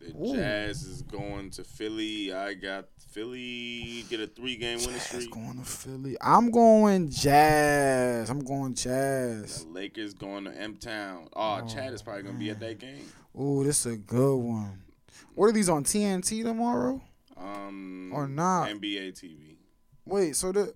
The 0.00 0.14
Ooh. 0.16 0.34
Jazz 0.34 0.82
is 0.84 1.02
going 1.02 1.50
to 1.50 1.64
Philly. 1.64 2.32
I 2.32 2.54
got 2.54 2.86
Philly 3.16 4.04
get 4.10 4.20
a 4.20 4.26
three 4.26 4.56
game 4.56 4.78
winning 4.80 5.00
streak. 5.00 5.30
going 5.30 5.58
to 5.58 5.64
Philly. 5.64 6.18
I'm 6.20 6.50
going 6.50 7.08
Jazz. 7.08 8.28
I'm 8.28 8.40
going 8.40 8.74
Jazz. 8.74 9.64
The 9.64 9.70
Lakers 9.70 10.12
going 10.12 10.44
to 10.44 10.50
M 10.50 10.76
Town. 10.76 11.26
Oh, 11.34 11.66
Chad 11.66 11.94
is 11.94 12.02
probably 12.02 12.24
gonna 12.24 12.38
be 12.38 12.50
at 12.50 12.60
that 12.60 12.78
game. 12.78 13.10
Oh, 13.34 13.64
this 13.64 13.86
is 13.86 13.94
a 13.94 13.96
good 13.96 14.36
one. 14.36 14.82
What 15.34 15.46
are 15.46 15.52
these 15.52 15.70
on 15.70 15.82
TNT 15.84 16.42
tomorrow? 16.42 17.00
Um, 17.38 18.10
Or 18.14 18.28
not. 18.28 18.68
NBA 18.68 19.12
TV. 19.12 19.56
Wait, 20.04 20.36
so 20.36 20.52
the 20.52 20.74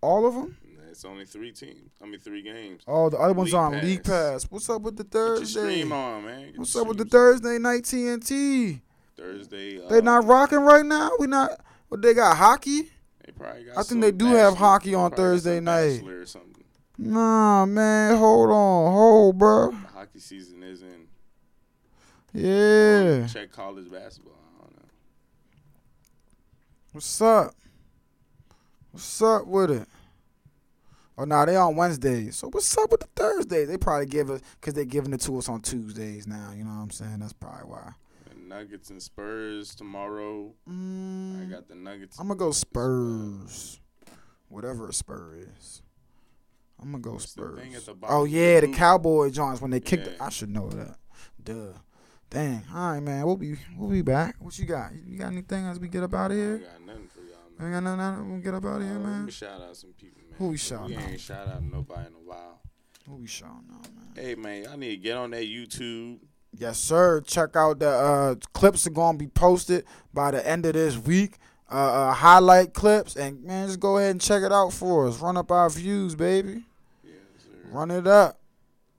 all 0.00 0.26
of 0.26 0.32
them? 0.32 0.56
it's 0.90 1.04
only 1.04 1.26
three 1.26 1.52
teams. 1.52 1.92
I 2.02 2.06
mean, 2.06 2.20
three 2.20 2.40
games. 2.40 2.84
Oh, 2.88 3.10
the 3.10 3.18
other 3.18 3.34
one's 3.34 3.52
League 3.52 3.60
on 3.60 3.80
League 3.82 4.04
Pass. 4.04 4.44
Pass. 4.44 4.50
What's 4.50 4.70
up 4.70 4.80
with 4.80 4.96
the 4.96 5.04
Thursday? 5.04 5.60
stream 5.74 5.92
on, 5.92 6.24
man. 6.24 6.46
Get 6.52 6.58
What's 6.58 6.74
up 6.74 6.86
with 6.86 6.96
the. 6.96 7.04
Thursday 7.04 7.58
night 7.58 7.82
TNT? 7.82 8.80
Thursday? 9.14 9.86
They 9.90 9.98
uh, 9.98 10.00
not 10.00 10.24
rocking 10.24 10.60
right 10.60 10.86
now. 10.86 11.10
We 11.18 11.26
not. 11.26 11.60
What 11.92 12.00
they 12.00 12.14
got 12.14 12.38
hockey? 12.38 12.88
They 13.22 13.32
probably 13.32 13.64
got 13.64 13.76
I 13.76 13.82
think 13.82 14.00
they 14.00 14.12
do 14.12 14.24
have 14.28 14.56
hockey 14.56 14.94
on 14.94 15.10
Thursday 15.10 15.60
night. 15.60 16.02
Or 16.02 16.24
something. 16.24 16.64
Nah, 16.96 17.66
man. 17.66 18.16
Hold 18.16 18.48
on, 18.48 18.92
hold, 18.92 19.36
bro. 19.36 19.72
The 19.72 19.76
hockey 19.88 20.18
season 20.18 20.62
isn't. 20.62 21.08
Yeah. 22.32 23.26
Check 23.26 23.52
college 23.52 23.90
basketball. 23.90 24.32
I 24.32 24.62
don't 24.62 24.74
know. 24.74 24.88
What's 26.92 27.20
up? 27.20 27.54
What's 28.92 29.20
up 29.20 29.46
with 29.46 29.72
it? 29.72 29.88
Oh, 31.18 31.24
nah, 31.24 31.44
they 31.44 31.56
on 31.56 31.76
Wednesdays. 31.76 32.36
So 32.36 32.48
what's 32.48 32.74
up 32.78 32.90
with 32.90 33.00
the 33.00 33.08
Thursdays? 33.14 33.68
They 33.68 33.76
probably 33.76 34.06
give 34.06 34.30
us 34.30 34.40
because 34.58 34.72
they're 34.72 34.86
giving 34.86 35.12
it 35.12 35.20
to 35.20 35.36
us 35.36 35.50
on 35.50 35.60
Tuesdays 35.60 36.26
now. 36.26 36.54
You 36.56 36.64
know 36.64 36.70
what 36.70 36.84
I'm 36.84 36.90
saying? 36.90 37.18
That's 37.18 37.34
probably 37.34 37.70
why. 37.70 37.92
Nuggets 38.52 38.90
and 38.90 39.02
Spurs 39.02 39.74
tomorrow. 39.74 40.52
I 41.34 41.44
Mm, 41.44 41.50
got 41.50 41.68
the 41.68 41.74
Nuggets. 41.74 42.18
I'm 42.18 42.28
gonna 42.28 42.38
go 42.38 42.50
Spurs. 42.50 43.80
Whatever 44.48 44.88
a 44.88 44.92
Spur 44.92 45.36
is. 45.56 45.80
I'm 46.78 46.90
gonna 46.90 47.02
go 47.02 47.12
What's 47.12 47.30
Spurs. 47.30 47.58
thing 47.58 47.74
at 47.74 47.86
the 47.86 47.94
Oh 48.08 48.24
yeah, 48.24 48.60
the? 48.60 48.68
Cowboy 48.68 49.30
Jones 49.30 49.62
when 49.62 49.70
they 49.70 49.80
kicked. 49.80 50.06
Yeah. 50.06 50.12
The, 50.18 50.22
I 50.24 50.28
should 50.28 50.50
know 50.50 50.68
that. 50.68 50.96
Duh. 51.42 51.72
Dang. 52.28 52.64
All 52.74 52.92
right, 52.92 53.00
man. 53.00 53.24
We'll 53.24 53.36
be 53.38 53.56
we'll 53.76 53.88
be 53.90 54.02
back. 54.02 54.36
What 54.38 54.58
you 54.58 54.66
got? 54.66 54.90
You 55.06 55.18
got 55.18 55.28
anything 55.32 55.64
as 55.66 55.78
we 55.80 55.88
get 55.88 56.02
up 56.02 56.12
out 56.12 56.30
of 56.30 56.36
here? 56.36 56.56
I 56.56 56.72
got 56.72 56.86
nothing 56.86 57.08
for 57.08 57.20
y'all, 57.20 57.38
man. 57.58 57.74
ain't 57.74 57.84
got 57.84 57.96
nothing. 57.96 58.30
We'll 58.32 58.40
get 58.42 58.54
up 58.54 58.64
out 58.66 58.82
of 58.82 58.86
here, 58.86 58.96
Uh, 58.96 58.98
let 58.98 59.08
man. 59.08 59.24
me 59.26 59.32
shout 59.32 59.62
out 59.62 59.76
some 59.76 59.92
people, 59.94 60.20
man. 60.28 60.38
Who 60.38 60.44
we 60.46 60.50
We 60.52 60.56
shouting 60.58 60.96
out? 60.96 61.02
ain't 61.04 61.20
shout 61.20 61.48
out 61.48 61.62
nobody 61.62 62.06
in 62.08 62.14
a 62.14 62.18
while. 62.18 62.60
Who 63.06 63.16
we 63.16 63.26
showing 63.26 63.64
now, 63.68 63.80
man? 63.94 64.12
Hey, 64.14 64.34
man, 64.34 64.64
y'all 64.64 64.76
need 64.76 64.90
to 64.90 64.96
get 64.98 65.16
on 65.16 65.30
that 65.30 65.44
YouTube. 65.44 66.18
Yes, 66.56 66.78
sir. 66.78 67.20
Check 67.22 67.56
out 67.56 67.78
the 67.78 67.88
uh, 67.88 68.34
clips 68.52 68.86
are 68.86 68.90
gonna 68.90 69.18
be 69.18 69.26
posted 69.28 69.84
by 70.12 70.30
the 70.30 70.46
end 70.46 70.66
of 70.66 70.74
this 70.74 70.96
week. 70.98 71.38
Uh, 71.70 71.74
uh, 71.74 72.12
highlight 72.12 72.74
clips 72.74 73.16
and 73.16 73.42
man, 73.44 73.66
just 73.66 73.80
go 73.80 73.96
ahead 73.96 74.10
and 74.10 74.20
check 74.20 74.42
it 74.42 74.52
out 74.52 74.72
for 74.72 75.08
us. 75.08 75.18
Run 75.20 75.38
up 75.38 75.50
our 75.50 75.70
views, 75.70 76.14
baby. 76.14 76.64
Yes, 77.02 77.14
sir. 77.38 77.68
Run 77.70 77.90
it 77.90 78.06
up. 78.06 78.38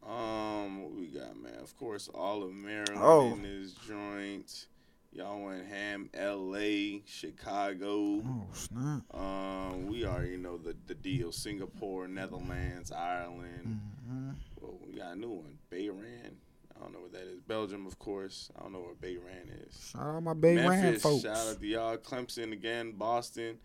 Um, 0.04 0.82
what 0.82 0.92
we 0.96 1.06
got, 1.08 1.38
man? 1.38 1.54
Of 1.62 1.78
course, 1.78 2.10
all 2.14 2.42
of 2.44 2.52
Maryland 2.52 2.98
Oh. 3.00 3.32
in 3.34 3.44
this 3.44 3.74
joint. 3.88 4.66
Y'all 5.12 5.44
went 5.46 5.68
ham, 5.68 6.10
L.A., 6.16 7.04
Chicago. 7.06 8.24
Oh 8.26 8.48
snap. 8.54 9.04
Um, 9.14 9.86
we 9.86 10.06
already 10.08 10.38
know 10.38 10.58
the 10.58 10.76
the 10.88 10.96
deal: 10.96 11.32
Singapore, 11.32 12.08
Netherlands, 12.08 12.92
Ireland. 12.92 13.80
hmm 14.10 14.30
Well, 14.60 14.80
we 14.84 14.94
got 14.98 15.12
a 15.14 15.16
new 15.16 15.30
one, 15.30 15.60
Bahrain. 15.72 16.34
I 16.76 16.84
don't 16.84 16.94
know 16.94 17.00
what 17.00 17.14
that 17.14 17.24
is. 17.28 17.40
Belgium, 17.42 17.86
of 17.86 17.98
course. 18.00 18.50
I 18.58 18.62
don't 18.64 18.74
know 18.74 18.80
where 18.80 18.94
Bahrain 18.96 19.68
is. 19.68 19.92
Shout 19.92 20.02
out 20.16 20.24
my 20.24 20.34
Bay 20.34 20.56
Rand 20.58 20.82
Memphis, 20.84 21.04
folks. 21.04 21.24
shout 21.24 21.38
out 21.38 21.60
to 21.60 21.66
y'all. 21.68 21.98
Clemson 21.98 22.52
again, 22.52 22.94
Boston, 22.94 23.58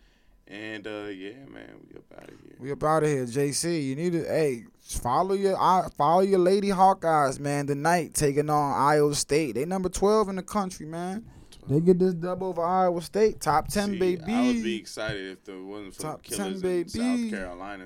and 0.47 0.87
uh, 0.87 1.07
yeah, 1.07 1.33
man, 1.51 1.81
we 1.89 1.97
up 1.97 2.05
out 2.17 2.25
of 2.31 2.41
here. 2.41 2.57
We 2.59 2.73
up 2.73 2.83
out 2.85 3.03
of 3.03 3.09
here, 3.09 3.25
JC. 3.25 3.85
You 3.87 3.97
need 3.97 4.13
to 4.13 4.25
hey 4.25 4.65
follow 4.81 5.35
your 5.35 5.57
follow 5.97 6.21
your 6.21 6.39
Lady 6.39 6.69
Hawkeyes, 6.69 7.41
man. 7.41 7.67
Tonight 7.67 8.15
taking 8.15 8.51
on 8.51 8.73
Iowa 8.81 9.15
State. 9.15 9.55
They 9.57 9.65
number 9.65 9.89
twelve 9.89 10.29
in 10.29 10.37
the 10.37 10.43
country, 10.43 10.87
man. 10.87 11.25
They 11.69 11.81
get 11.81 11.99
this 11.99 12.15
dub 12.15 12.43
over 12.43 12.63
Iowa 12.65 13.03
State, 13.03 13.41
top 13.43 13.69
ten, 13.69 13.91
See, 13.91 13.99
baby. 13.99 14.23
I 14.33 14.47
would 14.47 14.63
be 14.63 14.77
excited 14.77 15.33
if 15.33 15.45
there 15.45 15.63
wasn't 15.63 15.97
for 15.97 16.03
Top 16.03 16.23
the 16.23 16.37
10, 16.37 16.47
killers 16.47 16.63
baby. 16.63 16.81
in 16.81 16.89
South 16.89 17.31
Carolina. 17.31 17.85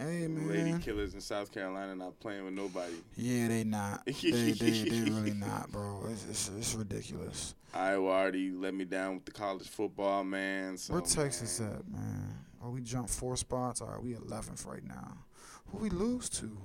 Hey 0.00 0.26
The 0.26 0.40
Lady 0.40 0.78
killers 0.78 1.14
in 1.14 1.20
South 1.20 1.52
Carolina 1.52 1.94
not 1.94 2.18
playing 2.20 2.44
with 2.44 2.54
nobody. 2.54 2.94
Yeah, 3.16 3.48
they 3.48 3.64
not. 3.64 4.02
They 4.06 4.52
they, 4.52 4.52
they 4.52 5.10
really 5.10 5.34
not, 5.34 5.70
bro. 5.70 6.06
It's, 6.10 6.26
it's, 6.28 6.50
it's 6.58 6.74
ridiculous. 6.74 7.54
Iowa 7.74 8.10
already 8.10 8.50
let 8.50 8.74
me 8.74 8.84
down 8.84 9.16
with 9.16 9.24
the 9.24 9.32
college 9.32 9.68
football, 9.68 10.24
man. 10.24 10.76
So, 10.76 10.94
Where 10.94 11.02
Texas 11.02 11.60
man, 11.60 11.72
at, 11.72 11.88
man? 11.88 12.34
Oh, 12.62 12.70
we 12.70 12.80
jumped 12.80 13.10
four 13.10 13.36
spots. 13.36 13.80
All 13.80 13.88
right, 13.88 14.02
we 14.02 14.14
11th 14.14 14.66
right 14.66 14.84
now. 14.84 15.18
Who 15.68 15.78
we 15.78 15.90
lose 15.90 16.28
to? 16.30 16.56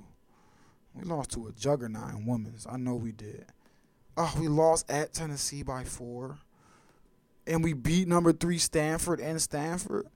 We 0.94 1.04
lost 1.04 1.30
to 1.32 1.46
a 1.46 1.52
juggernaut 1.52 2.14
in 2.14 2.26
women's. 2.26 2.66
I 2.68 2.76
know 2.76 2.94
we 2.94 3.12
did. 3.12 3.46
Oh, 4.16 4.34
we 4.38 4.48
lost 4.48 4.90
at 4.90 5.12
Tennessee 5.12 5.62
by 5.62 5.84
four. 5.84 6.38
And 7.46 7.62
we 7.62 7.74
beat 7.74 8.08
number 8.08 8.32
three 8.32 8.58
Stanford 8.58 9.20
and 9.20 9.40
Stanford. 9.40 10.06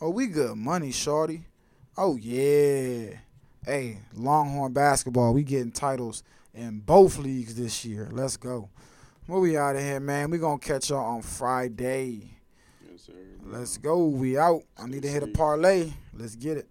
Oh, 0.00 0.10
we 0.10 0.26
good 0.26 0.56
money, 0.56 0.90
shorty. 0.90 1.44
Oh 1.96 2.16
yeah. 2.16 3.16
Hey, 3.64 3.98
Longhorn 4.14 4.72
basketball. 4.72 5.34
We 5.34 5.42
getting 5.42 5.72
titles 5.72 6.22
in 6.54 6.80
both 6.80 7.18
leagues 7.18 7.56
this 7.56 7.84
year. 7.84 8.08
Let's 8.10 8.36
go. 8.36 8.70
Well, 9.26 9.40
we 9.40 9.56
out 9.56 9.76
of 9.76 9.82
here, 9.82 10.00
man. 10.00 10.30
We 10.30 10.38
gonna 10.38 10.58
catch 10.58 10.90
y'all 10.90 11.04
on 11.04 11.22
Friday. 11.22 12.30
Yes, 12.90 13.02
sir. 13.02 13.12
Let's 13.44 13.76
go. 13.76 14.06
We 14.06 14.38
out. 14.38 14.62
I 14.78 14.86
need 14.86 15.02
to 15.02 15.08
hit 15.08 15.22
a 15.22 15.26
parlay. 15.26 15.92
Let's 16.14 16.36
get 16.36 16.56
it. 16.56 16.68